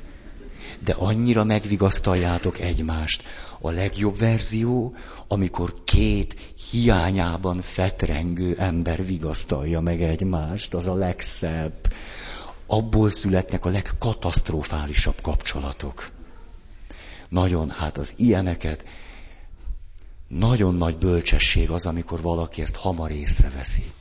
De 0.83 0.93
annyira 0.93 1.43
megvigasztaljátok 1.43 2.59
egymást. 2.59 3.23
A 3.59 3.71
legjobb 3.71 4.17
verzió, 4.17 4.95
amikor 5.27 5.83
két 5.83 6.53
hiányában 6.71 7.61
fetrengő 7.61 8.55
ember 8.57 9.05
vigasztalja 9.05 9.79
meg 9.79 10.01
egymást, 10.01 10.73
az 10.73 10.87
a 10.87 10.93
legszebb. 10.93 11.93
Abból 12.67 13.09
születnek 13.09 13.65
a 13.65 13.69
legkatasztrofálisabb 13.69 15.21
kapcsolatok. 15.21 16.11
Nagyon, 17.29 17.69
hát 17.69 17.97
az 17.97 18.13
ilyeneket, 18.17 18.85
nagyon 20.27 20.75
nagy 20.75 20.97
bölcsesség 20.97 21.69
az, 21.69 21.85
amikor 21.85 22.21
valaki 22.21 22.61
ezt 22.61 22.75
hamar 22.75 23.11
észreveszi. 23.11 23.91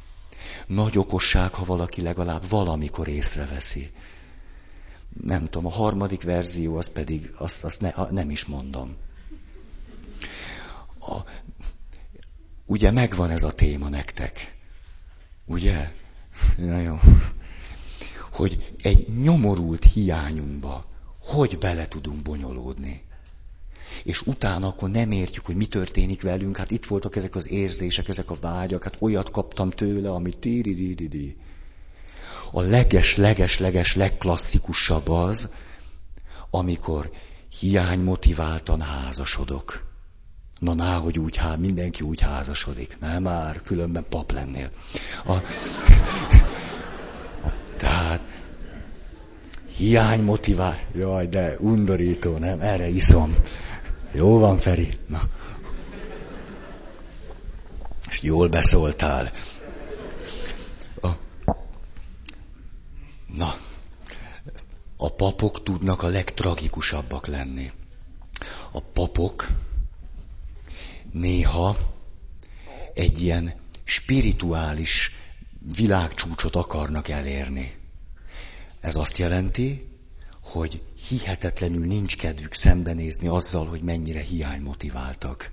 Nagy 0.66 0.99
okosság, 0.99 1.55
ha 1.55 1.64
valaki 1.64 2.03
legalább 2.03 2.49
valamikor 2.49 3.09
észreveszi. 3.09 3.91
Nem 5.22 5.44
tudom, 5.44 5.66
a 5.66 5.70
harmadik 5.70 6.22
verzió, 6.22 6.76
az 6.76 6.92
pedig, 6.92 7.32
azt, 7.36 7.64
azt 7.64 7.80
ne, 7.80 7.92
nem 8.10 8.30
is 8.30 8.44
mondom. 8.44 8.96
A, 11.00 11.16
ugye 12.66 12.90
megvan 12.90 13.30
ez 13.30 13.42
a 13.42 13.52
téma 13.52 13.88
nektek? 13.88 14.56
Ugye? 15.46 15.92
Na 16.56 16.80
jó. 16.80 16.98
Hogy 18.32 18.74
egy 18.82 19.08
nyomorult 19.22 19.84
hiányunkba 19.84 20.92
hogy 21.24 21.58
bele 21.58 21.88
tudunk 21.88 22.22
bonyolódni. 22.22 23.02
és 24.04 24.20
utána 24.20 24.66
akkor 24.66 24.90
nem 24.90 25.10
értjük, 25.10 25.46
hogy 25.46 25.56
mi 25.56 25.66
történik 25.66 26.22
velünk, 26.22 26.56
hát 26.56 26.70
itt 26.70 26.86
voltak 26.86 27.16
ezek 27.16 27.34
az 27.34 27.50
érzések, 27.50 28.08
ezek 28.08 28.30
a 28.30 28.36
vágyak, 28.40 28.82
hát 28.82 28.96
olyat 29.00 29.30
kaptam 29.30 29.70
tőle, 29.70 30.10
ami 30.10 30.32
tíri 30.32 30.74
A 32.57 32.61
leges, 32.61 33.16
leges, 33.16 33.59
leges, 33.59 33.94
legklasszikusabb 33.94 35.09
az, 35.09 35.48
amikor 36.50 37.11
hiány 37.59 38.00
motiváltan 38.00 38.80
házasodok. 38.80 39.86
Na, 40.59 40.74
ná, 40.74 40.96
hogy 40.96 41.18
úgy 41.18 41.36
há, 41.36 41.55
mindenki 41.55 42.02
úgy 42.02 42.20
házasodik. 42.20 42.96
Nem 43.00 43.22
már, 43.22 43.62
különben 43.62 44.07
pap 44.09 44.32
lennél. 44.32 44.70
A... 45.26 45.32
Tehát 47.76 48.20
hiány 49.76 50.22
motivál. 50.22 50.78
Jaj, 50.96 51.26
de 51.26 51.57
undorító, 51.59 52.36
nem? 52.36 52.61
Erre 52.61 52.88
iszom. 52.88 53.36
Jó 54.12 54.38
van, 54.38 54.59
Feri? 54.59 54.88
Na. 55.09 55.22
És 58.11 58.22
jól 58.22 58.48
beszóltál. 58.48 59.32
Na. 63.37 63.57
A 64.97 65.09
papok 65.12 65.62
tudnak 65.62 66.03
a 66.03 66.07
legtragikusabbak 66.07 67.26
lenni. 67.26 67.70
A 68.70 68.80
papok 68.80 69.49
néha 71.12 71.76
egy 72.95 73.22
ilyen 73.22 73.55
spirituális 73.85 75.14
világcsúcsot 75.76 76.57
akarnak 76.57 77.09
elérni. 77.09 77.76
Ez 78.80 78.97
azt 78.97 79.18
jelenti, 79.18 79.89
hogy 80.43 80.82
hihetetlenül 81.09 81.87
nincs 81.87 82.16
kedvük 82.16 82.55
szembenézni 82.55 83.26
azzal, 83.26 83.66
hogy 83.66 83.82
mennyire 83.82 84.20
hiánymotiváltak. 84.20 85.53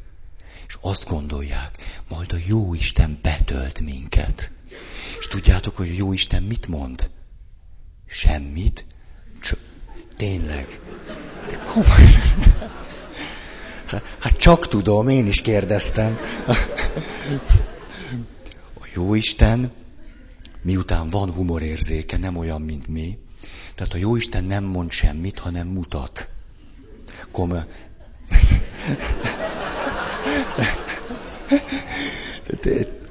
És 0.68 0.78
azt 0.82 1.08
gondolják, 1.08 2.02
majd 2.08 2.32
a 2.32 2.38
jó 2.46 2.74
Isten 2.74 3.20
betölt 3.22 3.80
minket. 3.80 4.52
És 5.20 5.28
tudjátok, 5.28 5.76
hogy 5.76 5.90
a 5.90 5.94
jó 5.94 6.14
Isten 6.14 6.44
mit 6.44 6.68
mond? 6.68 7.10
Semmit. 8.12 8.86
Csak 9.41 9.59
tényleg. 10.18 10.80
Hú, 11.74 11.82
hát 14.20 14.38
csak 14.38 14.68
tudom, 14.68 15.09
én 15.09 15.28
is 15.28 15.41
kérdeztem. 15.41 16.20
A 18.82 18.88
jó 18.93 19.14
Isten 19.14 19.72
miután 20.62 21.09
van 21.09 21.32
humorérzéke, 21.32 22.18
nem 22.18 22.36
olyan, 22.38 22.62
mint 22.62 22.88
mi. 22.88 23.18
Tehát 23.76 23.93
a 23.93 23.97
Jóisten 23.97 24.43
nem 24.43 24.64
mond 24.64 24.91
semmit, 24.91 25.39
hanem 25.39 25.68
mutat. 25.68 26.30
Kom... 27.32 27.53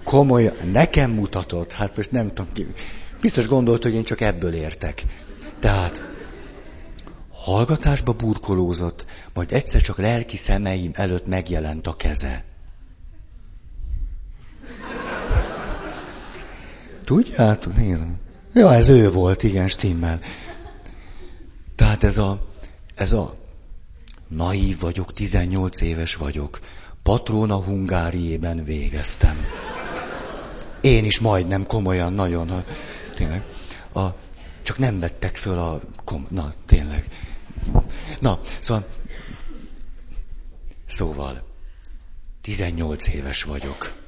Komoly, 0.04 0.52
nekem 0.72 1.10
mutatott, 1.10 1.72
hát 1.72 1.96
most 1.96 2.10
nem 2.10 2.28
tudom 2.28 2.52
ki. 2.52 2.66
Biztos 3.20 3.48
gondolt, 3.48 3.82
hogy 3.82 3.94
én 3.94 4.04
csak 4.04 4.20
ebből 4.20 4.52
értek. 4.52 5.02
Tehát 5.58 6.08
hallgatásba 7.32 8.12
burkolózott, 8.12 9.04
majd 9.34 9.52
egyszer 9.52 9.80
csak 9.80 9.98
lelki 9.98 10.36
szemeim 10.36 10.90
előtt 10.94 11.26
megjelent 11.26 11.86
a 11.86 11.96
keze. 11.96 12.44
Tudjátok, 17.04 17.76
nézem. 17.76 18.18
Ja, 18.54 18.74
ez 18.74 18.88
ő 18.88 19.10
volt, 19.10 19.42
igen, 19.42 19.68
stimmel. 19.68 20.20
Tehát 21.76 22.04
ez 22.04 22.18
a, 22.18 22.46
ez 22.94 23.12
a 23.12 23.34
naív 24.28 24.80
vagyok, 24.80 25.12
18 25.12 25.80
éves 25.80 26.14
vagyok. 26.14 26.60
Patrona 27.02 27.62
Hungáriében 27.62 28.64
végeztem. 28.64 29.44
Én 30.80 31.04
is 31.04 31.20
majdnem 31.20 31.66
komolyan, 31.66 32.12
nagyon. 32.12 32.64
Tényleg. 33.20 33.44
A, 33.92 34.08
csak 34.62 34.78
nem 34.78 35.00
vettek 35.00 35.36
föl 35.36 35.58
a... 35.58 35.80
Kom, 36.04 36.26
na, 36.30 36.52
tényleg. 36.66 37.04
Na, 38.20 38.40
szóval... 38.60 38.86
Szóval, 40.86 41.46
18 42.40 43.08
éves 43.08 43.42
vagyok. 43.42 44.02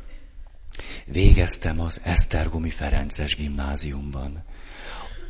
Végeztem 1.06 1.80
az 1.80 2.00
Esztergomi 2.04 2.70
Ferences 2.70 3.36
gimnáziumban. 3.36 4.44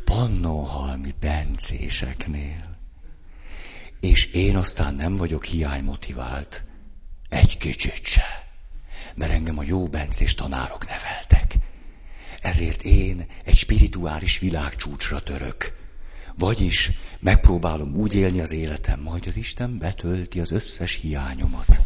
Pannonhalmi 0.05 1.15
bencéseknél. 1.21 2.77
És 4.01 4.27
én 4.27 4.57
aztán 4.57 4.95
nem 4.95 5.17
vagyok 5.17 5.45
hiánymotivált. 5.45 6.65
Egy 7.29 7.57
kicsit 7.57 8.05
se. 8.05 8.45
Mert 9.15 9.33
engem 9.33 9.59
a 9.59 9.63
jó 9.63 9.87
bencés 9.87 10.35
tanárok 10.35 10.87
neveltek. 10.87 11.55
Ezért 12.43 12.83
én 12.83 13.27
egy 13.45 13.57
spirituális 13.57 14.39
világcsúcsra 14.39 15.21
török. 15.21 15.81
Vagyis 16.35 16.91
megpróbálom 17.21 17.95
úgy 17.95 18.15
élni 18.15 18.41
az 18.41 18.53
életem, 18.53 19.01
majd 19.01 19.27
az 19.27 19.37
Isten 19.37 19.79
betölti 19.79 20.41
az 20.41 20.51
összes 20.51 20.95
hiányomat. 20.95 21.81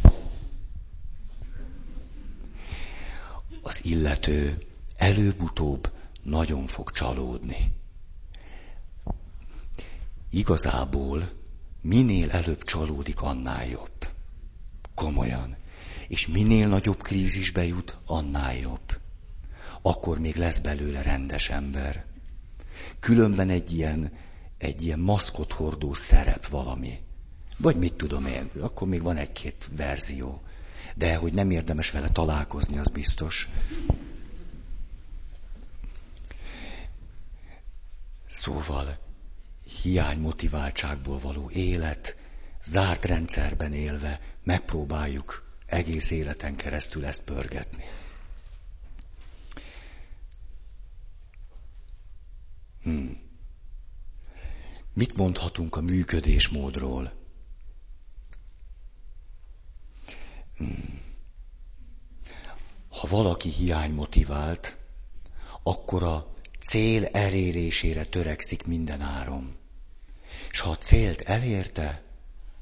az 3.67 3.85
illető 3.85 4.67
előbb-utóbb 4.97 5.93
nagyon 6.23 6.67
fog 6.67 6.91
csalódni. 6.91 7.73
Igazából 10.31 11.33
minél 11.81 12.31
előbb 12.31 12.63
csalódik, 12.63 13.21
annál 13.21 13.67
jobb. 13.67 14.09
Komolyan. 14.95 15.57
És 16.09 16.27
minél 16.27 16.69
nagyobb 16.69 17.03
krízisbe 17.03 17.65
jut, 17.65 17.97
annál 18.05 18.57
jobb. 18.57 19.01
Akkor 19.87 20.19
még 20.19 20.37
lesz 20.37 20.59
belőle 20.59 21.03
rendes 21.03 21.51
ember. 21.51 22.05
Különben 23.01 23.49
egy 23.49 23.73
ilyen, 23.73 24.13
egy 24.59 24.83
ilyen 24.83 24.99
maszkot 24.99 25.53
hordó 25.53 25.95
szerep 25.95 26.49
valami. 26.49 26.99
Vagy 27.59 27.77
mit 27.77 27.95
tudom 27.95 28.27
én, 28.27 28.51
akkor 28.61 28.89
még 28.89 29.03
van 29.03 29.17
egy-két 29.17 29.69
verzió 29.77 30.41
de 30.97 31.17
hogy 31.17 31.33
nem 31.33 31.51
érdemes 31.51 31.91
vele 31.91 32.09
találkozni, 32.09 32.79
az 32.79 32.89
biztos. 32.89 33.49
Szóval 38.29 38.99
hiány 39.83 40.19
motiváltságból 40.19 41.19
való 41.19 41.51
élet, 41.51 42.17
zárt 42.65 43.05
rendszerben 43.05 43.73
élve 43.73 44.21
megpróbáljuk 44.43 45.45
egész 45.67 46.11
életen 46.11 46.57
keresztül 46.57 47.05
ezt 47.05 47.23
pörgetni. 47.23 47.85
Hmm. 52.87 53.19
Mit 54.93 55.17
mondhatunk 55.17 55.77
a 55.77 55.81
működésmódról? 55.81 57.13
Ha 62.89 63.09
valaki 63.09 63.49
hiány 63.49 63.93
motivált, 63.93 64.77
akkor 65.63 66.03
a 66.03 66.35
cél 66.59 67.05
elérésére 67.05 68.05
törekszik 68.05 68.67
minden 68.67 69.01
áron. 69.01 69.57
És 70.51 70.61
ha 70.61 70.71
a 70.71 70.79
célt 70.79 71.21
elérte, 71.21 72.03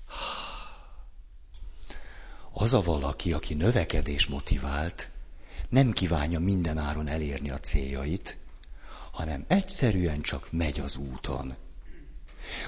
az 2.62 2.74
a 2.74 2.80
valaki, 2.80 3.32
aki 3.32 3.54
növekedés 3.54 4.26
motivált, 4.26 5.10
nem 5.68 5.92
kívánja 5.92 6.38
minden 6.38 6.78
áron 6.78 7.06
elérni 7.06 7.50
a 7.50 7.58
céljait, 7.58 8.42
hanem 9.14 9.44
egyszerűen 9.48 10.20
csak 10.20 10.52
megy 10.52 10.80
az 10.80 10.96
úton. 10.96 11.56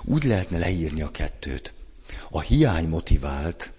Úgy 0.05 0.25
lehetne 0.25 0.59
leírni 0.59 1.03
a 1.03 1.11
kettőt. 1.11 1.75
A 2.31 2.41
hiány 2.41 2.89
motivált 2.89 3.73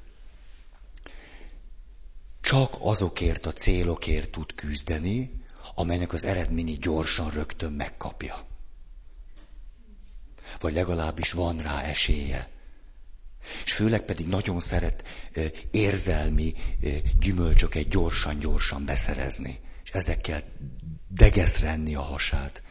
csak 2.42 2.76
azokért 2.80 3.46
a 3.46 3.52
célokért 3.52 4.30
tud 4.30 4.54
küzdeni, 4.56 5.32
amelynek 5.76 6.14
az 6.14 6.26
eredményi 6.26 6.74
gyorsan 6.74 7.30
rögtön 7.30 7.72
megkapja. 7.72 8.46
Vagy 10.60 10.74
legalábbis 10.74 11.32
van 11.32 11.58
rá 11.58 11.82
esélye. 11.82 12.50
És 13.64 13.74
főleg 13.74 14.02
pedig 14.02 14.28
nagyon 14.28 14.60
szeret 14.60 15.04
érzelmi 15.72 16.54
gyümölcsöket 17.20 17.90
gyorsan-gyorsan 17.90 18.86
beszerezni 18.86 19.60
és 19.88 19.94
ezekkel 19.94 20.44
degeszre 21.08 21.80
a 21.96 22.02
hasát. 22.02 22.64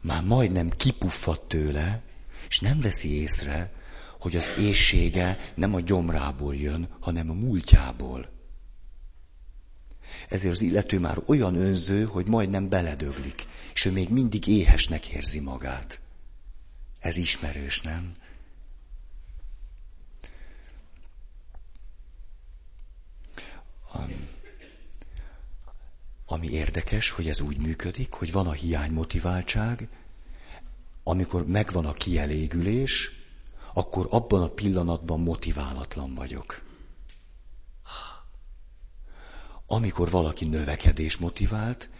Már 0.00 0.24
majdnem 0.24 0.70
kipuffadt 0.70 1.48
tőle, 1.48 2.02
és 2.48 2.60
nem 2.60 2.80
veszi 2.80 3.20
észre, 3.20 3.72
hogy 4.20 4.36
az 4.36 4.52
éjsége 4.58 5.38
nem 5.54 5.74
a 5.74 5.80
gyomrából 5.80 6.54
jön, 6.54 6.88
hanem 7.00 7.30
a 7.30 7.34
múltjából. 7.34 8.28
Ezért 10.28 10.52
az 10.52 10.60
illető 10.60 10.98
már 10.98 11.18
olyan 11.26 11.54
önző, 11.54 12.04
hogy 12.04 12.26
majdnem 12.26 12.68
beledöglik, 12.68 13.46
és 13.74 13.84
ő 13.84 13.90
még 13.90 14.08
mindig 14.08 14.46
éhesnek 14.46 15.06
érzi 15.06 15.40
magát. 15.40 16.00
Ez 17.00 17.16
ismerős, 17.16 17.80
nem? 17.80 18.14
Um, 23.94 24.37
ami 26.30 26.48
érdekes, 26.50 27.10
hogy 27.10 27.28
ez 27.28 27.40
úgy 27.40 27.58
működik, 27.58 28.12
hogy 28.12 28.32
van 28.32 28.46
a 28.46 28.52
hiány 28.52 28.90
motiváltság, 28.92 29.88
amikor 31.02 31.46
megvan 31.46 31.86
a 31.86 31.92
kielégülés, 31.92 33.10
akkor 33.74 34.06
abban 34.10 34.42
a 34.42 34.48
pillanatban 34.48 35.20
motiválatlan 35.20 36.14
vagyok. 36.14 36.62
Amikor 39.66 40.10
valaki 40.10 40.44
növekedés 40.44 41.16
motivált, 41.16 41.90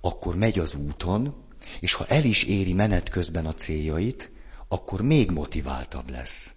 akkor 0.00 0.36
megy 0.36 0.58
az 0.58 0.74
úton, 0.74 1.44
és 1.80 1.92
ha 1.92 2.06
el 2.06 2.24
is 2.24 2.42
éri 2.44 2.72
menet 2.72 3.08
közben 3.08 3.46
a 3.46 3.54
céljait, 3.54 4.30
akkor 4.68 5.02
még 5.02 5.30
motiváltabb 5.30 6.10
lesz. 6.10 6.54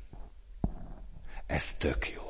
Ez 1.46 1.74
tök 1.74 2.10
jó. 2.10 2.29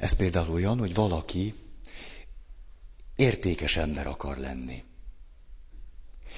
Ez 0.00 0.12
például 0.12 0.50
olyan, 0.50 0.78
hogy 0.78 0.94
valaki 0.94 1.54
értékes 3.16 3.76
ember 3.76 4.06
akar 4.06 4.36
lenni. 4.36 4.84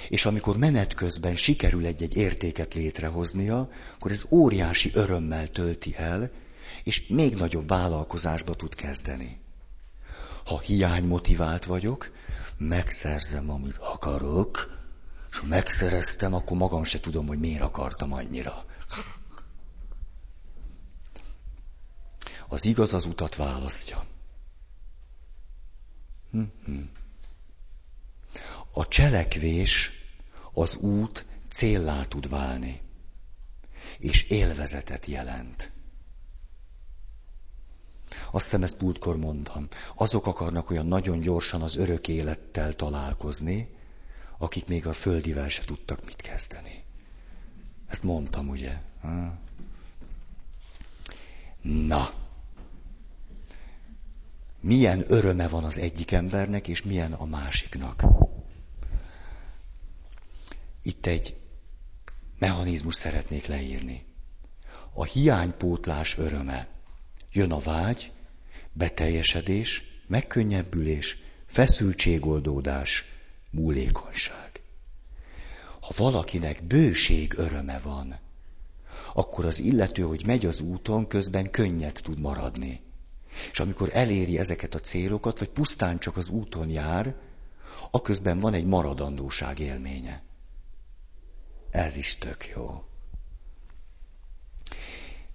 És 0.09 0.27
amikor 0.27 0.57
menet 0.57 0.95
közben 0.95 1.37
sikerül 1.37 1.87
egy-egy 1.87 2.17
értéket 2.17 2.75
létrehoznia, 2.75 3.71
akkor 3.95 4.11
ez 4.11 4.25
óriási 4.31 4.91
örömmel 4.95 5.49
tölti 5.49 5.95
el, 5.97 6.31
és 6.85 7.07
még 7.07 7.35
nagyobb 7.35 7.69
vállalkozásba 7.69 8.55
tud 8.55 8.75
kezdeni. 8.75 9.41
Ha 10.45 10.61
hiány 10.61 11.05
motivált 11.05 11.65
vagyok, 11.65 12.11
megszerzem, 12.59 13.51
amit 13.51 13.77
akarok, 13.77 14.81
és 15.31 15.39
ha 15.39 15.47
megszereztem, 15.47 16.35
akkor 16.35 16.57
magam 16.57 16.85
se 16.85 17.01
tudom, 17.01 17.27
hogy 17.27 17.39
miért 17.39 17.63
akartam 17.63 18.13
annyira. 18.13 18.65
Az 22.53 22.65
igaz 22.65 22.95
az 22.95 23.05
utat 23.05 23.37
választja. 23.37 24.05
Hm-hm. 26.31 26.81
A 28.73 28.89
cselekvés, 28.89 29.91
az 30.53 30.77
út 30.77 31.27
céllá 31.49 32.05
tud 32.05 32.29
válni, 32.29 32.81
és 33.99 34.23
élvezetet 34.23 35.07
jelent. 35.07 35.73
Azt 38.31 38.45
hiszem, 38.45 38.63
ezt 38.63 38.81
múltkor 38.81 39.17
mondtam. 39.17 39.69
Azok 39.95 40.27
akarnak 40.27 40.71
olyan 40.71 40.87
nagyon 40.87 41.21
gyorsan 41.21 41.63
az 41.63 41.77
örök 41.77 42.09
élettel 42.09 42.73
találkozni, 42.73 43.77
akik 44.39 44.67
még 44.67 44.87
a 44.87 44.93
földivel 44.93 45.49
se 45.49 45.65
tudtak 45.65 46.05
mit 46.05 46.21
kezdeni. 46.21 46.85
Ezt 47.87 48.03
mondtam, 48.03 48.49
ugye? 48.49 48.81
Na. 51.63 52.22
Milyen 54.63 55.05
öröme 55.07 55.49
van 55.49 55.65
az 55.65 55.79
egyik 55.79 56.13
embernek, 56.13 56.69
és 56.69 56.83
milyen 56.83 57.13
a 57.13 57.25
másiknak. 57.25 58.05
Itt 60.83 61.07
egy 61.07 61.37
mechanizmus 62.39 62.95
szeretnék 62.95 63.47
leírni. 63.47 64.05
A 64.93 65.05
hiánypótlás 65.05 66.19
öröme. 66.19 66.69
Jön 67.33 67.53
a 67.53 67.59
vágy, 67.59 68.13
beteljesedés, 68.73 69.85
megkönnyebbülés, 70.07 71.19
feszültségoldódás, 71.47 73.05
múlékonyság. 73.51 74.61
Ha 75.81 75.93
valakinek 75.97 76.63
bőség 76.63 77.35
öröme 77.37 77.79
van, 77.79 78.19
akkor 79.15 79.45
az 79.45 79.59
illető, 79.59 80.03
hogy 80.03 80.27
megy 80.27 80.47
az 80.47 80.61
úton, 80.61 81.07
közben 81.07 81.51
könnyed 81.51 82.01
tud 82.03 82.21
maradni. 82.21 82.81
És 83.51 83.61
amikor 83.61 83.91
eléri 83.93 84.39
ezeket 84.39 84.75
a 84.75 84.81
célokat, 84.81 85.39
vagy 85.39 85.49
pusztán 85.49 85.99
csak 85.99 86.17
az 86.17 86.29
úton 86.29 86.69
jár, 86.69 87.15
aközben 87.91 88.41
van 88.41 88.55
egy 88.55 88.67
maradandóság 88.67 89.59
élménye. 89.59 90.23
Ez 91.71 91.97
is 91.97 92.17
tök 92.17 92.49
jó. 92.55 92.85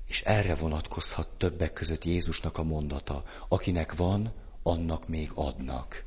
És 0.08 0.22
erre 0.22 0.56
vonatkozhat 0.56 1.30
többek 1.38 1.74
között 1.74 2.06
Jézusnak 2.06 2.58
a 2.58 2.64
mondata. 2.64 3.24
Akinek 3.48 3.96
van, 3.96 4.34
annak 4.64 5.08
még 5.08 5.32
adnak. 5.34 6.06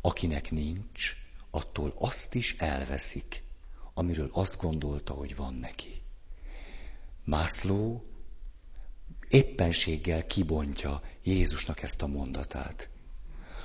Akinek 0.00 0.50
nincs, 0.50 1.16
attól 1.50 1.94
azt 1.98 2.34
is 2.34 2.56
elveszik, 2.58 3.42
amiről 3.94 4.28
azt 4.32 4.60
gondolta, 4.60 5.12
hogy 5.12 5.36
van 5.36 5.54
neki. 5.54 6.02
Mászló 7.24 8.04
éppenséggel 9.32 10.26
kibontja 10.26 11.02
Jézusnak 11.22 11.82
ezt 11.82 12.02
a 12.02 12.06
mondatát. 12.06 12.88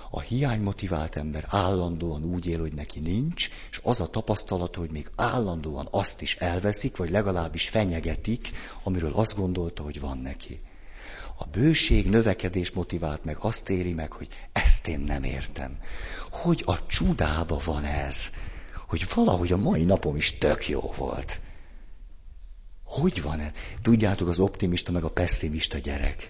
A 0.09 0.20
hiánymotivált 0.20 1.15
ember 1.15 1.45
állandóan 1.49 2.24
úgy 2.24 2.45
él, 2.45 2.59
hogy 2.59 2.74
neki 2.74 2.99
nincs, 2.99 3.49
és 3.72 3.80
az 3.84 4.01
a 4.01 4.07
tapasztalat, 4.07 4.76
hogy 4.76 4.89
még 4.91 5.09
állandóan 5.15 5.88
azt 5.91 6.22
is 6.22 6.36
elveszik, 6.36 6.97
vagy 6.97 7.09
legalábbis 7.09 7.70
fenyegetik, 7.70 8.49
amiről 8.84 9.13
azt 9.13 9.36
gondolta, 9.36 9.84
hogy 9.84 9.99
van 9.99 10.18
neki. 10.18 10.61
A 11.38 11.45
bőség, 11.45 12.09
növekedés 12.09 12.72
motivált 12.72 13.24
meg, 13.24 13.38
azt 13.39 13.70
éri 13.70 13.93
meg, 13.93 14.11
hogy 14.11 14.28
ezt 14.51 14.88
én 14.88 14.99
nem 14.99 15.24
értem. 15.24 15.80
Hogy 16.32 16.63
a 16.65 16.86
csudába 16.86 17.61
van 17.65 17.84
ez, 17.84 18.32
hogy 18.88 19.07
valahogy 19.15 19.51
a 19.51 19.57
mai 19.57 19.84
napom 19.84 20.15
is 20.15 20.38
tök 20.38 20.68
jó 20.68 20.82
volt. 20.97 21.41
Hogy 22.88 23.21
van 23.21 23.39
ez? 23.39 23.51
Tudjátok, 23.81 24.27
az 24.27 24.39
optimista 24.39 24.91
meg 24.91 25.03
a 25.03 25.09
pessimista 25.09 25.77
gyerek. 25.77 26.29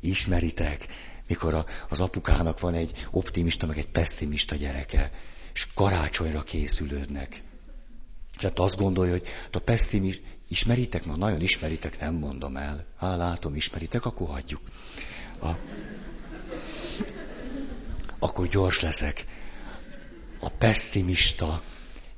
Ismeritek? 0.00 0.86
mikor 1.26 1.54
a, 1.54 1.66
az 1.88 2.00
apukának 2.00 2.60
van 2.60 2.74
egy 2.74 3.06
optimista, 3.10 3.66
meg 3.66 3.78
egy 3.78 3.88
pessimista 3.88 4.54
gyereke, 4.54 5.10
és 5.54 5.66
karácsonyra 5.74 6.42
készülődnek. 6.42 7.42
Tehát 8.38 8.58
azt 8.58 8.78
gondolja, 8.78 9.12
hogy 9.12 9.26
a 9.52 9.58
pessimist, 9.58 10.22
ismeritek? 10.48 11.04
Ma 11.04 11.16
nagyon 11.16 11.40
ismeritek, 11.40 12.00
nem 12.00 12.14
mondom 12.14 12.56
el. 12.56 12.84
Há, 12.96 13.16
látom, 13.16 13.54
ismeritek, 13.54 14.04
akkor 14.04 14.28
hagyjuk. 14.28 14.60
A... 15.42 15.48
Akkor 18.18 18.48
gyors 18.48 18.80
leszek. 18.80 19.24
A 20.38 20.48
pessimista 20.48 21.62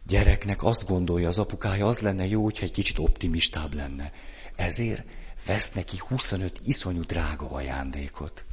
gyereknek 0.07 0.63
azt 0.63 0.87
gondolja 0.87 1.29
az 1.29 1.39
apukája, 1.39 1.87
az 1.87 1.99
lenne 1.99 2.27
jó, 2.27 2.43
hogyha 2.43 2.65
egy 2.65 2.73
kicsit 2.73 2.99
optimistább 2.99 3.75
lenne. 3.75 4.13
Ezért 4.57 5.05
vesz 5.47 5.73
neki 5.73 5.97
25 6.09 6.61
iszonyú 6.65 7.03
drága 7.03 7.51
ajándékot. 7.51 8.45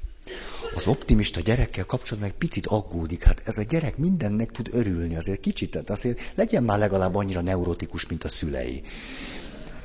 Az 0.76 0.88
optimista 0.88 1.40
gyerekkel 1.40 1.86
kapcsolatban 1.86 2.32
egy 2.32 2.38
picit 2.38 2.66
aggódik. 2.66 3.24
Hát 3.24 3.42
ez 3.46 3.58
a 3.58 3.64
gyerek 3.64 3.98
mindennek 3.98 4.52
tud 4.52 4.70
örülni, 4.72 5.16
azért 5.16 5.40
kicsit, 5.40 5.72
tehát 5.72 5.90
azért 5.90 6.20
legyen 6.36 6.64
már 6.64 6.80
legalább 6.80 7.16
annyira 7.16 7.42
neurotikus, 7.42 8.08
mint 8.08 8.24
a 8.24 8.28
szülei. 8.28 8.84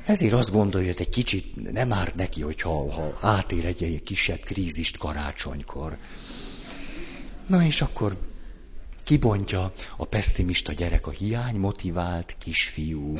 Ezért 0.05 0.33
azt 0.33 0.51
gondolja, 0.51 0.87
hogy 0.87 1.01
egy 1.01 1.09
kicsit 1.09 1.71
nem 1.71 1.93
árt 1.93 2.15
neki, 2.15 2.41
hogyha 2.41 2.91
ha 2.91 3.17
átér 3.21 3.65
egy, 3.65 3.83
egy 3.83 4.03
kisebb 4.03 4.39
krízist 4.39 4.97
karácsonykor. 4.97 5.97
Na 7.47 7.63
és 7.63 7.81
akkor 7.81 8.28
kibontja 9.09 9.73
a 9.97 10.05
pessimista 10.05 10.71
gyerek, 10.73 11.07
a 11.07 11.11
hiány 11.11 11.55
motivált 11.55 12.35
kisfiú, 12.37 13.17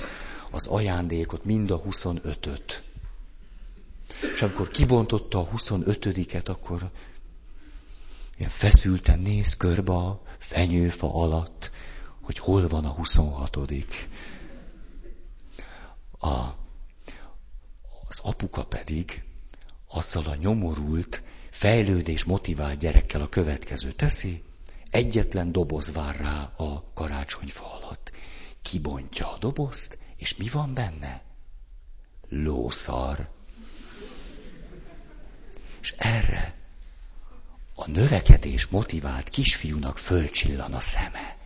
az 0.51 0.67
ajándékot, 0.67 1.43
mind 1.43 1.71
a 1.71 1.81
25-öt. 1.81 2.83
És 4.33 4.41
amikor 4.41 4.67
kibontotta 4.67 5.39
a 5.39 5.49
25-et, 5.49 6.49
akkor 6.49 6.91
ilyen 8.37 8.49
feszülten 8.49 9.19
néz 9.19 9.57
körbe 9.57 9.93
a 9.93 10.21
fenyőfa 10.39 11.13
alatt, 11.13 11.71
hogy 12.21 12.37
hol 12.39 12.67
van 12.67 12.85
a 12.85 12.89
26 12.91 13.55
a, 16.19 16.55
Az 18.07 18.19
apuka 18.23 18.65
pedig 18.65 19.23
azzal 19.87 20.25
a 20.25 20.35
nyomorult, 20.35 21.23
fejlődés 21.51 22.23
motivált 22.23 22.79
gyerekkel 22.79 23.21
a 23.21 23.29
következő 23.29 23.91
teszi, 23.91 24.43
egyetlen 24.91 25.51
doboz 25.51 25.91
vár 25.91 26.15
rá 26.15 26.53
a 26.57 26.91
karácsonyfa 26.93 27.73
alatt. 27.73 28.11
Kibontja 28.61 29.31
a 29.31 29.37
dobozt, 29.37 29.97
és 30.17 30.35
mi 30.35 30.49
van 30.49 30.73
benne? 30.73 31.21
Lószar. 32.29 33.29
És 35.81 35.93
erre 35.97 36.55
a 37.75 37.89
növekedés 37.89 38.67
motivált 38.67 39.29
kisfiúnak 39.29 39.97
fölcsillan 39.97 40.73
a 40.73 40.79
szeme. 40.79 41.37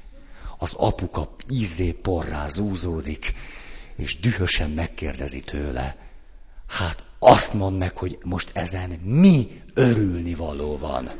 Az 0.58 0.74
apuka 0.74 1.36
ízé 1.50 1.92
porrá 1.92 2.48
zúzódik, 2.48 3.34
és 3.96 4.20
dühösen 4.20 4.70
megkérdezi 4.70 5.40
tőle, 5.40 5.98
hát 6.68 7.04
azt 7.20 7.54
mondd 7.54 7.78
meg, 7.78 7.98
hogy 7.98 8.20
most 8.24 8.50
ezen 8.54 8.90
mi 8.90 9.62
örülni 9.74 10.36
való 10.36 10.78
van 10.78 11.12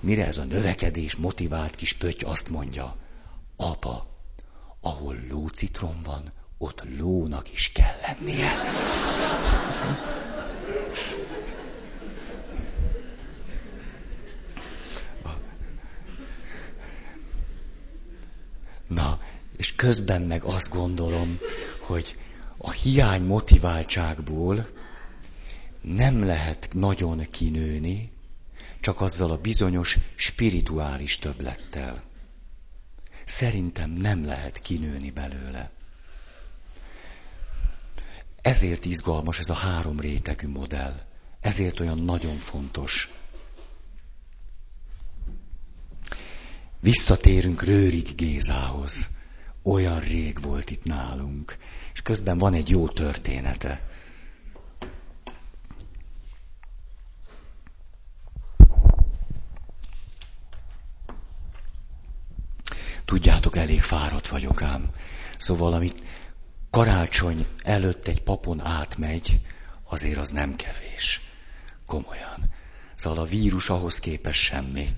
mire 0.00 0.26
ez 0.26 0.38
a 0.38 0.44
növekedés 0.44 1.16
motivált 1.16 1.74
kis 1.74 1.92
pötty 1.92 2.24
azt 2.24 2.48
mondja, 2.48 2.96
apa, 3.56 4.06
ahol 4.80 5.16
lócitrom 5.28 6.02
van, 6.04 6.32
ott 6.58 6.82
lónak 6.98 7.52
is 7.52 7.72
kell 7.72 7.94
lennie. 8.06 8.48
Na, 18.86 19.20
és 19.56 19.74
közben 19.74 20.22
meg 20.22 20.42
azt 20.42 20.70
gondolom, 20.70 21.38
hogy 21.80 22.16
a 22.56 22.70
hiány 22.70 23.22
motiváltságból 23.22 24.68
nem 25.80 26.24
lehet 26.24 26.68
nagyon 26.72 27.26
kinőni, 27.30 28.12
csak 28.80 29.00
azzal 29.00 29.30
a 29.30 29.36
bizonyos 29.40 29.98
spirituális 30.14 31.18
töblettel. 31.18 32.02
Szerintem 33.24 33.90
nem 33.90 34.24
lehet 34.24 34.58
kinőni 34.58 35.10
belőle. 35.10 35.70
Ezért 38.42 38.84
izgalmas 38.84 39.38
ez 39.38 39.48
a 39.50 39.54
három 39.54 40.00
rétegű 40.00 40.48
modell. 40.48 41.00
Ezért 41.40 41.80
olyan 41.80 41.98
nagyon 41.98 42.36
fontos. 42.36 43.10
Visszatérünk 46.80 47.62
Rőrig 47.62 48.14
Gézához. 48.14 49.08
Olyan 49.62 50.00
rég 50.00 50.40
volt 50.40 50.70
itt 50.70 50.84
nálunk. 50.84 51.56
És 51.94 52.02
közben 52.02 52.38
van 52.38 52.54
egy 52.54 52.68
jó 52.68 52.88
története. 52.88 53.89
Tudjátok, 63.10 63.56
elég 63.56 63.82
fáradt 63.82 64.28
vagyok 64.28 64.62
ám. 64.62 64.90
Szóval, 65.36 65.72
amit 65.72 66.02
karácsony 66.70 67.46
előtt 67.62 68.06
egy 68.06 68.22
papon 68.22 68.60
átmegy, 68.60 69.40
azért 69.88 70.18
az 70.18 70.30
nem 70.30 70.56
kevés. 70.56 71.20
Komolyan. 71.86 72.50
Szóval 72.96 73.18
a 73.18 73.26
vírus 73.26 73.70
ahhoz 73.70 73.98
képes 73.98 74.36
semmi. 74.36 74.96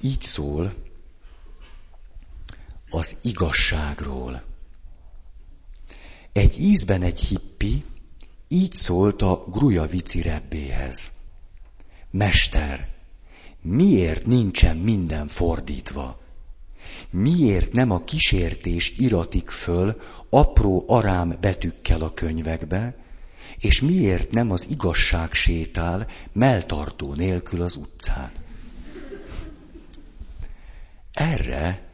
Így 0.00 0.22
szól 0.22 0.74
az 2.90 3.16
igazságról. 3.22 4.42
Egy 6.32 6.58
ízben 6.60 7.02
egy 7.02 7.20
hippi 7.20 7.84
így 8.48 8.72
szólt 8.72 9.22
a 9.22 9.44
Grujavici 9.48 10.22
rebbéhez. 10.22 11.12
Mester, 12.10 12.95
miért 13.62 14.26
nincsen 14.26 14.76
minden 14.76 15.28
fordítva? 15.28 16.20
Miért 17.10 17.72
nem 17.72 17.90
a 17.90 18.00
kísértés 18.00 18.94
iratik 18.96 19.50
föl 19.50 20.00
apró 20.30 20.84
arám 20.86 21.36
betűkkel 21.40 22.00
a 22.00 22.12
könyvekbe, 22.12 22.96
és 23.58 23.80
miért 23.80 24.30
nem 24.30 24.50
az 24.50 24.66
igazság 24.70 25.32
sétál 25.32 26.06
melltartó 26.32 27.14
nélkül 27.14 27.62
az 27.62 27.76
utcán? 27.76 28.30
Erre 31.12 31.88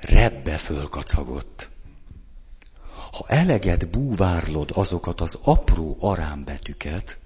rebbe 0.00 0.56
fölkacagott. 0.56 1.70
Ha 3.12 3.24
eleget 3.28 3.90
búvárlod 3.90 4.70
azokat 4.74 5.20
az 5.20 5.38
apró 5.42 5.96
arámbetűket, 6.00 7.18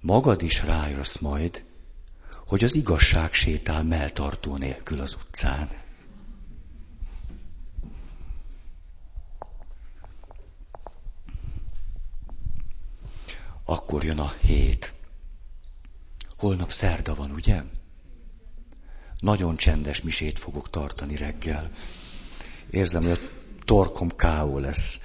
magad 0.00 0.42
is 0.42 0.62
rájössz 0.62 1.18
majd, 1.18 1.64
hogy 2.46 2.64
az 2.64 2.74
igazság 2.74 3.32
sétál 3.32 3.82
melltartó 3.82 4.56
nélkül 4.56 5.00
az 5.00 5.14
utcán. 5.14 5.68
Akkor 13.64 14.04
jön 14.04 14.18
a 14.18 14.32
hét. 14.40 14.92
Holnap 16.36 16.72
szerda 16.72 17.14
van, 17.14 17.30
ugye? 17.30 17.62
Nagyon 19.18 19.56
csendes 19.56 20.02
misét 20.02 20.38
fogok 20.38 20.70
tartani 20.70 21.16
reggel. 21.16 21.70
Érzem, 22.70 23.02
hogy 23.02 23.10
a 23.10 23.18
torkom 23.64 24.16
káó 24.16 24.58
lesz. 24.58 25.00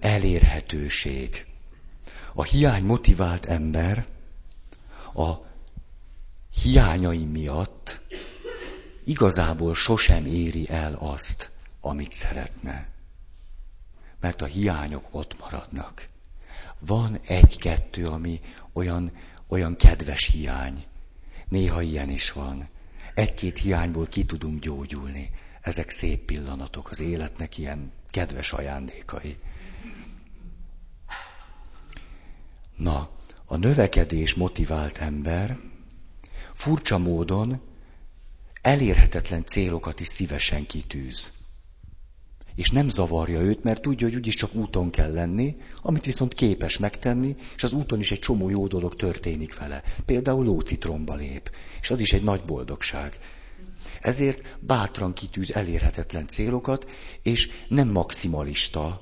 Elérhetőség. 0.00 1.46
A 2.34 2.42
hiány 2.42 2.84
motivált 2.84 3.46
ember 3.46 4.06
a 5.14 5.46
hiányai 6.62 7.24
miatt 7.24 8.00
igazából 9.04 9.74
sosem 9.74 10.26
éri 10.26 10.68
el 10.68 10.94
azt, 10.94 11.50
amit 11.80 12.12
szeretne. 12.12 12.88
Mert 14.20 14.42
a 14.42 14.46
hiányok 14.46 15.06
ott 15.10 15.38
maradnak. 15.38 16.08
Van 16.78 17.18
egy-kettő, 17.26 18.06
ami 18.06 18.40
olyan, 18.72 19.12
olyan 19.48 19.76
kedves 19.76 20.26
hiány. 20.26 20.86
Néha 21.48 21.82
ilyen 21.82 22.10
is 22.10 22.32
van. 22.32 22.68
Egy-két 23.14 23.58
hiányból 23.58 24.06
ki 24.06 24.24
tudunk 24.24 24.60
gyógyulni. 24.60 25.30
Ezek 25.60 25.90
szép 25.90 26.24
pillanatok, 26.24 26.90
az 26.90 27.00
életnek 27.00 27.58
ilyen 27.58 27.92
kedves 28.10 28.52
ajándékai. 28.52 29.38
Na, 32.76 33.08
a 33.44 33.56
növekedés 33.56 34.34
motivált 34.34 34.98
ember 34.98 35.58
furcsa 36.54 36.98
módon 36.98 37.60
elérhetetlen 38.62 39.44
célokat 39.44 40.00
is 40.00 40.08
szívesen 40.08 40.66
kitűz. 40.66 41.32
És 42.54 42.70
nem 42.70 42.88
zavarja 42.88 43.40
őt, 43.40 43.62
mert 43.62 43.82
tudja, 43.82 44.06
hogy 44.06 44.16
úgyis 44.16 44.34
csak 44.34 44.54
úton 44.54 44.90
kell 44.90 45.12
lenni, 45.12 45.56
amit 45.82 46.04
viszont 46.04 46.34
képes 46.34 46.78
megtenni, 46.78 47.36
és 47.56 47.62
az 47.62 47.72
úton 47.72 48.00
is 48.00 48.12
egy 48.12 48.18
csomó 48.18 48.50
jó 48.50 48.66
dolog 48.66 48.94
történik 48.94 49.58
vele. 49.58 49.82
Például 50.04 50.44
lócitromba 50.44 51.14
lép, 51.14 51.50
és 51.80 51.90
az 51.90 52.00
is 52.00 52.12
egy 52.12 52.22
nagy 52.22 52.44
boldogság. 52.44 53.18
Ezért 54.00 54.56
bátran 54.60 55.12
kitűz 55.12 55.54
elérhetetlen 55.54 56.26
célokat, 56.26 56.90
és 57.22 57.48
nem 57.68 57.88
maximalista. 57.88 59.00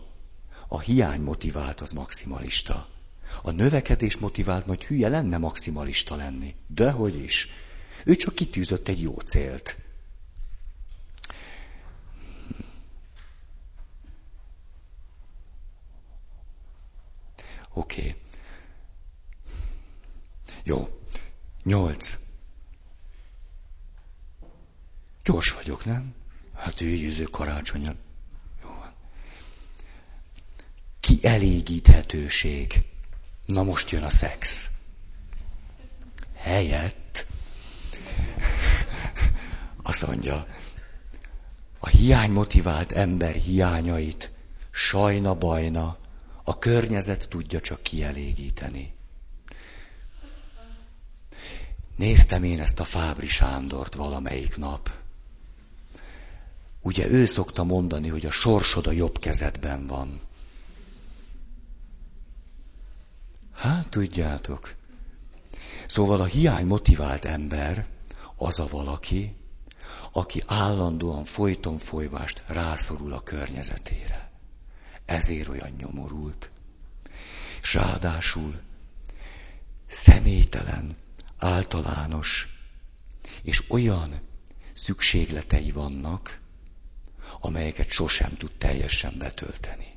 A 0.69 0.81
hiány 0.81 1.21
motivált 1.21 1.81
az 1.81 1.93
maximalista. 1.93 2.89
A 3.43 3.51
növekedés 3.51 4.17
motivált 4.17 4.67
majd 4.67 4.83
hülye 4.83 5.09
lenne 5.09 5.39
maximalista 5.39 6.17
lenni. 6.17 6.55
Dehogy 6.67 7.15
is. 7.15 7.49
Ő 8.05 8.17
csak 8.17 8.35
kitűzött 8.35 8.89
egy 8.89 9.01
jó 9.01 9.15
célt. 9.15 9.79
Oké. 17.75 18.01
Okay. 18.01 18.15
Jó. 20.65 21.01
Nyolc. 21.63 22.19
Gyors 25.25 25.53
vagyok, 25.53 25.85
nem? 25.85 26.15
Hát 26.55 26.81
ő 26.81 26.89
jövő 26.89 27.25
karácsonyan. 27.25 27.99
Jó 28.63 28.69
van. 28.69 28.93
Kielégíthetőség. 31.01 32.92
Na 33.53 33.63
most 33.63 33.91
jön 33.91 34.03
a 34.03 34.11
szex. 34.11 34.71
Helyett 36.35 37.27
azt 39.83 40.07
mondja, 40.07 40.47
a 41.79 41.89
hiány 41.89 42.31
motivált 42.31 42.93
ember 42.93 43.35
hiányait 43.35 44.33
sajna 44.71 45.35
bajna 45.35 45.97
a 46.45 46.59
környezet 46.59 47.29
tudja 47.29 47.61
csak 47.61 47.83
kielégíteni. 47.83 48.95
Néztem 51.97 52.45
én 52.45 52.61
ezt 52.61 52.81
a 52.81 52.85
Fábri 52.85 53.27
Sándort 53.27 53.95
valamelyik 53.95 54.57
nap. 54.57 54.91
Ugye 56.83 57.09
ő 57.09 57.27
szokta 57.27 57.65
mondani, 57.65 58.09
hogy 58.09 58.27
a 58.27 58.31
sorsod 58.31 58.87
a 58.87 58.91
jobb 58.91 59.19
kezedben 59.19 59.87
van. 59.87 60.21
Hát 63.63 63.89
tudjátok. 63.89 64.75
Szóval 65.87 66.21
a 66.21 66.25
hiány 66.25 66.67
motivált 66.67 67.25
ember 67.25 67.87
az 68.37 68.61
a 68.61 68.67
valaki, 68.67 69.37
aki 70.13 70.43
állandóan 70.47 71.25
folyton 71.25 71.79
folyvást 71.79 72.43
rászorul 72.47 73.13
a 73.13 73.21
környezetére. 73.21 74.31
Ezért 75.05 75.49
olyan 75.49 75.71
nyomorult. 75.71 76.51
És 77.61 77.75
ráadásul 77.75 78.61
személytelen, 79.87 80.97
általános, 81.39 82.49
és 83.43 83.65
olyan 83.69 84.21
szükségletei 84.73 85.71
vannak, 85.71 86.41
amelyeket 87.41 87.89
sosem 87.89 88.37
tud 88.37 88.53
teljesen 88.59 89.15
betölteni. 89.19 89.97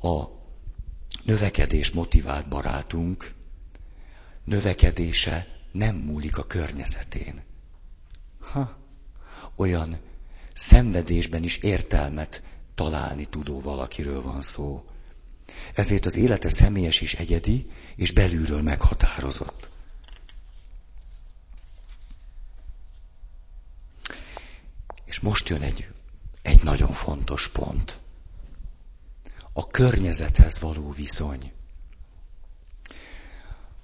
A 0.00 0.33
növekedés 1.24 1.90
motivált 1.90 2.48
barátunk 2.48 3.34
növekedése 4.44 5.46
nem 5.72 5.96
múlik 5.96 6.38
a 6.38 6.46
környezetén. 6.46 7.42
Ha, 8.40 8.76
olyan 9.56 10.00
szenvedésben 10.54 11.42
is 11.42 11.56
értelmet 11.56 12.42
találni 12.74 13.24
tudó 13.24 13.60
valakiről 13.60 14.22
van 14.22 14.42
szó. 14.42 14.84
Ezért 15.74 16.06
az 16.06 16.16
élete 16.16 16.48
személyes 16.48 17.00
és 17.00 17.14
egyedi, 17.14 17.70
és 17.96 18.12
belülről 18.12 18.62
meghatározott. 18.62 19.72
most 25.24 25.48
jön 25.48 25.62
egy, 25.62 25.88
egy 26.42 26.62
nagyon 26.62 26.92
fontos 26.92 27.48
pont. 27.48 27.98
A 29.56 29.66
környezethez 29.66 30.58
való 30.58 30.90
viszony. 30.90 31.52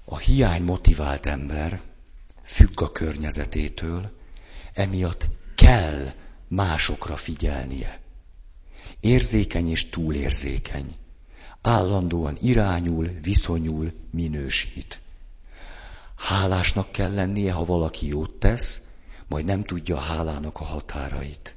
A 0.04 0.18
hiány 0.18 0.62
motivált 0.62 1.26
ember 1.26 1.80
függ 2.44 2.80
a 2.80 2.92
környezetétől, 2.92 4.10
emiatt 4.72 5.28
kell 5.54 6.12
másokra 6.48 7.16
figyelnie. 7.16 8.00
Érzékeny 9.00 9.70
és 9.70 9.88
túlérzékeny. 9.88 10.96
Állandóan 11.62 12.36
irányul, 12.40 13.06
viszonyul, 13.06 13.92
minősít. 14.10 15.00
Hálásnak 16.16 16.92
kell 16.92 17.14
lennie, 17.14 17.52
ha 17.52 17.64
valaki 17.64 18.06
jót 18.06 18.30
tesz, 18.30 18.82
majd 19.28 19.44
nem 19.44 19.62
tudja 19.62 19.96
a 19.96 20.00
hálának 20.00 20.60
a 20.60 20.64
határait. 20.64 21.54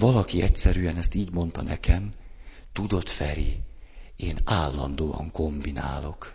Valaki 0.00 0.42
egyszerűen 0.42 0.96
ezt 0.96 1.14
így 1.14 1.30
mondta 1.32 1.62
nekem, 1.62 2.14
tudod, 2.72 3.08
Feri, 3.08 3.60
én 4.16 4.38
állandóan 4.44 5.30
kombinálok. 5.30 6.34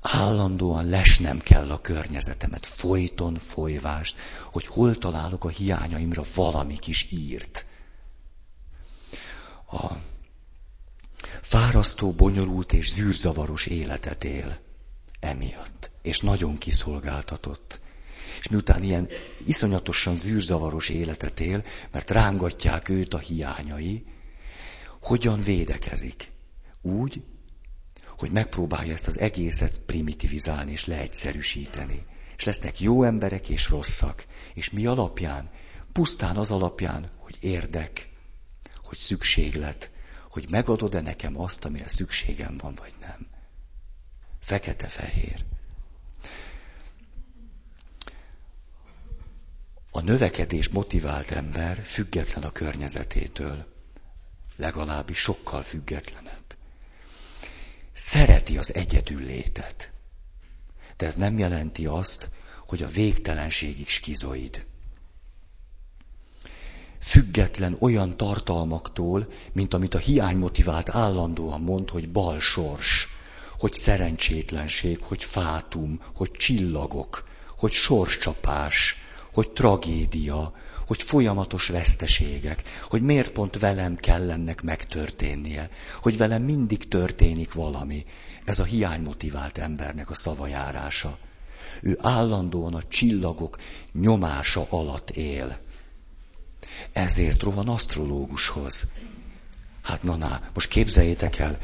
Állandóan 0.00 0.88
lesnem 0.88 1.38
kell 1.38 1.70
a 1.70 1.80
környezetemet, 1.80 2.66
folyton 2.66 3.34
folyvást, 3.34 4.16
hogy 4.52 4.66
hol 4.66 4.98
találok 4.98 5.44
a 5.44 5.48
hiányaimra 5.48 6.22
valami 6.34 6.78
kis 6.78 7.06
írt. 7.10 7.66
A 9.70 9.92
fárasztó, 11.42 12.12
bonyolult 12.12 12.72
és 12.72 12.92
zűrzavaros 12.92 13.66
életet 13.66 14.24
él 14.24 14.58
emiatt, 15.20 15.90
és 16.02 16.20
nagyon 16.20 16.58
kiszolgáltatott. 16.58 17.80
És 18.46 18.52
miután 18.52 18.82
ilyen 18.82 19.08
iszonyatosan 19.46 20.18
zűrzavaros 20.18 20.88
életet 20.88 21.40
él, 21.40 21.64
mert 21.90 22.10
rángatják 22.10 22.88
őt 22.88 23.14
a 23.14 23.18
hiányai, 23.18 24.04
hogyan 25.02 25.42
védekezik? 25.42 26.32
Úgy, 26.82 27.22
hogy 28.18 28.30
megpróbálja 28.30 28.92
ezt 28.92 29.06
az 29.06 29.18
egészet 29.18 29.78
primitivizálni 29.78 30.70
és 30.70 30.84
leegyszerűsíteni. 30.84 32.06
És 32.36 32.44
lesznek 32.44 32.80
jó 32.80 33.02
emberek 33.02 33.48
és 33.48 33.68
rosszak. 33.68 34.24
És 34.54 34.70
mi 34.70 34.86
alapján? 34.86 35.50
Pusztán 35.92 36.36
az 36.36 36.50
alapján, 36.50 37.10
hogy 37.18 37.36
érdek, 37.40 38.08
hogy 38.84 38.98
szükséglet, 38.98 39.90
hogy 40.30 40.46
megadod-e 40.50 41.00
nekem 41.00 41.40
azt, 41.40 41.64
amire 41.64 41.88
szükségem 41.88 42.56
van, 42.56 42.74
vagy 42.74 42.94
nem. 43.00 43.26
Fekete-fehér. 44.40 45.44
A 49.96 50.00
növekedés 50.00 50.68
motivált 50.68 51.30
ember 51.30 51.82
független 51.82 52.44
a 52.44 52.50
környezetétől. 52.52 53.66
Legalábbis 54.56 55.18
sokkal 55.18 55.62
függetlenebb. 55.62 56.56
Szereti 57.92 58.58
az 58.58 58.74
egyedül 58.74 59.22
létet. 59.22 59.92
De 60.96 61.06
ez 61.06 61.14
nem 61.14 61.38
jelenti 61.38 61.86
azt, 61.86 62.28
hogy 62.66 62.82
a 62.82 62.88
végtelenségig 62.88 63.88
skizoid. 63.88 64.66
Független 67.00 67.76
olyan 67.78 68.16
tartalmaktól, 68.16 69.32
mint 69.52 69.74
amit 69.74 69.94
a 69.94 69.98
hiány 69.98 70.36
motivált 70.36 70.88
állandóan 70.88 71.60
mond, 71.60 71.90
hogy 71.90 72.12
balsors, 72.12 73.08
hogy 73.58 73.72
szerencsétlenség, 73.72 75.02
hogy 75.02 75.24
fátum, 75.24 76.02
hogy 76.14 76.30
csillagok, 76.30 77.28
hogy 77.56 77.72
sorscsapás, 77.72 79.04
hogy 79.36 79.50
tragédia, 79.50 80.52
hogy 80.86 81.02
folyamatos 81.02 81.68
veszteségek, 81.68 82.62
hogy 82.88 83.02
miért 83.02 83.30
pont 83.30 83.58
velem 83.58 83.96
kell 83.96 84.30
ennek 84.30 84.62
megtörténnie, 84.62 85.70
hogy 86.02 86.16
velem 86.16 86.42
mindig 86.42 86.88
történik 86.88 87.52
valami. 87.52 88.04
Ez 88.44 88.58
a 88.58 88.64
hiánymotivált 88.64 89.58
embernek 89.58 90.10
a 90.10 90.14
szavajárása. 90.14 91.18
Ő 91.82 91.98
állandóan 92.00 92.74
a 92.74 92.82
csillagok 92.88 93.58
nyomása 93.92 94.66
alatt 94.70 95.10
él. 95.10 95.58
Ezért 96.92 97.42
rohan 97.42 97.68
asztrológushoz. 97.68 98.92
Hát 99.82 100.02
na, 100.02 100.16
na, 100.16 100.40
most 100.54 100.68
képzeljétek 100.68 101.38
el, 101.38 101.58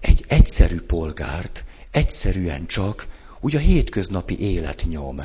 egy 0.00 0.24
egyszerű 0.28 0.80
polgárt 0.80 1.64
egyszerűen 1.90 2.66
csak 2.66 3.06
úgy 3.40 3.56
a 3.56 3.58
hétköznapi 3.58 4.40
élet 4.40 4.84
nyom. 4.88 5.24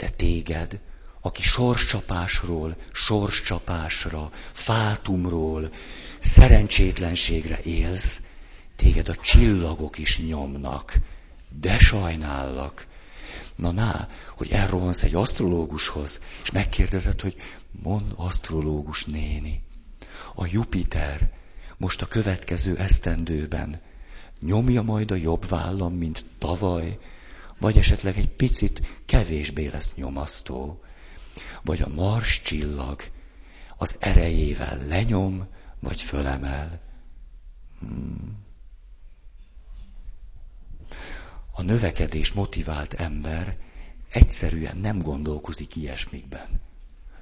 De 0.00 0.08
téged 0.08 0.80
aki 1.20 1.42
sorscsapásról, 1.42 2.76
sorscsapásra, 2.92 4.30
fátumról, 4.52 5.72
szerencsétlenségre 6.18 7.60
élsz, 7.62 8.22
téged 8.76 9.08
a 9.08 9.14
csillagok 9.14 9.98
is 9.98 10.18
nyomnak, 10.18 10.94
de 11.60 11.78
sajnállak. 11.78 12.86
Na, 13.56 13.70
na, 13.70 14.08
hogy 14.36 14.50
elrohansz 14.50 15.02
egy 15.02 15.14
asztrológushoz, 15.14 16.22
és 16.42 16.50
megkérdezed, 16.50 17.20
hogy 17.20 17.36
mond 17.82 18.12
asztrológus 18.16 19.04
néni, 19.04 19.62
a 20.34 20.46
Jupiter 20.46 21.30
most 21.76 22.02
a 22.02 22.06
következő 22.06 22.76
esztendőben 22.76 23.80
nyomja 24.40 24.82
majd 24.82 25.10
a 25.10 25.14
jobb 25.14 25.48
vállam, 25.48 25.94
mint 25.94 26.24
tavaly, 26.38 26.98
vagy 27.60 27.78
esetleg 27.78 28.18
egy 28.18 28.28
picit 28.28 29.02
kevésbé 29.06 29.66
lesz 29.66 29.94
nyomasztó 29.94 30.80
vagy 31.62 31.82
a 31.82 31.88
mars 31.88 32.42
csillag 32.42 33.02
az 33.76 33.96
erejével 34.00 34.86
lenyom, 34.86 35.46
vagy 35.80 36.00
fölemel. 36.00 36.80
Hmm. 37.78 38.38
A 41.52 41.62
növekedés 41.62 42.32
motivált 42.32 42.94
ember 42.94 43.58
egyszerűen 44.10 44.76
nem 44.76 45.02
gondolkozik 45.02 45.76
ilyesmikben. 45.76 46.60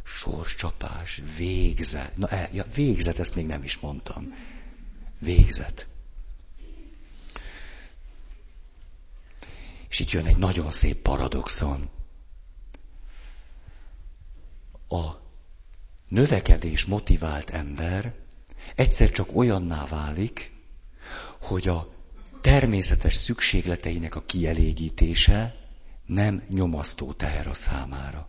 Sorscsapás, 0.04 1.22
végzet. 1.36 2.16
Na, 2.16 2.28
e, 2.28 2.48
ja, 2.52 2.64
végzet, 2.74 3.18
ezt 3.18 3.34
még 3.34 3.46
nem 3.46 3.62
is 3.62 3.78
mondtam. 3.78 4.34
Végzet. 5.18 5.88
És 9.98 10.04
itt 10.04 10.10
jön 10.10 10.26
egy 10.26 10.36
nagyon 10.36 10.70
szép 10.70 10.96
paradoxon 11.02 11.90
a 14.88 15.10
növekedés 16.08 16.84
motivált 16.84 17.50
ember 17.50 18.14
egyszer 18.74 19.10
csak 19.10 19.36
olyanná 19.36 19.86
válik, 19.86 20.52
hogy 21.40 21.68
a 21.68 21.92
természetes 22.40 23.14
szükségleteinek 23.14 24.14
a 24.14 24.22
kielégítése 24.22 25.54
nem 26.06 26.42
nyomasztó 26.48 27.12
teher 27.12 27.46
a 27.46 27.54
számára. 27.54 28.28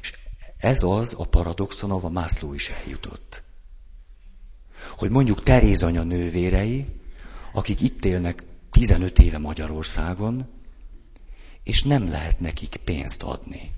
És 0.00 0.12
ez 0.56 0.82
az 0.82 1.14
a 1.18 1.24
paradoxon, 1.24 1.90
ahova 1.90 2.08
Mászló 2.08 2.54
is 2.54 2.68
eljutott. 2.68 3.42
Hogy 4.96 5.10
mondjuk 5.10 5.42
Teréz 5.42 5.82
anya 5.82 6.02
nővérei, 6.02 7.00
akik 7.52 7.80
itt 7.80 8.04
élnek 8.04 8.50
15 8.72 9.18
éve 9.18 9.38
Magyarországon, 9.38 10.48
és 11.62 11.82
nem 11.82 12.08
lehet 12.08 12.40
nekik 12.40 12.76
pénzt 12.84 13.22
adni. 13.22 13.70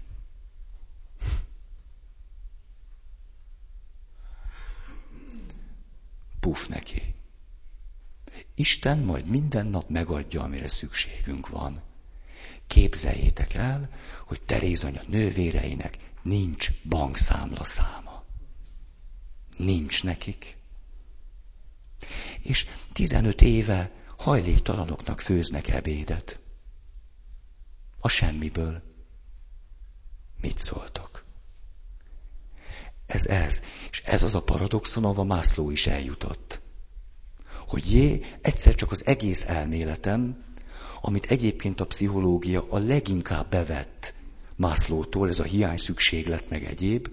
puf 6.44 6.66
neki. 6.66 7.14
Isten 8.54 8.98
majd 8.98 9.26
minden 9.26 9.66
nap 9.66 9.88
megadja, 9.88 10.42
amire 10.42 10.68
szükségünk 10.68 11.48
van. 11.48 11.82
Képzeljétek 12.66 13.54
el, 13.54 13.88
hogy 14.26 14.42
Teréz 14.42 14.84
anya 14.84 15.02
nővéreinek 15.06 15.98
nincs 16.22 16.70
bankszámla 16.88 17.64
száma. 17.64 18.24
Nincs 19.56 20.04
nekik. 20.04 20.56
És 22.40 22.66
15 22.92 23.42
éve 23.42 23.90
hajléktalanoknak 24.24 25.20
főznek 25.20 25.68
ebédet. 25.68 26.40
A 28.00 28.08
semmiből. 28.08 28.82
Mit 30.40 30.58
szóltok? 30.58 31.24
Ez 33.06 33.26
ez. 33.26 33.62
És 33.90 34.02
ez 34.04 34.22
az 34.22 34.34
a 34.34 34.42
paradoxon, 34.42 35.04
ahova 35.04 35.24
Mászló 35.24 35.70
is 35.70 35.86
eljutott. 35.86 36.60
Hogy 37.66 37.92
jé, 37.92 38.24
egyszer 38.40 38.74
csak 38.74 38.90
az 38.90 39.06
egész 39.06 39.44
elméletem, 39.44 40.44
amit 41.00 41.26
egyébként 41.26 41.80
a 41.80 41.86
pszichológia 41.86 42.66
a 42.70 42.78
leginkább 42.78 43.50
bevett 43.50 44.14
Mászlótól, 44.56 45.28
ez 45.28 45.38
a 45.38 45.44
hiány 45.44 45.78
szükséglet 45.78 46.48
meg 46.48 46.64
egyéb, 46.64 47.08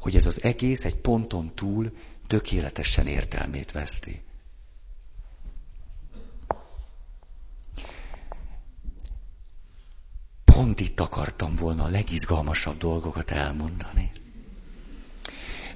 hogy 0.00 0.16
ez 0.16 0.26
az 0.26 0.42
egész 0.42 0.84
egy 0.84 0.96
ponton 0.96 1.54
túl 1.54 1.92
tökéletesen 2.26 3.06
értelmét 3.06 3.72
veszti. 3.72 4.22
Pont 10.58 10.80
itt 10.80 11.00
akartam 11.00 11.54
volna 11.54 11.84
a 11.84 11.88
legizgalmasabb 11.88 12.78
dolgokat 12.78 13.30
elmondani. 13.30 14.12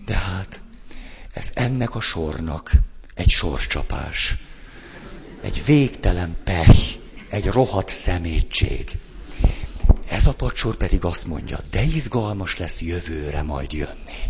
De 0.05 0.15
hát 0.15 0.61
ez 1.33 1.51
ennek 1.55 1.95
a 1.95 2.01
sornak 2.01 2.73
egy 3.15 3.29
sorscsapás, 3.29 4.37
egy 5.41 5.63
végtelen 5.65 6.37
pech, 6.45 6.99
egy 7.29 7.47
rohadt 7.47 7.89
szemétség. 7.89 8.99
Ez 10.09 10.27
a 10.27 10.35
pacsor 10.35 10.77
pedig 10.77 11.05
azt 11.05 11.27
mondja, 11.27 11.59
de 11.71 11.83
izgalmas 11.83 12.59
lesz 12.59 12.81
jövőre 12.81 13.43
majd 13.43 13.73
jönni. 13.73 14.23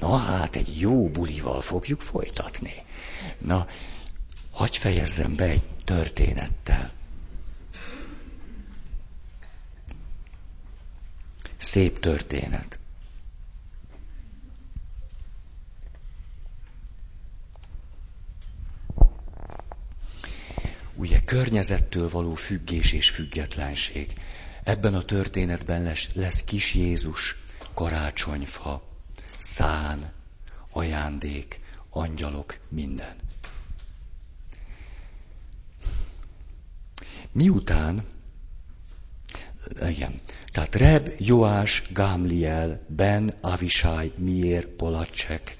Na 0.00 0.16
hát, 0.16 0.56
egy 0.56 0.80
jó 0.80 1.08
bulival 1.08 1.60
fogjuk 1.60 2.00
folytatni. 2.00 2.74
Na, 3.38 3.66
hagyj 4.50 4.78
fejezzem 4.78 5.36
be 5.36 5.44
egy 5.44 5.64
történettel. 5.84 7.00
Szép 11.62 11.98
történet. 11.98 12.78
Ugye 20.94 21.20
környezettől 21.24 22.08
való 22.08 22.34
függés 22.34 22.92
és 22.92 23.10
függetlenség. 23.10 24.12
Ebben 24.62 24.94
a 24.94 25.04
történetben 25.04 25.82
lesz, 25.82 26.08
lesz 26.12 26.42
kis 26.44 26.74
Jézus, 26.74 27.36
karácsonyfa, 27.74 28.82
szán, 29.36 30.12
ajándék, 30.70 31.60
angyalok, 31.90 32.58
minden. 32.68 33.16
Miután, 37.32 38.04
igen, 39.88 40.20
tehát 40.52 40.74
Reb, 40.74 41.10
Joás, 41.18 41.82
Gamliel, 41.92 42.86
Ben, 42.88 43.34
Avishai, 43.40 44.12
Mier, 44.16 44.66
Polacek, 44.66 45.56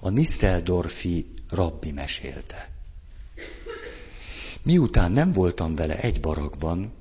a 0.00 0.08
Nisseldorfi 0.08 1.34
rabbi 1.50 1.90
mesélte. 1.90 2.70
Miután 4.62 5.12
nem 5.12 5.32
voltam 5.32 5.74
vele 5.74 6.00
egy 6.00 6.20
barakban, 6.20 6.92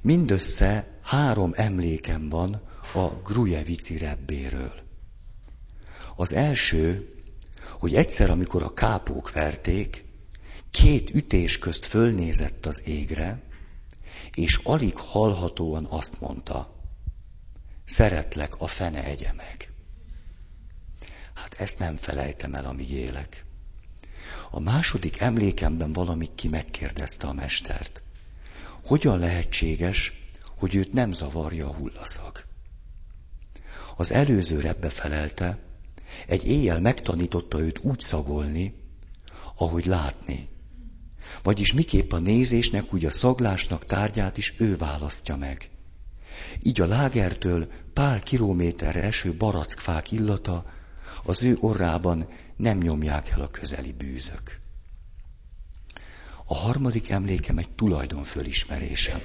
mindössze 0.00 0.98
három 1.02 1.52
emlékem 1.54 2.28
van 2.28 2.62
a 2.92 3.06
Grujevici 3.08 3.98
rebbéről. 3.98 4.72
Az 6.16 6.32
első, 6.32 7.14
hogy 7.70 7.94
egyszer, 7.94 8.30
amikor 8.30 8.62
a 8.62 8.74
kápók 8.74 9.32
verték, 9.32 10.04
két 10.70 11.14
ütés 11.14 11.58
közt 11.58 11.84
fölnézett 11.84 12.66
az 12.66 12.82
égre, 12.86 13.42
és 14.34 14.60
alig 14.62 14.96
hallhatóan 14.96 15.84
azt 15.84 16.20
mondta, 16.20 16.74
szeretlek, 17.84 18.60
a 18.60 18.66
fene 18.66 19.04
egye 19.04 19.32
meg. 19.32 19.72
Hát 21.34 21.54
ezt 21.60 21.78
nem 21.78 21.96
felejtem 21.96 22.54
el, 22.54 22.64
amíg 22.64 22.90
élek. 22.90 23.44
A 24.50 24.60
második 24.60 25.20
emlékemben 25.20 25.92
valamit 25.92 26.34
ki 26.34 26.48
megkérdezte 26.48 27.26
a 27.26 27.32
mestert. 27.32 28.02
Hogyan 28.84 29.18
lehetséges, 29.18 30.12
hogy 30.58 30.74
őt 30.74 30.92
nem 30.92 31.12
zavarja 31.12 31.68
a 31.68 31.74
hullaszag? 31.74 32.44
Az 33.96 34.12
előző 34.12 34.60
rebbe 34.60 34.88
felelte, 34.88 35.58
egy 36.26 36.46
éjjel 36.46 36.80
megtanította 36.80 37.60
őt 37.60 37.78
úgy 37.78 38.00
szagolni, 38.00 38.74
ahogy 39.56 39.86
látni. 39.86 40.48
Vagyis 41.44 41.72
miképp 41.72 42.12
a 42.12 42.18
nézésnek, 42.18 42.94
úgy 42.94 43.04
a 43.04 43.10
szaglásnak 43.10 43.84
tárgyát 43.84 44.36
is 44.36 44.54
ő 44.56 44.76
választja 44.76 45.36
meg. 45.36 45.70
Így 46.62 46.80
a 46.80 46.86
lágertől 46.86 47.68
pár 47.92 48.22
kilométerre 48.22 49.02
eső 49.02 49.34
barackfák 49.34 50.12
illata 50.12 50.64
az 51.24 51.42
ő 51.42 51.56
orrában 51.60 52.28
nem 52.56 52.78
nyomják 52.78 53.28
el 53.28 53.40
a 53.40 53.48
közeli 53.48 53.92
bűzök. 53.92 54.58
A 56.44 56.54
harmadik 56.54 57.10
emlékem 57.10 57.58
egy 57.58 57.70
tulajdon 57.70 58.24
fölismerésem. 58.24 59.20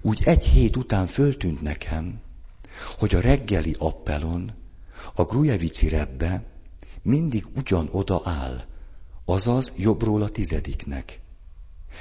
Úgy 0.00 0.22
egy 0.24 0.44
hét 0.44 0.76
után 0.76 1.06
föltűnt 1.06 1.62
nekem, 1.62 2.20
hogy 2.98 3.14
a 3.14 3.20
reggeli 3.20 3.74
appelon, 3.78 4.52
a 5.14 5.24
Grujevici 5.24 5.88
rebbe 5.88 6.44
mindig 7.02 7.46
ugyan 7.56 7.88
oda 7.90 8.20
áll, 8.24 8.64
azaz 9.26 9.74
jobbról 9.76 10.22
a 10.22 10.28
tizediknek. 10.28 11.20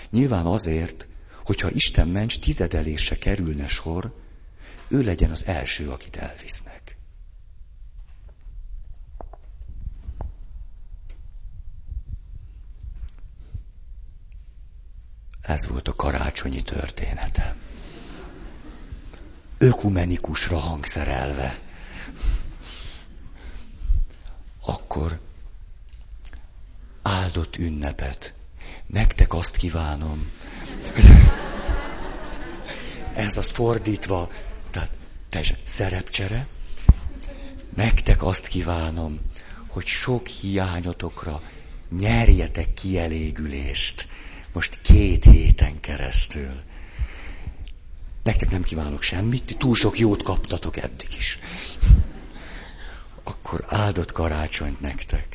Nyilván 0.10 0.46
azért, 0.46 1.08
hogyha 1.44 1.70
Isten 1.72 2.08
ments 2.08 2.40
tizedelésre 2.40 3.16
kerülne 3.18 3.68
sor, 3.68 4.14
ő 4.88 5.02
legyen 5.02 5.32
az 5.32 5.46
első, 5.46 5.90
akit 5.90 6.16
elvisznek. 6.16 6.98
Ez 15.42 15.68
volt 15.68 15.88
a 15.88 15.96
karácsonyi 15.96 16.62
története. 16.62 17.56
Ökumenikusra 19.58 20.58
hangszerelve. 20.58 21.60
Akkor 24.66 25.20
áldott 27.08 27.58
ünnepet. 27.58 28.34
Nektek 28.88 29.34
azt 29.34 29.56
kívánom. 29.56 30.32
Ez 33.14 33.38
az 33.38 33.50
fordítva, 33.50 34.32
tehát 34.72 34.90
te 35.30 35.42
szerepcsere. 35.64 36.48
Nektek 37.76 38.24
azt 38.24 38.48
kívánom, 38.48 39.20
hogy 39.68 39.86
sok 39.86 40.28
hiányotokra 40.28 41.42
nyerjetek 41.90 42.74
kielégülést 42.74 44.08
most 44.54 44.80
két 44.82 45.24
héten 45.24 45.80
keresztül. 45.80 46.62
Nektek 48.24 48.50
nem 48.50 48.64
kívánok 48.64 49.02
semmit, 49.02 49.44
ti 49.44 49.54
túl 49.54 49.76
sok 49.76 50.00
jót 50.00 50.24
kaptatok 50.24 50.78
eddig 50.78 51.10
is. 51.18 51.40
Akkor 53.24 53.66
áldott 53.68 54.12
karácsonyt 54.12 54.82
nektek. 54.82 55.35